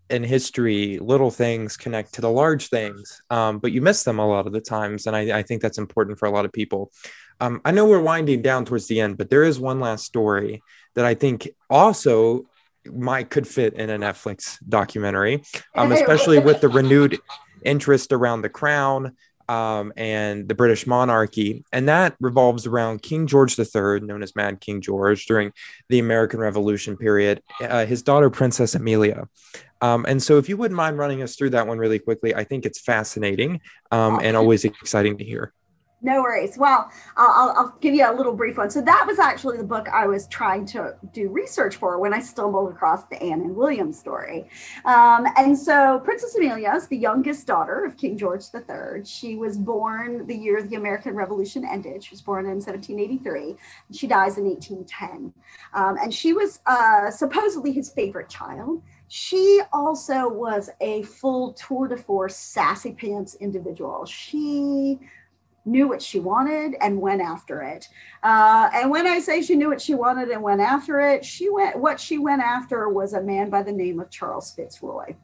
in 0.10 0.24
history, 0.24 1.00
little 1.00 1.32
things 1.32 1.78
connect 1.78 2.14
to 2.14 2.22
the 2.22 2.30
large 2.30 2.68
things, 2.68 3.22
um, 3.32 3.58
but 3.58 3.72
you 3.72 3.82
miss 3.82 4.04
them 4.04 4.20
a 4.20 4.28
lot 4.28 4.46
of 4.46 4.54
the 4.54 4.62
times. 4.62 5.08
And 5.08 5.16
I, 5.16 5.40
I 5.40 5.44
think 5.44 5.62
that's 5.62 5.80
important 5.80 6.20
for 6.20 6.28
a 6.28 6.32
lot 6.32 6.46
of 6.46 6.52
people. 6.52 6.92
Um, 7.40 7.62
I 7.66 7.72
know 7.72 7.86
we're 7.86 8.02
winding 8.02 8.42
down 8.44 8.66
towards 8.66 8.88
the 8.88 9.00
end, 9.00 9.18
but 9.18 9.30
there 9.30 9.44
is 9.44 9.60
one 9.60 9.80
last 9.80 10.06
story 10.06 10.62
that 10.94 11.06
I 11.06 11.16
think 11.16 11.50
also 11.70 12.46
might 12.92 13.30
could 13.30 13.48
fit 13.48 13.74
in 13.74 13.90
a 13.90 13.98
Netflix 13.98 14.58
documentary, 14.68 15.44
um, 15.76 15.92
especially 15.94 16.40
with 16.40 16.62
the 16.62 16.70
renewed 16.70 17.20
interest 17.64 18.12
around 18.12 18.42
the 18.42 18.50
crown 18.50 19.16
um, 19.50 19.94
and 19.98 20.48
the 20.48 20.56
British 20.56 20.88
monarchy. 20.88 21.64
And 21.72 21.88
that 21.90 22.16
revolves 22.20 22.66
around 22.66 23.02
King 23.02 23.28
George 23.28 23.58
III, 23.58 24.02
known 24.02 24.24
as 24.24 24.36
Mad 24.36 24.62
King 24.62 24.82
George, 24.82 25.26
during 25.26 25.52
the 25.90 26.00
American 26.00 26.40
Revolution 26.40 26.98
period, 26.98 27.42
uh, 27.62 27.86
his 27.86 28.02
daughter, 28.02 28.30
Princess 28.30 28.76
Amelia. 28.76 29.28
Um, 29.82 30.06
and 30.08 30.24
so, 30.24 30.38
if 30.38 30.48
you 30.48 30.56
wouldn't 30.56 30.78
mind 30.78 30.98
running 30.98 31.22
us 31.22 31.36
through 31.36 31.50
that 31.52 31.68
one 31.68 31.78
really 31.78 32.00
quickly, 32.00 32.34
I 32.34 32.46
think 32.46 32.66
it's 32.66 32.80
fascinating 32.80 33.60
um, 33.92 34.20
and 34.24 34.38
always 34.38 34.64
exciting 34.64 35.18
to 35.18 35.26
hear. 35.26 35.54
No 36.06 36.22
worries. 36.22 36.58
Well, 36.58 36.92
I'll, 37.16 37.54
I'll, 37.56 37.78
give 37.80 37.96
you 37.96 38.06
a 38.06 38.14
little 38.14 38.34
brief 38.34 38.58
one. 38.58 38.70
So 38.70 38.82
that 38.82 39.06
was 39.08 39.20
actually 39.20 39.58
the 39.58 39.64
book 39.64 39.88
I 39.88 40.06
was 40.06 40.28
trying 40.28 40.66
to 40.68 40.96
do 41.14 41.30
research 41.30 41.78
for 41.78 41.98
when 41.98 42.14
I 42.14 42.20
stumbled 42.20 42.70
across 42.72 43.06
the 43.06 43.22
Anne 43.24 43.40
and 43.40 43.56
William 43.56 43.94
story. 43.94 44.50
Um, 44.84 45.26
and 45.38 45.58
so 45.58 46.02
Princess 46.04 46.36
Amelia 46.36 46.74
is 46.76 46.88
the 46.88 46.98
youngest 46.98 47.48
daughter 47.48 47.86
of 47.86 47.96
King 47.96 48.18
George 48.18 48.44
III. 48.54 49.06
She 49.06 49.38
was 49.38 49.58
born 49.58 50.28
the 50.28 50.36
year 50.36 50.62
the 50.62 50.76
American 50.76 51.16
Revolution 51.16 51.66
ended. 51.66 52.04
She 52.04 52.12
was 52.12 52.22
born 52.22 52.46
in 52.46 52.56
1783. 52.56 53.56
she 53.94 54.06
dies 54.06 54.38
in 54.38 54.44
1810. 54.44 55.34
Um, 55.74 55.98
and 56.04 56.14
she 56.14 56.34
was 56.34 56.60
uh, 56.66 57.12
supposedly 57.12 57.72
his 57.72 57.90
favorite 57.90 58.28
child. 58.28 58.82
She 59.08 59.62
also 59.72 60.28
was 60.28 60.70
a 60.82 61.04
full 61.04 61.54
tour 61.54 61.88
de 61.88 61.96
force, 61.96 62.36
sassy 62.36 62.92
pants 62.92 63.36
individual. 63.36 64.06
She 64.06 65.00
knew 65.66 65.88
what 65.88 66.02
she 66.02 66.20
wanted 66.20 66.76
and 66.82 67.00
went 67.00 67.22
after 67.22 67.62
it. 67.62 67.88
Uh, 68.22 68.70
and 68.74 68.92
when 68.92 69.08
I 69.08 69.20
say 69.20 69.42
she 69.42 69.56
knew 69.56 69.70
what 69.70 69.82
she 69.82 69.96
wanted 69.96 70.30
and 70.30 70.42
went 70.42 70.62
after 70.62 71.00
it, 71.00 71.24
she 71.24 71.50
went. 71.50 71.78
What 71.78 72.00
she 72.00 72.18
went 72.18 72.42
after 72.42 72.90
was 72.90 73.14
a 73.14 73.22
man 73.22 73.50
by 73.50 73.64
the 73.64 73.72
name 73.72 74.00
of 74.00 74.10
Charles 74.10 74.52
Fitzroy. 74.52 75.16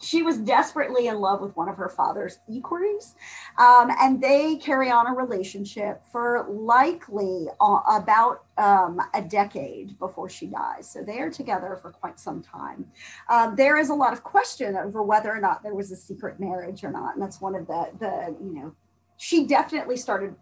She 0.00 0.22
was 0.22 0.36
desperately 0.36 1.06
in 1.06 1.18
love 1.18 1.40
with 1.40 1.56
one 1.56 1.68
of 1.68 1.76
her 1.76 1.88
father's 1.88 2.38
equerries, 2.46 3.14
um, 3.56 3.90
and 3.98 4.20
they 4.20 4.56
carry 4.56 4.90
on 4.90 5.06
a 5.06 5.14
relationship 5.14 6.02
for 6.12 6.46
likely 6.50 7.46
uh, 7.58 7.78
about 7.88 8.44
um, 8.58 9.00
a 9.14 9.22
decade 9.22 9.98
before 9.98 10.28
she 10.28 10.46
dies. 10.46 10.90
So 10.90 11.02
they 11.02 11.20
are 11.20 11.30
together 11.30 11.78
for 11.80 11.90
quite 11.90 12.20
some 12.20 12.42
time. 12.42 12.84
Um, 13.30 13.56
there 13.56 13.78
is 13.78 13.88
a 13.88 13.94
lot 13.94 14.12
of 14.12 14.22
question 14.22 14.76
over 14.76 15.02
whether 15.02 15.30
or 15.30 15.40
not 15.40 15.62
there 15.62 15.74
was 15.74 15.90
a 15.90 15.96
secret 15.96 16.38
marriage 16.38 16.84
or 16.84 16.90
not, 16.90 17.14
and 17.14 17.22
that's 17.22 17.40
one 17.40 17.54
of 17.54 17.66
the 17.66 17.88
the 17.98 18.36
you 18.44 18.54
know 18.54 18.74
she 19.16 19.46
definitely 19.46 19.96
started 19.96 20.34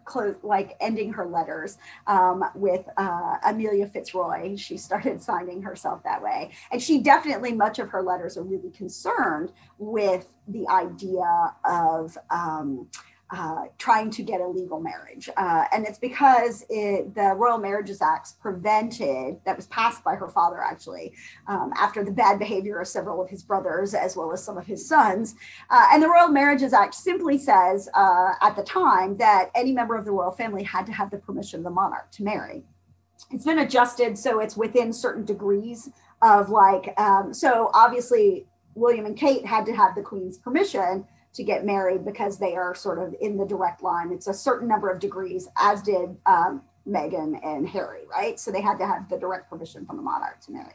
like 0.43 0.77
ending 0.81 1.13
her 1.13 1.27
letters 1.27 1.79
um, 2.07 2.45
with 2.55 2.89
uh, 2.97 3.37
Amelia 3.45 3.87
Fitzroy. 3.87 4.57
She 4.57 4.77
started 4.77 5.23
signing 5.31 5.63
herself 5.63 6.03
that 6.05 6.23
way. 6.23 6.51
And 6.71 6.83
she 6.83 7.01
definitely, 7.01 7.53
much 7.53 7.79
of 7.79 7.89
her 7.91 8.03
letters 8.03 8.37
are 8.37 8.43
really 8.43 8.71
concerned 8.71 9.53
with 9.79 10.29
the 10.49 10.67
idea 10.69 11.55
of. 11.65 12.17
Um, 12.31 12.89
uh, 13.33 13.65
trying 13.79 14.11
to 14.11 14.23
get 14.23 14.43
a 14.43 14.47
legal 14.47 14.79
marriage. 14.79 15.29
Uh, 15.39 15.65
and 15.73 15.87
it's 15.87 15.99
because 15.99 16.65
it, 16.69 17.15
the 17.15 17.33
Royal 17.35 17.57
Marriages 17.57 18.03
Act 18.03 18.39
prevented, 18.41 19.41
that 19.47 19.57
was 19.57 19.67
passed 19.69 20.05
by 20.05 20.15
her 20.15 20.29
father 20.29 20.63
actually, 20.63 21.15
um, 21.49 21.73
after 21.77 22.05
the 22.05 22.11
bad 22.11 22.39
behavior 22.39 22.79
of 22.79 22.87
several 22.87 23.23
of 23.23 23.31
his 23.31 23.43
brothers 23.43 23.95
as 23.95 24.17
well 24.17 24.33
as 24.33 24.45
some 24.45 24.59
of 24.59 24.67
his 24.67 24.87
sons. 24.87 25.35
Uh, 25.71 25.87
and 25.93 26.03
the 26.03 26.09
Royal 26.09 26.29
Marriages 26.29 26.75
Act 26.75 26.95
simply 26.95 27.39
says 27.39 27.89
uh, 27.95 28.33
at 28.43 28.55
the 28.55 28.63
time 28.63 29.17
that 29.17 29.51
any 29.55 29.73
member 29.73 29.97
of 29.97 30.05
the 30.05 30.13
royal 30.13 30.33
family 30.33 30.63
had 30.63 30.85
to 30.85 30.93
have 30.93 31.11
the 31.11 31.19
permission 31.19 31.61
of 31.61 31.65
the 31.65 31.71
monarch 31.71 32.11
to 32.13 32.23
marry. 32.23 32.63
It's 33.31 33.45
been 33.45 33.61
adjusted 33.61 34.19
so 34.19 34.41
it's 34.41 34.59
within 34.59 34.93
certain 34.93 35.25
degrees 35.25 35.89
of 36.21 36.51
like, 36.51 36.93
um, 37.01 37.33
so 37.33 37.71
obviously 37.73 38.47
William 38.75 39.07
and 39.07 39.17
Kate 39.17 39.47
had 39.47 39.65
to 39.67 39.73
have 39.73 39.95
the 39.95 40.03
Queen's 40.03 40.37
permission 40.37 41.07
to 41.35 41.43
get 41.43 41.65
married 41.65 42.05
because 42.05 42.39
they 42.39 42.55
are 42.57 42.75
sort 42.75 42.99
of 42.99 43.15
in 43.21 43.37
the 43.37 43.47
direct 43.47 43.83
line. 43.83 44.13
It's 44.13 44.27
a 44.27 44.35
certain 44.35 44.69
number 44.69 44.91
of 44.91 45.01
degrees, 45.01 45.49
as 45.57 45.83
did 45.83 46.17
um, 46.27 46.63
Meghan 46.87 47.39
and 47.45 47.69
Harry, 47.69 48.03
right? 48.11 48.39
So 48.39 48.51
they 48.51 48.61
had 48.61 48.79
to 48.79 48.87
have 48.87 49.09
the 49.09 49.17
direct 49.17 49.49
permission 49.49 49.87
from 49.87 49.97
the 49.97 50.03
monarch 50.03 50.41
to 50.43 50.53
marry. 50.53 50.75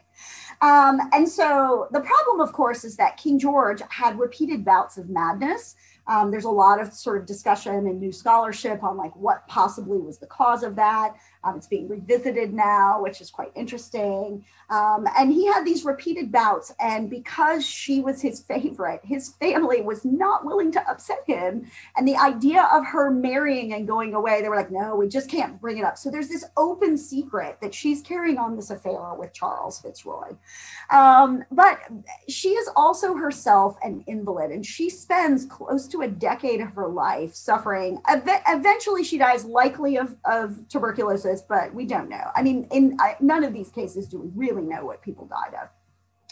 Um, 0.60 1.00
and 1.12 1.28
so 1.28 1.88
the 1.92 2.00
problem, 2.00 2.40
of 2.40 2.52
course, 2.52 2.84
is 2.84 2.96
that 2.96 3.16
King 3.16 3.38
George 3.38 3.82
had 3.90 4.18
repeated 4.18 4.64
bouts 4.64 4.96
of 4.96 5.08
madness. 5.08 5.76
Um, 6.06 6.30
there's 6.30 6.44
a 6.44 6.50
lot 6.50 6.80
of 6.80 6.92
sort 6.92 7.18
of 7.18 7.26
discussion 7.26 7.74
and 7.74 8.00
new 8.00 8.12
scholarship 8.12 8.82
on 8.82 8.96
like 8.96 9.14
what 9.14 9.46
possibly 9.46 9.98
was 9.98 10.18
the 10.18 10.26
cause 10.26 10.62
of 10.62 10.74
that. 10.76 11.14
Um, 11.44 11.56
it's 11.56 11.66
being 11.66 11.88
revisited 11.88 12.52
now, 12.52 13.00
which 13.00 13.20
is 13.20 13.30
quite 13.30 13.52
interesting. 13.54 14.44
Um, 14.70 15.06
and 15.16 15.32
he 15.32 15.46
had 15.46 15.64
these 15.64 15.84
repeated 15.84 16.30
bouts. 16.32 16.74
And 16.80 17.08
because 17.08 17.64
she 17.64 18.00
was 18.00 18.20
his 18.20 18.40
favorite, 18.40 19.00
his 19.04 19.30
family 19.40 19.80
was 19.80 20.04
not 20.04 20.44
willing 20.44 20.72
to 20.72 20.90
upset 20.90 21.22
him. 21.26 21.70
And 21.96 22.06
the 22.06 22.16
idea 22.16 22.68
of 22.72 22.84
her 22.86 23.10
marrying 23.10 23.72
and 23.74 23.86
going 23.86 24.14
away, 24.14 24.42
they 24.42 24.48
were 24.48 24.56
like, 24.56 24.70
no, 24.70 24.96
we 24.96 25.08
just 25.08 25.30
can't 25.30 25.60
bring 25.60 25.78
it 25.78 25.84
up. 25.84 25.96
So 25.96 26.10
there's 26.10 26.28
this 26.28 26.44
open 26.56 26.98
secret 26.98 27.58
that 27.62 27.74
she's 27.74 28.02
carrying 28.02 28.38
on 28.38 28.56
this 28.56 28.70
affair 28.70 29.14
with 29.14 29.32
Charles 29.32 29.80
Fitzroy. 29.80 30.34
Um, 30.90 31.44
but 31.50 31.80
she 32.28 32.50
is 32.50 32.68
also 32.76 33.14
herself 33.14 33.76
an 33.82 34.04
invalid, 34.06 34.50
and 34.50 34.64
she 34.64 34.90
spends 34.90 35.44
close 35.46 35.86
to 35.88 36.02
a 36.02 36.08
decade 36.08 36.60
of 36.60 36.70
her 36.70 36.88
life 36.88 37.34
suffering. 37.34 38.00
Ev- 38.08 38.42
eventually, 38.48 39.04
she 39.04 39.18
dies 39.18 39.44
likely 39.44 39.96
of, 39.96 40.16
of 40.24 40.66
tuberculosis 40.68 41.27
but 41.48 41.74
we 41.74 41.86
don't 41.86 42.08
know. 42.08 42.30
I 42.34 42.42
mean, 42.42 42.66
in 42.70 42.96
I, 43.00 43.16
none 43.20 43.44
of 43.44 43.52
these 43.52 43.70
cases 43.70 44.08
do 44.08 44.18
we 44.20 44.30
really 44.48 44.62
know 44.62 44.84
what 44.84 45.02
people 45.02 45.26
died 45.26 45.54
of. 45.54 45.68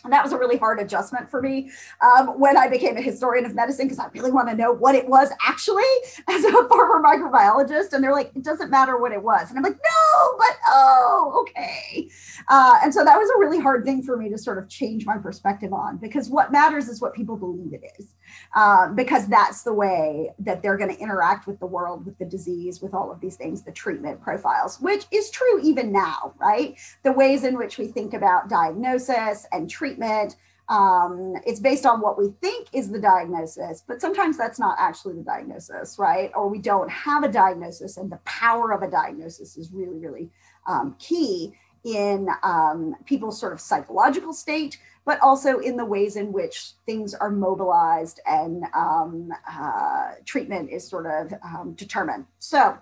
And 0.05 0.13
that 0.13 0.23
was 0.23 0.33
a 0.33 0.39
really 0.39 0.57
hard 0.57 0.79
adjustment 0.79 1.29
for 1.29 1.43
me 1.43 1.71
um, 2.01 2.39
when 2.39 2.57
I 2.57 2.69
became 2.69 2.97
a 2.97 3.01
historian 3.01 3.45
of 3.45 3.57
medicine 3.57 3.87
because 3.87 3.99
I 3.99 4.07
really 4.15 4.31
want 4.31 4.49
to 4.49 4.55
know 4.55 4.73
what 4.73 4.95
it 4.95 5.09
was 5.09 5.31
actually 5.45 5.83
as 6.29 6.45
a 6.45 6.53
former 6.69 7.03
microbiologist. 7.03 7.93
And 7.93 8.05
they're 8.05 8.13
like, 8.13 8.31
it 8.37 8.45
doesn't 8.45 8.71
matter 8.71 8.99
what 8.99 9.11
it 9.13 9.23
was. 9.23 9.49
And 9.49 9.59
I'm 9.59 9.65
like, 9.65 9.75
no, 9.75 10.37
but 10.39 10.57
oh, 10.69 11.39
okay. 11.43 12.09
Uh, 12.49 12.79
and 12.85 12.95
so 12.95 13.05
that 13.05 13.17
was 13.17 13.29
a 13.31 13.39
really 13.39 13.59
hard 13.59 13.85
thing 13.85 14.03
for 14.03 14.17
me 14.17 14.29
to 14.29 14.39
sort 14.39 14.59
of 14.59 14.69
change 14.69 15.05
my 15.07 15.19
perspective 15.19 15.73
on 15.73 15.97
because 15.97 16.29
what 16.31 16.53
matters 16.53 16.89
is 16.89 17.01
what 17.01 17.13
people 17.13 17.37
believe 17.37 17.73
it 17.73 17.83
is. 17.99 18.15
Um, 18.55 18.95
because 18.95 19.27
that's 19.29 19.63
the 19.63 19.73
way 19.73 20.33
that 20.39 20.63
they're 20.63 20.77
going 20.77 20.95
to 20.95 21.01
interact 21.01 21.47
with 21.47 21.59
the 21.61 21.67
world, 21.67 22.07
with 22.07 22.19
the 22.19 22.25
disease, 22.25 22.81
with 22.81 22.95
all 22.95 23.11
of 23.11 23.21
these 23.21 23.37
things, 23.37 23.63
the 23.63 23.73
treatment 23.73 24.21
profiles, 24.21 24.81
which 24.81 25.07
is 25.11 25.31
true 25.31 25.61
even 25.63 25.93
now, 25.93 26.35
right? 26.39 26.77
The 27.03 27.13
ways 27.13 27.45
in 27.45 27.57
which 27.57 27.79
we 27.79 27.87
think 27.89 28.15
about 28.15 28.49
diagnosis 28.49 29.47
and 29.53 29.69
treatment. 29.69 30.37
Um, 30.69 31.35
it's 31.47 31.61
based 31.61 31.87
on 31.87 32.01
what 32.01 32.19
we 32.19 32.31
think 32.41 32.69
is 32.73 32.91
the 32.91 32.99
diagnosis, 32.99 33.85
but 33.87 34.01
sometimes 34.01 34.37
that's 34.37 34.59
not 34.59 34.77
actually 34.81 35.15
the 35.15 35.23
diagnosis, 35.23 35.97
right? 35.99 36.33
Or 36.35 36.49
we 36.49 36.59
don't 36.59 36.91
have 36.91 37.23
a 37.23 37.29
diagnosis, 37.31 37.99
and 37.99 38.11
the 38.11 38.19
power 38.25 38.73
of 38.73 38.83
a 38.83 38.91
diagnosis 38.91 39.57
is 39.57 39.71
really, 39.73 39.99
really 39.99 40.31
um, 40.67 40.97
key 40.99 41.55
in 41.85 42.29
um, 42.43 42.97
people's 43.05 43.39
sort 43.39 43.53
of 43.53 43.61
psychological 43.61 44.33
state, 44.33 44.79
but 45.07 45.21
also 45.23 45.61
in 45.61 45.77
the 45.77 45.85
ways 45.85 46.17
in 46.17 46.33
which 46.33 46.73
things 46.85 47.15
are 47.15 47.31
mobilized 47.31 48.21
and 48.27 48.65
um, 48.75 49.33
uh, 49.49 50.11
treatment 50.27 50.69
is 50.69 50.87
sort 50.87 51.07
of 51.07 51.33
um, 51.43 51.73
determined. 51.75 52.27
So, 52.41 52.77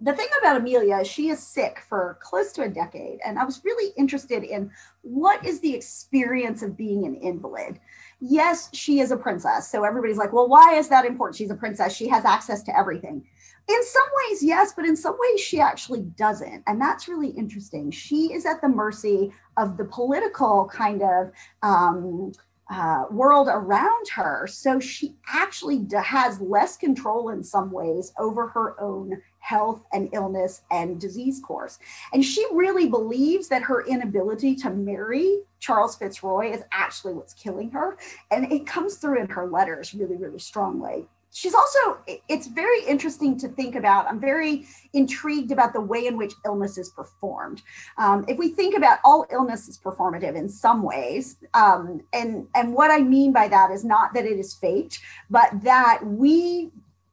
the 0.00 0.12
thing 0.12 0.28
about 0.40 0.56
Amelia, 0.56 1.04
she 1.04 1.28
is 1.28 1.40
sick 1.40 1.82
for 1.88 2.18
close 2.22 2.52
to 2.52 2.62
a 2.62 2.68
decade, 2.68 3.18
and 3.24 3.38
I 3.38 3.44
was 3.44 3.64
really 3.64 3.92
interested 3.96 4.44
in 4.44 4.70
what 5.02 5.44
is 5.44 5.60
the 5.60 5.74
experience 5.74 6.62
of 6.62 6.76
being 6.76 7.04
an 7.04 7.16
invalid. 7.16 7.80
Yes, 8.20 8.68
she 8.72 9.00
is 9.00 9.10
a 9.10 9.16
princess. 9.16 9.68
So 9.70 9.84
everybody's 9.84 10.16
like, 10.16 10.32
well, 10.32 10.48
why 10.48 10.74
is 10.74 10.88
that 10.88 11.04
important? 11.04 11.36
She's 11.36 11.50
a 11.50 11.54
princess. 11.56 11.94
She 11.94 12.08
has 12.08 12.24
access 12.24 12.62
to 12.64 12.76
everything. 12.76 13.24
In 13.68 13.84
some 13.84 14.06
ways, 14.16 14.42
yes, 14.42 14.72
but 14.74 14.86
in 14.86 14.96
some 14.96 15.16
ways, 15.18 15.40
she 15.40 15.60
actually 15.60 16.00
doesn't. 16.00 16.62
And 16.66 16.80
that's 16.80 17.06
really 17.06 17.28
interesting. 17.28 17.90
She 17.90 18.32
is 18.32 18.46
at 18.46 18.62
the 18.62 18.68
mercy 18.68 19.30
of 19.58 19.76
the 19.76 19.84
political 19.84 20.70
kind 20.72 21.02
of 21.02 21.30
um, 21.62 22.32
uh, 22.70 23.04
world 23.10 23.48
around 23.50 24.08
her. 24.08 24.46
So 24.46 24.80
she 24.80 25.16
actually 25.32 25.86
has 26.02 26.40
less 26.40 26.76
control 26.76 27.30
in 27.30 27.42
some 27.42 27.70
ways 27.70 28.12
over 28.18 28.48
her 28.48 28.80
own 28.80 29.20
health 29.38 29.82
and 29.92 30.08
illness 30.12 30.62
and 30.70 31.00
disease 31.00 31.40
course. 31.40 31.78
And 32.12 32.24
she 32.24 32.46
really 32.52 32.88
believes 32.88 33.48
that 33.48 33.62
her 33.62 33.86
inability 33.86 34.54
to 34.56 34.70
marry 34.70 35.40
Charles 35.60 35.96
Fitzroy 35.96 36.52
is 36.52 36.62
actually 36.72 37.14
what's 37.14 37.34
killing 37.34 37.70
her. 37.70 37.98
And 38.30 38.52
it 38.52 38.66
comes 38.66 38.96
through 38.96 39.20
in 39.20 39.28
her 39.28 39.46
letters 39.46 39.94
really, 39.94 40.16
really 40.16 40.38
strongly 40.38 41.06
she's 41.32 41.54
also 41.54 41.98
it's 42.28 42.46
very 42.46 42.82
interesting 42.86 43.38
to 43.38 43.48
think 43.48 43.74
about 43.74 44.06
i'm 44.06 44.20
very 44.20 44.66
intrigued 44.94 45.52
about 45.52 45.72
the 45.72 45.80
way 45.80 46.06
in 46.06 46.16
which 46.16 46.32
illness 46.46 46.78
is 46.78 46.88
performed. 46.90 47.62
Um, 47.98 48.24
if 48.26 48.38
we 48.38 48.48
think 48.48 48.76
about 48.76 48.98
all 49.04 49.26
illness 49.30 49.68
is 49.68 49.78
performative 49.78 50.34
in 50.34 50.48
some 50.48 50.82
ways 50.82 51.36
um, 51.54 52.00
and 52.12 52.46
and 52.54 52.72
what 52.72 52.90
i 52.90 52.98
mean 52.98 53.32
by 53.32 53.48
that 53.48 53.70
is 53.70 53.84
not 53.84 54.14
that 54.14 54.24
it 54.24 54.38
is 54.38 54.54
faked 54.54 55.00
but 55.30 55.50
that 55.62 56.00
we 56.04 56.70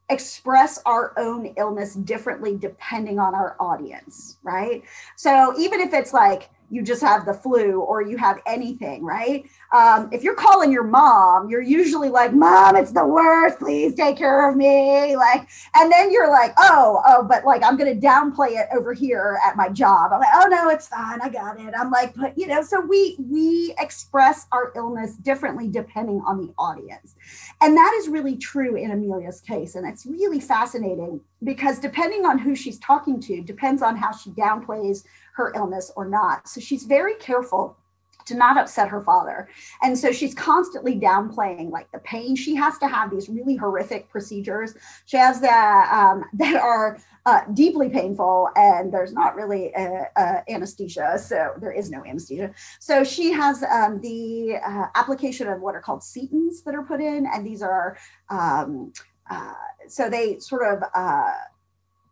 express 0.09 0.79
our 0.85 1.13
own 1.17 1.47
illness 1.57 1.95
differently 1.95 2.55
depending 2.55 3.19
on 3.19 3.33
our 3.33 3.55
audience 3.59 4.37
right? 4.43 4.83
So 5.15 5.53
even 5.57 5.81
if 5.81 5.93
it's 5.93 6.13
like 6.13 6.49
you 6.69 6.81
just 6.81 7.01
have 7.01 7.25
the 7.25 7.33
flu 7.33 7.79
or 7.81 8.01
you 8.01 8.17
have 8.17 8.39
anything, 8.45 9.03
right? 9.03 9.45
Um, 9.73 10.09
if 10.11 10.23
you're 10.23 10.35
calling 10.35 10.71
your 10.71 10.83
mom, 10.83 11.49
you're 11.49 11.61
usually 11.61 12.09
like, 12.09 12.33
"Mom, 12.33 12.75
it's 12.75 12.91
the 12.91 13.05
worst. 13.05 13.59
Please 13.59 13.95
take 13.95 14.17
care 14.17 14.49
of 14.49 14.55
me." 14.55 15.15
Like, 15.15 15.47
and 15.75 15.91
then 15.91 16.11
you're 16.11 16.29
like, 16.29 16.53
"Oh, 16.57 17.01
oh," 17.05 17.23
but 17.23 17.45
like 17.45 17.63
I'm 17.63 17.77
going 17.77 17.99
to 17.99 18.07
downplay 18.07 18.59
it 18.59 18.67
over 18.75 18.93
here 18.93 19.39
at 19.45 19.55
my 19.55 19.69
job. 19.69 20.11
I'm 20.13 20.19
like, 20.19 20.29
"Oh 20.33 20.47
no, 20.47 20.69
it's 20.69 20.87
fine. 20.87 21.19
I 21.21 21.29
got 21.29 21.59
it." 21.59 21.73
I'm 21.77 21.91
like, 21.91 22.15
but 22.15 22.37
you 22.37 22.47
know, 22.47 22.61
so 22.61 22.81
we 22.81 23.17
we 23.29 23.73
express 23.79 24.47
our 24.51 24.71
illness 24.75 25.15
differently 25.15 25.67
depending 25.67 26.21
on 26.25 26.37
the 26.37 26.53
audience, 26.57 27.15
and 27.61 27.75
that 27.77 27.93
is 27.99 28.07
really 28.07 28.37
true 28.37 28.75
in 28.75 28.91
Amelia's 28.91 29.41
case, 29.41 29.75
and 29.75 29.87
it's 29.87 30.05
really 30.05 30.39
fascinating 30.39 31.21
because 31.43 31.79
depending 31.79 32.25
on 32.25 32.39
who 32.39 32.55
she's 32.55 32.79
talking 32.79 33.19
to, 33.21 33.41
depends 33.41 33.81
on 33.81 33.95
how 33.95 34.11
she 34.11 34.31
downplays 34.31 35.03
her 35.35 35.51
illness 35.55 35.91
or 35.95 36.07
not. 36.07 36.47
So 36.47 36.59
she's 36.61 36.83
very 36.83 37.15
careful 37.15 37.77
to 38.25 38.35
not 38.35 38.57
upset 38.57 38.89
her 38.89 39.01
father. 39.01 39.47
And 39.83 39.97
so 39.97 40.11
she's 40.11 40.33
constantly 40.33 40.99
downplaying 40.99 41.69
like 41.71 41.91
the 41.91 41.99
pain. 41.99 42.35
She 42.35 42.55
has 42.55 42.77
to 42.79 42.87
have 42.87 43.11
these 43.11 43.29
really 43.29 43.55
horrific 43.55 44.09
procedures. 44.09 44.73
She 45.05 45.17
has 45.17 45.39
that 45.41 45.91
um, 45.93 46.25
that 46.33 46.55
are 46.55 46.97
uh, 47.27 47.41
deeply 47.53 47.89
painful, 47.89 48.49
and 48.55 48.93
there's 48.93 49.11
not 49.11 49.35
really 49.35 49.71
a, 49.73 50.07
a 50.15 50.43
anesthesia, 50.47 51.17
so 51.17 51.53
there 51.59 51.71
is 51.71 51.89
no 51.89 52.03
anesthesia. 52.05 52.51
So 52.79 53.03
she 53.03 53.31
has 53.31 53.63
um, 53.63 53.99
the 54.01 54.57
uh, 54.63 54.87
application 54.93 55.47
of 55.47 55.59
what 55.59 55.73
are 55.73 55.81
called 55.81 56.03
setons 56.03 56.61
that 56.63 56.75
are 56.75 56.83
put 56.83 57.01
in, 57.01 57.25
and 57.25 57.45
these 57.45 57.63
are 57.63 57.97
um, 58.29 58.93
uh, 59.29 59.53
so 59.87 60.09
they 60.09 60.39
sort 60.39 60.71
of 60.71 60.83
uh, 60.93 61.31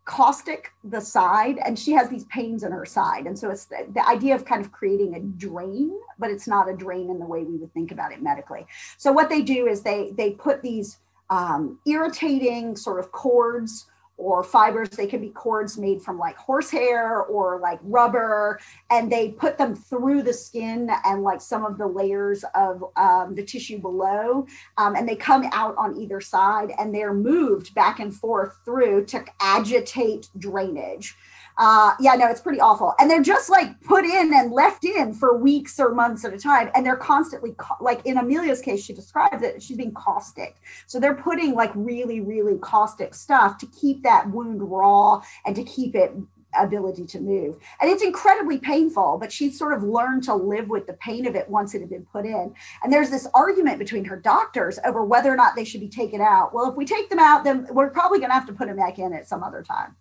caustic 0.05 0.71
the 0.83 0.99
side 0.99 1.57
and 1.65 1.79
she 1.79 1.91
has 1.91 2.09
these 2.09 2.25
pains 2.25 2.63
in 2.63 2.71
her 2.71 2.85
side. 2.85 3.25
And 3.25 3.37
so 3.37 3.49
it's 3.49 3.65
the, 3.65 3.87
the, 3.93 4.05
idea 4.07 4.35
of 4.35 4.43
kind 4.43 4.63
of 4.63 4.71
creating 4.71 5.15
a 5.15 5.19
drain 5.19 5.97
but 6.19 6.29
it's 6.29 6.47
not 6.47 6.69
a 6.69 6.75
drain 6.75 7.09
in 7.09 7.19
the 7.19 7.25
way 7.25 7.43
we 7.43 7.57
would 7.57 7.73
think 7.73 7.91
about 7.91 8.11
it 8.11 8.21
medically. 8.21 8.65
So 8.97 9.11
what 9.11 9.29
they 9.29 9.41
do 9.41 9.67
is 9.67 9.81
they 9.81 10.11
they 10.17 10.31
put 10.31 10.61
these 10.61 10.99
um, 11.29 11.79
irritating 11.85 12.75
sort 12.75 12.99
of 12.99 13.11
cords 13.11 13.87
or 14.17 14.43
fibers. 14.43 14.89
They 14.89 15.07
can 15.07 15.21
be 15.21 15.29
cords 15.29 15.77
made 15.77 16.01
from 16.01 16.17
like 16.17 16.37
horsehair 16.37 17.23
or 17.23 17.59
like 17.59 17.79
rubber, 17.83 18.59
and 18.89 19.11
they 19.11 19.29
put 19.29 19.57
them 19.57 19.75
through 19.75 20.23
the 20.23 20.33
skin 20.33 20.89
and 21.05 21.23
like 21.23 21.41
some 21.41 21.65
of 21.65 21.77
the 21.77 21.87
layers 21.87 22.43
of 22.55 22.83
um, 22.95 23.35
the 23.35 23.43
tissue 23.43 23.79
below, 23.79 24.45
um, 24.77 24.95
and 24.95 25.07
they 25.07 25.15
come 25.15 25.49
out 25.51 25.75
on 25.77 25.97
either 25.97 26.21
side 26.21 26.71
and 26.77 26.93
they're 26.93 27.13
moved 27.13 27.73
back 27.73 27.99
and 27.99 28.13
forth 28.13 28.57
through 28.65 29.05
to 29.05 29.23
agitate 29.39 30.29
drainage 30.37 31.15
uh, 31.57 31.93
yeah, 31.99 32.15
no, 32.15 32.27
it's 32.27 32.41
pretty 32.41 32.59
awful. 32.59 32.93
And 32.99 33.09
they're 33.09 33.21
just 33.21 33.49
like 33.49 33.79
put 33.81 34.05
in 34.05 34.33
and 34.33 34.51
left 34.51 34.85
in 34.85 35.13
for 35.13 35.37
weeks 35.37 35.79
or 35.79 35.93
months 35.93 36.25
at 36.25 36.33
a 36.33 36.39
time. 36.39 36.69
And 36.75 36.85
they're 36.85 36.95
constantly, 36.95 37.55
like 37.79 38.05
in 38.05 38.17
Amelia's 38.17 38.61
case, 38.61 38.83
she 38.83 38.93
describes 38.93 39.43
it, 39.43 39.61
she's 39.61 39.77
being 39.77 39.93
caustic. 39.93 40.57
So 40.87 40.99
they're 40.99 41.15
putting 41.15 41.53
like 41.53 41.71
really, 41.75 42.21
really 42.21 42.57
caustic 42.57 43.13
stuff 43.13 43.57
to 43.59 43.67
keep 43.67 44.03
that 44.03 44.29
wound 44.29 44.61
raw 44.61 45.21
and 45.45 45.55
to 45.55 45.63
keep 45.63 45.95
it 45.95 46.13
ability 46.59 47.05
to 47.05 47.19
move. 47.19 47.57
And 47.81 47.89
it's 47.89 48.03
incredibly 48.03 48.57
painful, 48.57 49.17
but 49.19 49.31
she's 49.31 49.57
sort 49.57 49.73
of 49.73 49.83
learned 49.83 50.23
to 50.23 50.35
live 50.35 50.69
with 50.69 50.87
the 50.87 50.93
pain 50.93 51.25
of 51.27 51.35
it 51.35 51.49
once 51.49 51.73
it 51.73 51.81
had 51.81 51.89
been 51.89 52.05
put 52.05 52.25
in. 52.25 52.53
And 52.83 52.91
there's 52.91 53.09
this 53.09 53.27
argument 53.33 53.79
between 53.79 54.05
her 54.05 54.15
doctors 54.15 54.79
over 54.85 55.03
whether 55.03 55.31
or 55.31 55.35
not 55.35 55.55
they 55.55 55.65
should 55.65 55.81
be 55.81 55.89
taken 55.89 56.21
out. 56.21 56.53
Well, 56.53 56.69
if 56.69 56.75
we 56.75 56.85
take 56.85 57.09
them 57.09 57.19
out, 57.19 57.43
then 57.43 57.67
we're 57.71 57.89
probably 57.89 58.19
going 58.19 58.29
to 58.29 58.35
have 58.35 58.47
to 58.47 58.53
put 58.53 58.67
them 58.67 58.77
back 58.77 58.99
in 58.99 59.13
at 59.13 59.27
some 59.27 59.43
other 59.43 59.63
time. 59.63 59.95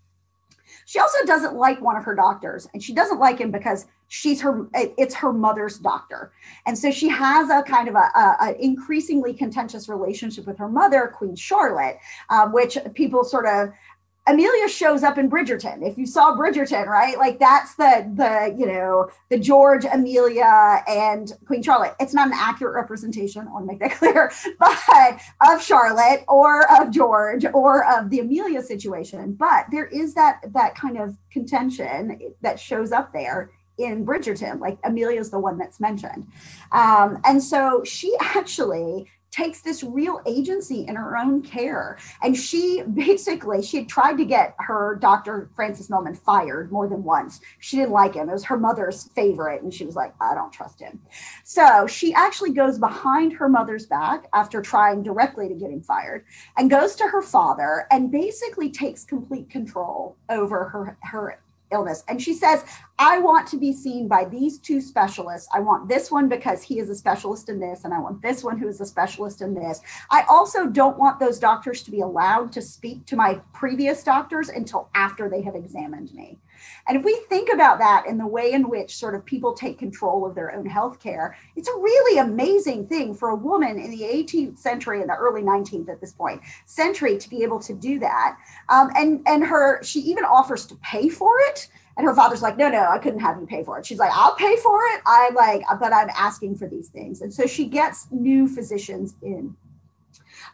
She 0.93 0.99
also 0.99 1.24
doesn't 1.24 1.55
like 1.55 1.80
one 1.80 1.97
of 1.97 2.05
her 2.05 2.14
doctors, 2.14 2.68
and 2.74 2.82
she 2.82 2.93
doesn't 2.93 3.18
like 3.18 3.38
him 3.38 3.51
because 3.51 3.86
she's 4.09 4.43
her 4.43 4.68
it's 4.74 5.14
her 5.14 5.32
mother's 5.32 5.78
doctor. 5.78 6.32
And 6.66 6.76
so 6.76 6.90
she 6.90 7.09
has 7.09 7.49
a 7.49 7.62
kind 7.62 7.88
of 7.88 7.95
a, 7.95 8.11
a, 8.14 8.36
a 8.43 8.57
increasingly 8.62 9.32
contentious 9.32 9.88
relationship 9.88 10.47
with 10.47 10.59
her 10.59 10.68
mother 10.68 11.11
queen 11.16 11.34
charlotte 11.34 11.97
um, 12.28 12.53
which 12.53 12.76
people 12.93 13.24
sort 13.24 13.47
of 13.47 13.70
Amelia 14.27 14.68
shows 14.68 15.03
up 15.03 15.18
in 15.18 15.29
Bridgerton. 15.29 15.87
If 15.87 15.99
you 15.99 16.07
saw 16.07 16.37
Bridgerton, 16.37 16.87
right? 16.87 17.18
Like 17.18 17.41
that's 17.41 17.75
the 17.75 18.09
the 18.14 18.55
you 18.57 18.66
know 18.66 19.11
the 19.31 19.39
George, 19.39 19.85
Amelia, 19.85 20.85
and 20.87 21.33
Queen 21.47 21.62
Charlotte. 21.62 21.95
It's 21.99 22.14
not 22.14 22.29
an 22.29 22.35
accurate 22.35 22.75
representation. 22.75 23.49
I 23.49 23.53
want 23.53 23.66
to 23.66 23.73
make 23.73 23.81
that 23.81 23.93
clear, 23.99 24.31
but 24.61 25.20
of 25.51 25.62
Charlotte 25.62 26.25
or 26.29 26.70
of 26.81 26.91
George 26.93 27.45
or 27.53 27.85
of 27.85 28.11
the 28.11 28.20
Amelia 28.20 28.62
situation. 28.62 29.33
But 29.35 29.66
there 29.73 29.87
is 29.87 30.14
that 30.14 30.41
that 30.53 30.77
kind 30.77 30.99
of 30.99 31.16
contention 31.33 32.35
that 32.43 32.61
shows 32.61 32.93
up 32.93 33.12
there 33.12 33.51
in 33.77 34.07
Bridgerton. 34.07 34.61
Like 34.61 34.79
Amelia's 34.85 35.31
the 35.31 35.41
one 35.41 35.59
that's 35.59 35.81
mentioned, 35.81 36.29
um, 36.70 37.20
and 37.25 37.43
so 37.43 37.83
she 37.83 38.14
actually 38.20 39.09
takes 39.33 39.62
this 39.62 39.83
real 39.83 40.20
agency 40.26 40.87
in 40.87 40.95
her 40.95 41.16
own 41.16 41.43
care. 41.43 41.99
And 42.22 42.37
she 42.37 42.83
basically, 42.95 43.62
she 43.62 43.78
had 43.78 43.89
tried 43.89 44.18
to 44.18 44.24
get 44.24 44.55
her 44.59 44.99
Dr. 45.01 45.51
Francis 45.57 45.91
Milman 45.91 46.14
fired 46.14 46.70
more 46.70 46.87
than 46.87 47.03
once. 47.03 47.41
She 47.59 47.78
didn't 47.78 47.93
like 47.93 48.14
him. 48.14 48.28
It 48.28 48.33
was 48.33 48.45
her 48.45 48.59
mother's 48.59 49.05
favorite. 49.14 49.62
And 49.62 49.72
she 49.72 49.87
was 49.87 49.97
like, 49.97 50.14
I 50.20 50.35
don't 50.35 50.53
trust 50.53 50.80
him. 50.80 51.01
So 51.45 51.87
she 51.87 52.12
actually 52.12 52.53
goes 52.53 52.78
behind 52.78 53.33
her 53.33 53.49
mother's 53.49 53.87
back 53.87 54.26
after 54.35 54.61
trying 54.61 55.03
directly 55.03 55.49
to 55.49 55.55
get 55.55 55.70
him 55.70 55.83
fired 55.83 56.24
and 56.57 56.70
goes 56.70 56.95
to 56.97 57.05
her 57.05 57.22
father 57.22 57.87
and 57.91 58.12
basically 58.12 58.70
takes 58.70 59.05
complete 59.05 59.49
control 59.49 60.16
over 60.28 60.68
her, 60.68 60.99
her 61.03 61.41
illness. 61.73 62.05
And 62.09 62.20
she 62.20 62.35
says, 62.35 62.64
I 62.99 63.18
want 63.18 63.49
to 63.49 63.57
be 63.57 63.73
seen 63.73 64.07
by 64.07 64.25
these 64.25 64.59
two 64.59 64.81
specialists. 64.81 65.49
I 65.53 65.61
want 65.61 65.89
this 65.89 66.11
one 66.11 66.29
because 66.29 66.62
he 66.62 66.79
is 66.79 66.91
a 66.91 66.95
specialist 66.95 67.49
in 67.49 67.59
this, 67.59 67.85
and 67.85 67.93
I 67.93 67.99
want 67.99 68.23
this 68.23 68.45
one 68.45 68.59
who 68.59 68.68
is 68.68 68.81
a 68.81 68.87
specialist 68.87 69.43
in 69.43 69.55
this. 69.55 69.81
I 70.11 70.25
also 70.29 70.66
don't 70.66 70.99
want 70.99 71.18
those 71.18 71.39
doctors 71.39 71.83
to 71.83 71.91
be 71.91 72.01
allowed 72.01 72.53
to 72.53 72.62
speak 72.62 73.07
to 73.07 73.16
my 73.16 73.41
previous 73.53 74.05
doctors 74.05 74.49
until 74.49 74.89
after 74.95 75.29
they 75.29 75.43
have 75.43 75.57
examined 75.57 76.14
me. 76.14 76.39
And 76.89 76.97
if 76.97 77.05
we 77.05 77.15
think 77.29 77.51
about 77.53 77.79
that 77.79 78.07
in 78.07 78.19
the 78.19 78.27
way 78.27 78.53
in 78.53 78.69
which 78.69 78.97
sort 78.97 79.15
of 79.15 79.25
people 79.25 79.53
take 79.53 79.79
control 79.79 80.27
of 80.27 80.35
their 80.35 80.55
own 80.55 80.67
health 80.67 81.01
care, 81.01 81.37
it's 81.57 81.69
a 81.69 81.77
really 81.77 82.19
amazing 82.19 82.87
thing 82.87 83.15
for 83.15 83.31
a 83.31 83.37
woman 83.37 83.79
in 83.79 83.91
the 83.91 84.03
18th 84.03 84.59
century 84.59 85.01
and 85.01 85.11
the 85.11 85.15
early 85.15 85.43
19th 85.43 85.89
at 85.89 86.01
this 86.01 86.13
point 86.13 86.41
century 86.67 87.19
to 87.19 87.29
be 87.29 87.43
able 87.43 87.61
to 87.61 87.73
do 87.73 87.99
that. 87.99 88.37
Um, 88.69 88.91
and 88.97 89.23
and 89.27 89.45
her 89.45 89.83
she 89.83 90.01
even 90.01 90.25
offers 90.25 90.67
to 90.67 90.75
pay 90.77 91.09
for 91.09 91.33
it. 91.49 91.69
And 91.97 92.07
her 92.07 92.15
father's 92.15 92.41
like, 92.41 92.57
no, 92.57 92.71
no, 92.71 92.89
I 92.89 92.99
couldn't 92.99 93.21
have 93.21 93.39
you 93.39 93.47
pay 93.47 93.63
for 93.65 93.79
it. 93.79 93.85
She's 93.85 93.99
like, 93.99 94.13
I'll 94.15 94.35
pay 94.35 94.57
for 94.57 94.81
it. 94.95 95.03
I 95.05 95.31
like, 95.35 95.63
but 95.79 95.93
I'm 95.93 96.09
asking 96.17 96.57
for 96.57 96.67
these 96.67 96.89
things. 96.89 97.21
And 97.21 97.33
so 97.33 97.47
she 97.47 97.67
gets 97.67 98.09
new 98.11 98.49
physicians 98.49 99.15
in. 99.23 99.55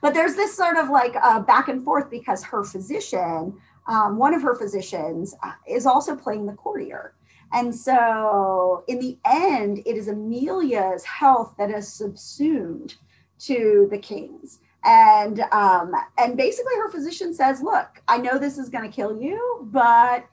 But 0.01 0.15
there's 0.15 0.35
this 0.35 0.57
sort 0.57 0.77
of 0.77 0.91
like 0.91 1.15
uh, 1.21 1.41
back 1.41 1.69
and 1.69 1.83
forth 1.83 2.11
because 2.11 2.43
her 2.45 2.65
physician 2.65 3.55
um, 3.89 4.18
one 4.18 4.34
of 4.34 4.43
her 4.43 4.55
physicians 4.55 5.34
uh, 5.43 5.53
is 5.66 5.86
also 5.86 6.14
playing 6.14 6.47
the 6.47 6.53
courtier. 6.53 7.14
And 7.53 7.74
so, 7.74 8.84
in 8.89 8.99
the 8.99 9.18
end, 9.24 9.78
it 9.86 9.97
is 9.97 10.09
Amelia's 10.09 11.05
health 11.05 11.55
that 11.59 11.70
is 11.70 11.91
subsumed 11.91 12.97
to 13.41 13.89
the 13.91 13.99
king's. 13.99 14.61
And 14.84 15.41
um, 15.51 15.93
and 16.18 16.36
basically, 16.36 16.74
her 16.76 16.91
physician 16.91 17.32
says, 17.34 17.62
"Look, 17.62 18.03
I 18.07 18.18
know 18.18 18.39
this 18.39 18.59
is 18.59 18.68
going 18.68 18.89
to 18.89 18.95
kill 18.95 19.20
you, 19.20 19.66
but 19.72 20.26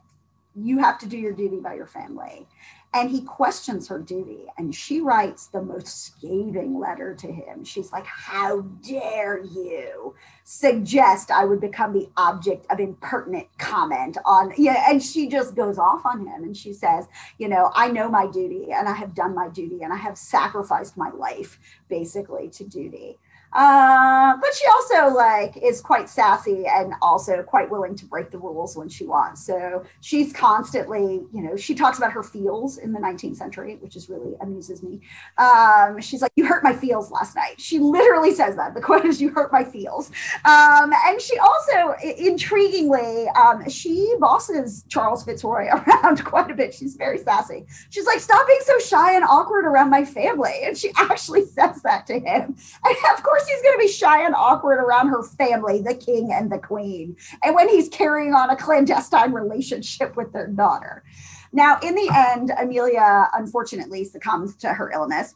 you 0.56 0.78
have 0.80 1.00
to 1.00 1.08
do 1.08 1.18
your 1.18 1.32
duty 1.32 1.60
by 1.60 1.76
your 1.76 1.88
family." 1.88 2.48
And 2.96 3.12
he 3.12 3.22
questions 3.22 3.88
her 3.90 4.00
duty 4.00 4.46
and 4.58 4.74
she 4.74 5.02
writes 5.02 5.48
the 5.48 5.62
most 5.62 6.06
scathing 6.06 6.80
letter 6.80 7.14
to 7.14 7.28
him. 7.28 7.64
She's 7.64 7.92
like 7.92 8.06
how 8.06 8.62
dare 8.62 9.44
you 9.44 10.16
suggest 10.48 11.32
i 11.32 11.44
would 11.44 11.60
become 11.60 11.92
the 11.92 12.08
object 12.18 12.68
of 12.70 12.80
impertinent 12.80 13.48
comment 13.58 14.16
on 14.26 14.54
yeah 14.58 14.86
and 14.88 15.02
she 15.02 15.28
just 15.28 15.56
goes 15.56 15.80
off 15.80 16.06
on 16.06 16.20
him 16.20 16.44
and 16.44 16.56
she 16.56 16.72
says 16.72 17.08
you 17.40 17.50
know 17.50 17.72
i 17.74 17.88
know 17.88 18.08
my 18.08 18.28
duty 18.28 18.68
and 18.72 18.88
i 18.88 18.94
have 18.94 19.16
done 19.16 19.34
my 19.34 19.50
duty 19.50 19.82
and 19.82 19.92
i 19.92 19.96
have 19.96 20.16
sacrificed 20.16 20.96
my 20.98 21.10
life 21.10 21.60
basically 21.90 22.48
to 22.48 22.64
duty 22.64 23.18
uh, 23.56 24.36
but 24.42 24.54
she 24.54 24.68
also 24.68 25.16
like 25.16 25.56
is 25.58 25.80
quite 25.80 26.10
sassy 26.10 26.66
and 26.68 26.94
also 27.02 27.42
quite 27.42 27.70
willing 27.70 27.96
to 27.96 28.06
break 28.06 28.30
the 28.30 28.38
rules 28.38 28.76
when 28.76 28.90
she 28.90 29.06
wants. 29.06 29.46
So 29.46 29.86
she's 30.02 30.34
constantly, 30.34 31.24
you 31.32 31.42
know, 31.42 31.56
she 31.56 31.74
talks 31.74 31.98
about 31.98 32.12
her 32.12 32.22
feels 32.22 32.78
in 32.78 32.92
the 32.92 33.00
19th 33.00 33.38
century, 33.38 33.78
which 33.80 33.96
is 33.96 34.10
really 34.10 34.34
amuses 34.42 34.84
me. 34.84 35.00
Um, 35.38 36.02
she's 36.02 36.22
like, 36.22 36.34
"You 36.36 36.46
hurt 36.46 36.66
my 36.66 36.74
feels 36.74 37.12
last 37.12 37.36
night." 37.38 37.56
She 37.58 37.80
literally 37.80 38.34
says 38.34 38.58
that. 38.58 38.74
The 38.74 38.82
quote 38.82 39.06
is, 39.06 39.22
"You 39.22 39.30
hurt 39.30 39.54
my 39.54 39.64
feels." 39.64 40.12
Um, 40.44 40.92
and 41.06 41.22
she 41.22 41.38
also, 41.38 41.96
intriguingly, 42.04 43.34
um, 43.38 43.70
she 43.70 44.16
bosses 44.20 44.84
Charles 44.90 45.24
Fitzroy 45.24 45.68
around 45.88 46.26
quite 46.26 46.52
a 46.52 46.56
bit. 46.56 46.74
She's 46.74 46.96
very 46.98 47.20
sassy. 47.20 47.66
She's 47.90 48.06
like, 48.06 48.20
"Stop 48.20 48.46
being 48.48 48.60
so 48.64 48.78
shy 48.80 49.16
and 49.16 49.24
awkward 49.24 49.64
around 49.66 49.90
my 49.92 50.04
family," 50.04 50.64
and 50.64 50.78
she 50.78 50.92
actually 50.98 51.46
says 51.46 51.82
that 51.84 52.06
to 52.08 52.20
him. 52.20 52.58
And 52.84 52.96
of 53.16 53.24
course 53.24 53.45
he's 53.48 53.62
going 53.62 53.76
to 53.76 53.80
be 53.80 53.92
shy 53.92 54.26
and 54.26 54.36
awkward 54.36 54.80
around 54.80 55.08
her 55.08 55.24
family, 55.24 55.82
the 55.82 55.96
king 55.96 56.32
and 56.32 56.52
the 56.52 56.60
queen, 56.60 57.16
and 57.44 57.56
when 57.56 57.70
he's 57.70 57.90
carrying 57.90 58.34
on 58.34 58.50
a 58.50 58.56
clandestine 58.56 59.32
relationship 59.32 60.16
with 60.16 60.32
their 60.34 60.48
daughter. 60.48 61.04
Now, 61.52 61.80
in 61.82 61.96
the 61.96 62.10
end, 62.14 62.52
Amelia 62.60 63.30
unfortunately 63.34 64.04
succumbs 64.04 64.56
to 64.58 64.70
her 64.74 64.92
illness. 64.92 65.36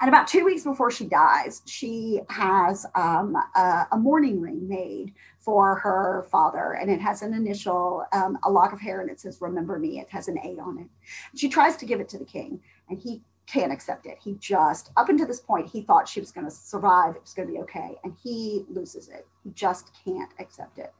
And 0.00 0.08
about 0.08 0.28
two 0.28 0.44
weeks 0.44 0.62
before 0.62 0.90
she 0.90 1.06
dies, 1.06 1.62
she 1.64 2.20
has 2.28 2.86
um, 2.94 3.34
a, 3.56 3.86
a, 3.90 3.96
mourning 3.96 4.40
ring 4.40 4.68
made 4.68 5.14
for 5.40 5.76
her 5.76 6.26
father, 6.30 6.76
and 6.80 6.90
it 6.90 7.00
has 7.00 7.22
an 7.22 7.32
initial, 7.32 8.04
um, 8.12 8.38
a 8.44 8.50
lock 8.50 8.72
of 8.72 8.80
hair, 8.80 9.00
and 9.00 9.10
it 9.10 9.18
says 9.18 9.38
"Remember 9.40 9.78
me." 9.78 9.98
It 9.98 10.08
has 10.10 10.28
an 10.28 10.38
A 10.44 10.58
on 10.60 10.78
it. 10.78 10.86
She 11.34 11.48
tries 11.48 11.76
to 11.78 11.86
give 11.86 12.00
it 12.00 12.08
to 12.10 12.18
the 12.18 12.24
king, 12.24 12.60
and 12.88 12.98
he 12.98 13.22
can't 13.50 13.72
accept 13.72 14.06
it. 14.06 14.18
He 14.22 14.34
just, 14.34 14.90
up 14.96 15.08
until 15.08 15.26
this 15.26 15.40
point, 15.40 15.68
he 15.68 15.82
thought 15.82 16.08
she 16.08 16.20
was 16.20 16.30
going 16.30 16.46
to 16.46 16.50
survive, 16.50 17.16
it 17.16 17.22
was 17.22 17.34
going 17.34 17.48
to 17.48 17.54
be 17.54 17.60
okay, 17.60 17.96
and 18.04 18.14
he 18.22 18.64
loses 18.68 19.08
it. 19.08 19.26
He 19.42 19.50
just 19.50 19.90
can't 20.04 20.30
accept 20.38 20.78
it. 20.78 20.92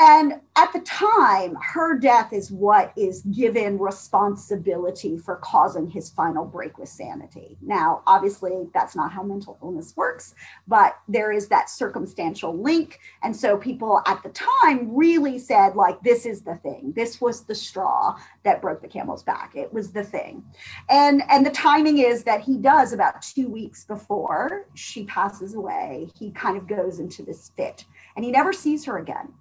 And 0.00 0.40
at 0.56 0.72
the 0.72 0.80
time, 0.80 1.58
her 1.60 1.98
death 1.98 2.32
is 2.32 2.50
what 2.50 2.90
is 2.96 3.20
given 3.20 3.78
responsibility 3.78 5.18
for 5.18 5.36
causing 5.36 5.86
his 5.86 6.08
final 6.08 6.46
break 6.46 6.78
with 6.78 6.88
sanity. 6.88 7.58
Now, 7.60 8.02
obviously, 8.06 8.70
that's 8.72 8.96
not 8.96 9.12
how 9.12 9.22
mental 9.22 9.58
illness 9.62 9.92
works, 9.96 10.34
but 10.66 10.96
there 11.06 11.32
is 11.32 11.48
that 11.48 11.68
circumstantial 11.68 12.58
link. 12.58 12.98
And 13.22 13.36
so 13.36 13.58
people 13.58 14.00
at 14.06 14.22
the 14.22 14.30
time 14.30 14.96
really 14.96 15.38
said, 15.38 15.76
like, 15.76 16.00
this 16.00 16.24
is 16.24 16.40
the 16.44 16.56
thing. 16.56 16.94
This 16.96 17.20
was 17.20 17.44
the 17.44 17.54
straw 17.54 18.18
that 18.42 18.62
broke 18.62 18.80
the 18.80 18.88
camel's 18.88 19.22
back. 19.22 19.54
It 19.54 19.70
was 19.70 19.92
the 19.92 20.04
thing. 20.04 20.42
And 20.88 21.22
and 21.28 21.44
the 21.44 21.50
timing 21.50 21.98
is 21.98 22.24
that 22.24 22.40
he 22.40 22.56
does 22.56 22.94
about 22.94 23.20
two 23.20 23.48
weeks 23.48 23.84
before 23.84 24.66
she 24.72 25.04
passes 25.04 25.54
away, 25.54 26.08
he 26.18 26.30
kind 26.30 26.56
of 26.56 26.66
goes 26.66 27.00
into 27.00 27.22
this 27.22 27.52
fit 27.54 27.84
and 28.16 28.24
he 28.24 28.30
never 28.30 28.54
sees 28.54 28.86
her 28.86 28.96
again 28.96 29.34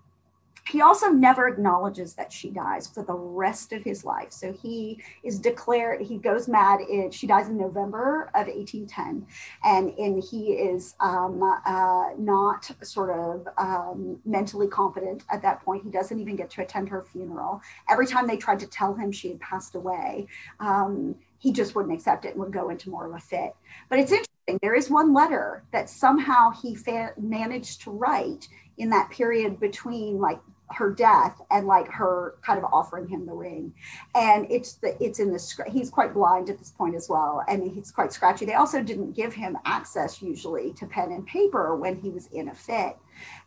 he 0.69 0.81
also 0.81 1.07
never 1.07 1.47
acknowledges 1.47 2.13
that 2.13 2.31
she 2.31 2.49
dies 2.49 2.87
for 2.87 3.03
the 3.03 3.13
rest 3.13 3.73
of 3.73 3.83
his 3.83 4.05
life. 4.05 4.31
So 4.31 4.53
he 4.53 5.01
is 5.23 5.39
declared, 5.39 6.01
he 6.01 6.17
goes 6.17 6.47
mad. 6.47 6.81
In, 6.81 7.09
she 7.11 7.25
dies 7.25 7.49
in 7.49 7.57
November 7.57 8.29
of 8.35 8.47
1810. 8.47 9.25
And, 9.63 9.89
and 9.97 10.23
he 10.23 10.53
is 10.53 10.95
um, 10.99 11.41
uh, 11.65 12.09
not 12.17 12.69
sort 12.83 13.17
of 13.17 13.47
um, 13.57 14.19
mentally 14.25 14.67
competent 14.67 15.23
at 15.31 15.41
that 15.41 15.63
point. 15.63 15.83
He 15.83 15.89
doesn't 15.89 16.19
even 16.19 16.35
get 16.35 16.49
to 16.51 16.61
attend 16.61 16.89
her 16.89 17.03
funeral. 17.03 17.61
Every 17.89 18.05
time 18.05 18.27
they 18.27 18.37
tried 18.37 18.59
to 18.59 18.67
tell 18.67 18.93
him 18.93 19.11
she 19.11 19.29
had 19.29 19.39
passed 19.39 19.75
away, 19.75 20.27
um, 20.59 21.15
he 21.39 21.51
just 21.51 21.73
wouldn't 21.73 21.93
accept 21.93 22.25
it 22.25 22.31
and 22.31 22.39
would 22.39 22.53
go 22.53 22.69
into 22.69 22.89
more 22.89 23.07
of 23.07 23.15
a 23.15 23.19
fit. 23.19 23.55
But 23.89 23.99
it's 23.99 24.11
interesting. 24.11 24.59
There 24.61 24.75
is 24.75 24.89
one 24.89 25.13
letter 25.13 25.63
that 25.71 25.89
somehow 25.89 26.51
he 26.51 26.75
fa- 26.75 27.13
managed 27.17 27.81
to 27.83 27.91
write 27.91 28.47
in 28.79 28.89
that 28.89 29.09
period 29.11 29.59
between 29.59 30.19
like 30.19 30.39
her 30.71 30.91
death 30.91 31.41
and 31.51 31.67
like 31.67 31.87
her 31.89 32.35
kind 32.41 32.57
of 32.57 32.65
offering 32.71 33.07
him 33.07 33.25
the 33.25 33.33
ring. 33.33 33.73
And 34.15 34.45
it's 34.49 34.73
the 34.75 35.01
it's 35.03 35.19
in 35.19 35.31
the 35.31 35.63
he's 35.67 35.89
quite 35.89 36.13
blind 36.13 36.49
at 36.49 36.57
this 36.57 36.71
point 36.71 36.95
as 36.95 37.09
well 37.09 37.43
and 37.47 37.63
he's 37.63 37.91
quite 37.91 38.13
scratchy. 38.13 38.45
They 38.45 38.53
also 38.53 38.81
didn't 38.81 39.13
give 39.13 39.33
him 39.33 39.57
access 39.65 40.21
usually 40.21 40.73
to 40.73 40.85
pen 40.85 41.11
and 41.11 41.25
paper 41.25 41.75
when 41.75 41.95
he 41.99 42.09
was 42.09 42.27
in 42.27 42.49
a 42.49 42.55
fit. 42.55 42.97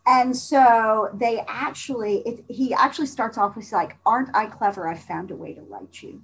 And 0.06 0.36
so 0.36 1.10
they 1.14 1.44
actually 1.48 2.18
it, 2.26 2.44
he 2.48 2.74
actually 2.74 3.06
starts 3.06 3.38
off 3.38 3.56
with 3.56 3.70
like 3.72 3.96
aren't 4.04 4.34
i 4.34 4.46
clever? 4.46 4.88
I 4.88 4.94
found 4.94 5.30
a 5.30 5.36
way 5.36 5.54
to 5.54 5.62
write 5.62 6.02
you 6.02 6.22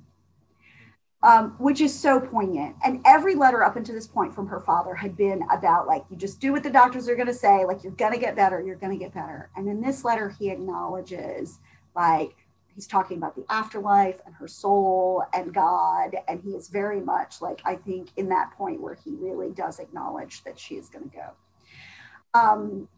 um, 1.23 1.51
which 1.59 1.81
is 1.81 1.99
so 1.99 2.21
poignant. 2.21 2.77
And 2.85 3.01
every 3.05 3.35
letter 3.35 3.65
up 3.65 3.77
until 3.77 3.95
this 3.95 4.07
point 4.07 4.35
from 4.35 4.47
her 4.47 4.61
father 4.61 4.95
had 4.95 5.17
been 5.17 5.43
about 5.51 5.87
like, 5.87 6.05
you 6.11 6.17
just 6.17 6.41
do 6.41 6.53
what 6.53 6.63
the 6.63 6.71
doctors 6.71 7.09
are 7.09 7.17
going 7.17 7.27
to 7.27 7.35
say, 7.35 7.65
like, 7.65 7.83
you're 7.83 7.93
going 7.93 8.13
to 8.13 8.19
get 8.19 8.37
better, 8.37 8.63
you're 8.63 8.77
going 8.77 8.97
to 8.97 9.05
get 9.05 9.13
better. 9.15 9.51
And 9.57 9.69
in 9.69 9.81
this 9.81 10.05
letter, 10.05 10.29
he 10.29 10.51
acknowledges, 10.51 11.59
like, 11.97 12.37
he's 12.69 12.87
talking 12.87 13.17
about 13.17 13.35
the 13.35 13.45
afterlife 13.51 14.21
and 14.25 14.35
her 14.37 14.47
soul 14.47 15.25
and 15.35 15.53
God. 15.53 16.15
And 16.29 16.41
he 16.41 16.51
is 16.51 16.69
very 16.69 17.01
much 17.01 17.43
like, 17.43 17.61
I 17.65 17.75
think, 17.75 18.11
in 18.17 18.29
that 18.29 18.53
point 18.57 18.81
where 18.81 18.95
he 18.95 19.17
really 19.17 19.51
does 19.51 19.81
acknowledge 19.81 20.45
that 20.45 20.57
she 20.59 20.77
is 20.77 20.89
going 20.89 21.11
to 21.11 21.17
go. 21.17 22.39
Um, 22.39 22.89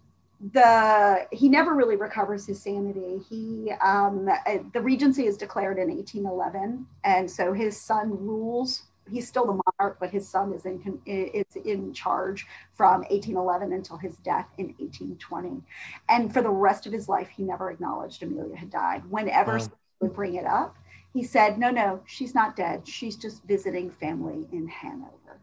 the 0.53 1.27
he 1.33 1.49
never 1.49 1.75
really 1.75 1.97
recovers 1.97 2.47
his 2.47 2.63
sanity. 2.63 3.21
He 3.29 3.73
um, 3.83 4.29
uh, 4.29 4.59
the 4.73 4.81
regency 4.81 5.27
is 5.27 5.37
declared 5.37 5.79
in 5.79 5.89
1811, 5.89 6.87
and 7.05 7.31
so 7.31 7.53
his 7.53 7.81
son 7.81 8.11
rules. 8.11 8.83
He's 9.11 9.27
still 9.27 9.45
the 9.45 9.61
monarch, 9.67 9.99
but 9.99 10.11
his 10.11 10.29
son 10.29 10.53
is 10.53 10.65
in 10.65 11.01
is 11.05 11.57
in 11.65 11.93
charge 11.93 12.47
from 12.75 13.01
1811 13.11 13.73
until 13.73 13.97
his 13.97 14.17
death 14.19 14.47
in 14.57 14.67
1820. 14.79 15.63
And 16.09 16.33
for 16.33 16.43
the 16.43 16.51
rest 16.51 16.87
of 16.87 16.93
his 16.93 17.09
life, 17.09 17.29
he 17.29 17.43
never 17.43 17.71
acknowledged 17.71 18.23
Amelia 18.23 18.57
had 18.57 18.71
died. 18.71 19.03
Whenever 19.11 19.59
wow. 19.59 19.69
would 20.01 20.15
bring 20.15 20.37
it 20.37 20.47
up, 20.47 20.77
he 21.13 21.23
said, 21.23 21.59
"No, 21.59 21.71
no, 21.71 22.01
she's 22.07 22.35
not 22.35 22.57
dead. 22.57 22.87
She's 22.87 23.17
just 23.17 23.43
visiting 23.45 23.91
family 23.91 24.47
in 24.53 24.69
Hanover." 24.69 25.41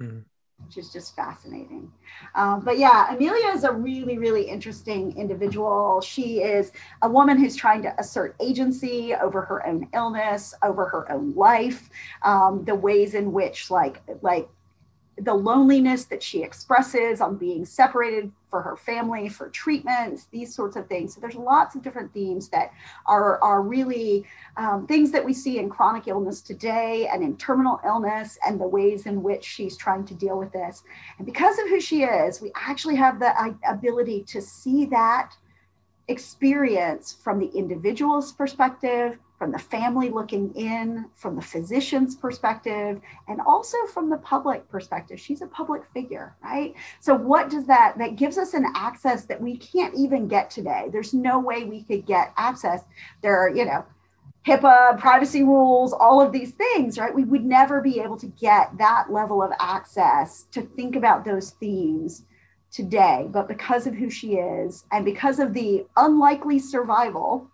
Mm-hmm 0.00 0.20
which 0.64 0.78
is 0.78 0.92
just 0.92 1.14
fascinating. 1.14 1.90
Um, 2.34 2.60
but 2.64 2.78
yeah, 2.78 3.14
Amelia 3.14 3.48
is 3.48 3.64
a 3.64 3.72
really, 3.72 4.18
really 4.18 4.42
interesting 4.42 5.16
individual. 5.16 6.00
She 6.00 6.42
is 6.42 6.72
a 7.02 7.08
woman 7.08 7.38
who's 7.38 7.56
trying 7.56 7.82
to 7.82 7.94
assert 7.98 8.36
agency 8.40 9.14
over 9.14 9.42
her 9.42 9.66
own 9.66 9.88
illness, 9.94 10.54
over 10.62 10.86
her 10.86 11.10
own 11.12 11.34
life, 11.34 11.90
um, 12.22 12.64
the 12.64 12.74
ways 12.74 13.14
in 13.14 13.32
which, 13.32 13.70
like, 13.70 14.02
like 14.22 14.48
the 15.18 15.34
loneliness 15.34 16.06
that 16.06 16.22
she 16.22 16.42
expresses 16.42 17.20
on 17.20 17.36
being 17.36 17.64
separated 17.64 18.32
for 18.50 18.60
her 18.60 18.76
family 18.76 19.28
for 19.28 19.48
treatments 19.50 20.26
these 20.32 20.54
sorts 20.54 20.76
of 20.76 20.88
things. 20.88 21.14
So 21.14 21.20
there's 21.20 21.36
lots 21.36 21.74
of 21.74 21.82
different 21.82 22.12
themes 22.12 22.48
that 22.48 22.72
are 23.06 23.42
are 23.42 23.62
really 23.62 24.24
um, 24.56 24.86
things 24.86 25.12
that 25.12 25.24
we 25.24 25.32
see 25.32 25.58
in 25.58 25.68
chronic 25.68 26.08
illness 26.08 26.40
today 26.40 27.08
and 27.12 27.22
in 27.22 27.36
terminal 27.36 27.80
illness 27.84 28.38
and 28.46 28.60
the 28.60 28.66
ways 28.66 29.06
in 29.06 29.22
which 29.22 29.44
she's 29.44 29.76
trying 29.76 30.04
to 30.06 30.14
deal 30.14 30.38
with 30.38 30.52
this. 30.52 30.82
And 31.18 31.26
because 31.26 31.58
of 31.58 31.68
who 31.68 31.80
she 31.80 32.02
is 32.02 32.40
we 32.40 32.50
actually 32.56 32.96
have 32.96 33.20
the 33.20 33.30
uh, 33.40 33.52
ability 33.68 34.24
to 34.28 34.40
see 34.40 34.86
that 34.86 35.32
experience 36.08 37.16
from 37.22 37.38
the 37.38 37.48
individual's 37.48 38.32
perspective 38.32 39.18
from 39.44 39.52
the 39.52 39.58
family 39.58 40.08
looking 40.08 40.54
in, 40.54 41.04
from 41.14 41.36
the 41.36 41.42
physician's 41.42 42.16
perspective, 42.16 42.98
and 43.28 43.42
also 43.42 43.76
from 43.92 44.08
the 44.08 44.16
public 44.16 44.66
perspective. 44.70 45.20
She's 45.20 45.42
a 45.42 45.46
public 45.46 45.82
figure, 45.92 46.34
right? 46.42 46.72
So, 47.00 47.14
what 47.14 47.50
does 47.50 47.66
that, 47.66 47.98
that 47.98 48.16
gives 48.16 48.38
us 48.38 48.54
an 48.54 48.64
access 48.74 49.26
that 49.26 49.38
we 49.38 49.58
can't 49.58 49.94
even 49.94 50.28
get 50.28 50.48
today? 50.48 50.88
There's 50.90 51.12
no 51.12 51.38
way 51.38 51.64
we 51.64 51.82
could 51.82 52.06
get 52.06 52.32
access. 52.38 52.84
There 53.20 53.36
are, 53.36 53.54
you 53.54 53.66
know, 53.66 53.84
HIPAA, 54.46 54.98
privacy 54.98 55.42
rules, 55.42 55.92
all 55.92 56.22
of 56.22 56.32
these 56.32 56.52
things, 56.52 56.96
right? 56.96 57.14
We 57.14 57.24
would 57.24 57.44
never 57.44 57.82
be 57.82 58.00
able 58.00 58.16
to 58.20 58.26
get 58.26 58.78
that 58.78 59.12
level 59.12 59.42
of 59.42 59.52
access 59.60 60.44
to 60.52 60.62
think 60.62 60.96
about 60.96 61.26
those 61.26 61.50
themes 61.50 62.24
today. 62.72 63.26
But 63.28 63.48
because 63.48 63.86
of 63.86 63.94
who 63.94 64.08
she 64.08 64.36
is 64.36 64.86
and 64.90 65.04
because 65.04 65.38
of 65.38 65.52
the 65.52 65.84
unlikely 65.98 66.60
survival 66.60 67.50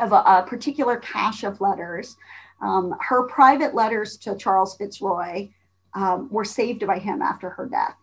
of 0.00 0.12
a, 0.12 0.16
a 0.16 0.44
particular 0.46 0.96
cache 0.96 1.44
of 1.44 1.60
letters. 1.60 2.16
Um, 2.60 2.94
her 3.00 3.26
private 3.26 3.74
letters 3.74 4.16
to 4.18 4.36
Charles 4.36 4.76
Fitzroy 4.76 5.50
um, 5.94 6.28
were 6.30 6.44
saved 6.44 6.86
by 6.86 6.98
him 6.98 7.22
after 7.22 7.50
her 7.50 7.66
death. 7.66 7.96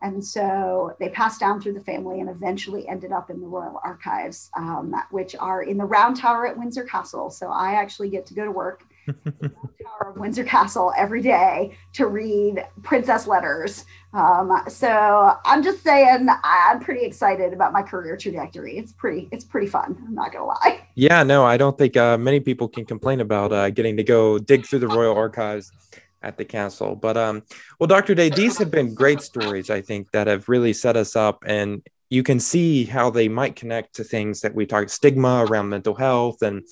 And 0.00 0.24
so 0.24 0.94
they 1.00 1.08
passed 1.08 1.40
down 1.40 1.60
through 1.60 1.72
the 1.72 1.80
family 1.80 2.20
and 2.20 2.30
eventually 2.30 2.86
ended 2.86 3.10
up 3.10 3.30
in 3.30 3.40
the 3.40 3.46
Royal 3.46 3.80
Archives, 3.82 4.50
um, 4.56 4.94
which 5.10 5.34
are 5.36 5.62
in 5.62 5.76
the 5.76 5.84
Round 5.84 6.16
Tower 6.16 6.46
at 6.46 6.56
Windsor 6.56 6.84
Castle. 6.84 7.30
So 7.30 7.48
I 7.48 7.72
actually 7.72 8.08
get 8.08 8.24
to 8.26 8.34
go 8.34 8.44
to 8.44 8.50
work 8.50 8.84
Tower 9.12 10.12
of 10.12 10.16
Windsor 10.16 10.44
Castle 10.44 10.92
every 10.96 11.22
day 11.22 11.76
to 11.94 12.06
read 12.06 12.64
princess 12.82 13.26
letters. 13.26 13.84
Um, 14.12 14.62
so 14.68 15.36
I'm 15.44 15.62
just 15.62 15.82
saying 15.82 16.28
I'm 16.44 16.80
pretty 16.80 17.04
excited 17.04 17.52
about 17.52 17.72
my 17.72 17.82
career 17.82 18.16
trajectory. 18.16 18.78
It's 18.78 18.92
pretty 18.92 19.28
it's 19.32 19.44
pretty 19.44 19.66
fun. 19.66 19.96
I'm 20.06 20.14
not 20.14 20.32
gonna 20.32 20.46
lie. 20.46 20.86
Yeah, 20.94 21.22
no, 21.22 21.44
I 21.44 21.56
don't 21.56 21.76
think 21.76 21.96
uh, 21.96 22.18
many 22.18 22.40
people 22.40 22.68
can 22.68 22.84
complain 22.84 23.20
about 23.20 23.52
uh, 23.52 23.70
getting 23.70 23.96
to 23.96 24.04
go 24.04 24.38
dig 24.38 24.66
through 24.66 24.80
the 24.80 24.88
Royal 24.88 25.16
Archives 25.16 25.72
at 26.22 26.36
the 26.36 26.44
castle. 26.44 26.96
But 26.96 27.16
um, 27.16 27.42
well, 27.78 27.86
Dr. 27.86 28.14
Day, 28.14 28.30
these 28.30 28.58
have 28.58 28.70
been 28.70 28.94
great 28.94 29.20
stories. 29.20 29.70
I 29.70 29.80
think 29.80 30.10
that 30.12 30.26
have 30.26 30.48
really 30.48 30.72
set 30.72 30.96
us 30.96 31.14
up 31.14 31.44
and 31.46 31.82
you 32.10 32.22
can 32.22 32.40
see 32.40 32.84
how 32.84 33.10
they 33.10 33.28
might 33.28 33.56
connect 33.56 33.96
to 33.96 34.04
things 34.04 34.40
that 34.40 34.54
we 34.54 34.66
talk 34.66 34.88
stigma 34.88 35.44
around 35.44 35.68
mental 35.68 35.94
health 35.94 36.42
and 36.42 36.62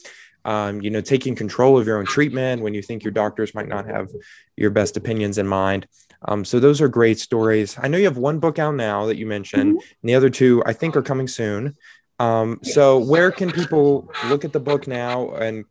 um, 0.46 0.80
you 0.80 0.90
know, 0.90 1.00
taking 1.00 1.34
control 1.34 1.76
of 1.76 1.86
your 1.88 1.98
own 1.98 2.06
treatment 2.06 2.62
when 2.62 2.72
you 2.72 2.80
think 2.80 3.02
your 3.02 3.10
doctors 3.10 3.52
might 3.52 3.66
not 3.66 3.84
have 3.86 4.10
your 4.56 4.70
best 4.70 4.96
opinions 4.96 5.38
in 5.38 5.46
mind. 5.46 5.88
Um, 6.22 6.44
so 6.44 6.60
those 6.60 6.80
are 6.80 6.88
great 6.88 7.18
stories. 7.18 7.76
I 7.82 7.88
know 7.88 7.98
you 7.98 8.04
have 8.04 8.16
one 8.16 8.38
book 8.38 8.58
out 8.58 8.76
now 8.76 9.06
that 9.06 9.16
you 9.16 9.26
mentioned, 9.26 9.74
mm-hmm. 9.74 9.92
and 10.02 10.08
the 10.08 10.14
other 10.14 10.30
two 10.30 10.62
I 10.64 10.72
think 10.72 10.96
are 10.96 11.02
coming 11.02 11.26
soon. 11.26 11.76
Um, 12.18 12.60
so 12.62 12.98
where 12.98 13.30
can 13.30 13.50
people 13.50 14.10
look 14.26 14.44
at 14.44 14.52
the 14.52 14.60
book 14.60 14.86
now 14.86 15.34
and 15.34 15.64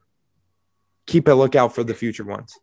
keep 1.08 1.28
a 1.28 1.32
lookout 1.32 1.74
for 1.74 1.84
the 1.84 1.94
future 1.94 2.26
ones? 2.26 2.56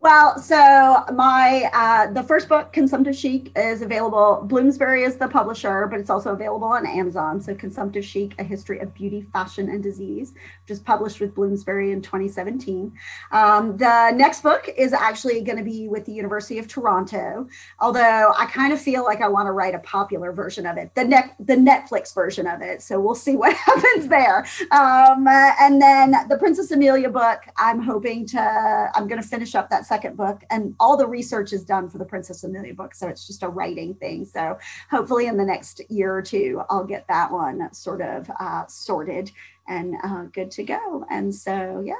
Well, 0.00 0.38
so 0.38 1.04
my 1.14 1.68
uh, 1.72 2.12
the 2.12 2.22
first 2.22 2.48
book, 2.48 2.72
Consumptive 2.72 3.16
Chic, 3.16 3.50
is 3.56 3.82
available. 3.82 4.42
Bloomsbury 4.44 5.02
is 5.02 5.16
the 5.16 5.26
publisher, 5.26 5.86
but 5.90 5.98
it's 5.98 6.10
also 6.10 6.32
available 6.32 6.68
on 6.68 6.86
Amazon. 6.86 7.40
So, 7.40 7.54
Consumptive 7.54 8.04
Chic: 8.04 8.34
A 8.38 8.44
History 8.44 8.78
of 8.78 8.94
Beauty, 8.94 9.26
Fashion, 9.32 9.68
and 9.68 9.82
Disease, 9.82 10.34
which 10.66 10.72
is 10.72 10.80
published 10.80 11.20
with 11.20 11.32
Bloomsbury 11.32 11.92
in 11.92 12.02
2017. 12.02 12.92
Um, 13.30 13.76
the 13.76 14.10
next 14.10 14.42
book 14.42 14.68
is 14.76 14.92
actually 14.92 15.40
going 15.42 15.58
to 15.58 15.64
be 15.64 15.86
with 15.86 16.04
the 16.06 16.12
University 16.12 16.58
of 16.58 16.66
Toronto, 16.66 17.46
although 17.78 18.32
I 18.36 18.46
kind 18.46 18.72
of 18.72 18.80
feel 18.80 19.04
like 19.04 19.20
I 19.20 19.28
want 19.28 19.46
to 19.46 19.52
write 19.52 19.76
a 19.76 19.78
popular 19.78 20.32
version 20.32 20.66
of 20.66 20.76
it, 20.76 20.92
the 20.96 21.04
net 21.04 21.36
the 21.38 21.54
Netflix 21.54 22.12
version 22.12 22.48
of 22.48 22.62
it. 22.62 22.82
So 22.82 22.98
we'll 22.98 23.14
see 23.14 23.36
what 23.36 23.54
happens 23.54 24.08
there. 24.08 24.44
Um, 24.72 25.28
and 25.28 25.80
then 25.80 26.14
the 26.28 26.36
Princess 26.36 26.72
Amelia 26.72 27.10
book, 27.10 27.42
I'm 27.56 27.80
hoping 27.80 28.26
to. 28.26 28.90
I'm 28.94 29.06
going 29.06 29.22
to 29.22 29.28
finish 29.28 29.54
up 29.54 29.70
that 29.70 29.86
second 29.86 30.16
book, 30.16 30.42
and 30.50 30.74
all 30.80 30.96
the 30.96 31.06
research 31.06 31.52
is 31.52 31.64
done 31.64 31.88
for 31.88 31.98
the 31.98 32.04
Princess 32.04 32.42
Amelia 32.42 32.74
book. 32.74 32.92
So 32.96 33.06
it's 33.06 33.24
just 33.24 33.44
a 33.44 33.48
writing 33.48 33.94
thing. 33.94 34.24
So 34.24 34.58
hopefully, 34.90 35.26
in 35.26 35.36
the 35.36 35.44
next 35.44 35.80
year 35.88 36.12
or 36.12 36.22
two, 36.22 36.62
I'll 36.70 36.84
get 36.84 37.06
that 37.06 37.30
one 37.30 37.72
sort 37.72 38.00
of 38.00 38.28
uh, 38.40 38.66
sorted 38.66 39.30
and 39.68 39.94
uh, 40.02 40.24
good 40.32 40.50
to 40.52 40.64
go. 40.64 41.04
And 41.10 41.34
so, 41.34 41.82
yeah. 41.84 41.94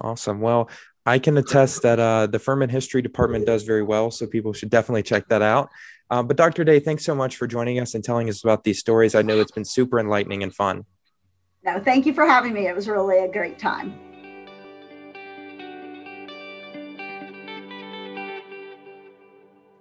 Awesome. 0.00 0.40
Well, 0.40 0.68
I 1.06 1.18
can 1.18 1.36
attest 1.36 1.82
that 1.82 2.00
uh, 2.00 2.26
the 2.26 2.38
Furman 2.38 2.70
History 2.70 3.02
Department 3.02 3.46
does 3.46 3.62
very 3.62 3.82
well. 3.82 4.10
So 4.10 4.26
people 4.26 4.52
should 4.52 4.70
definitely 4.70 5.02
check 5.02 5.28
that 5.28 5.42
out. 5.42 5.70
Uh, 6.10 6.22
but 6.22 6.36
Dr. 6.36 6.64
Day, 6.64 6.80
thanks 6.80 7.04
so 7.04 7.14
much 7.14 7.36
for 7.36 7.46
joining 7.46 7.78
us 7.80 7.94
and 7.94 8.02
telling 8.02 8.28
us 8.28 8.42
about 8.42 8.64
these 8.64 8.78
stories. 8.78 9.14
I 9.14 9.22
know 9.22 9.40
it's 9.40 9.52
been 9.52 9.64
super 9.64 9.98
enlightening 9.98 10.42
and 10.42 10.54
fun. 10.54 10.84
No, 11.64 11.80
thank 11.80 12.04
you 12.06 12.12
for 12.12 12.26
having 12.26 12.52
me. 12.52 12.66
It 12.66 12.74
was 12.74 12.88
really 12.88 13.18
a 13.18 13.28
great 13.28 13.58
time. 13.58 13.98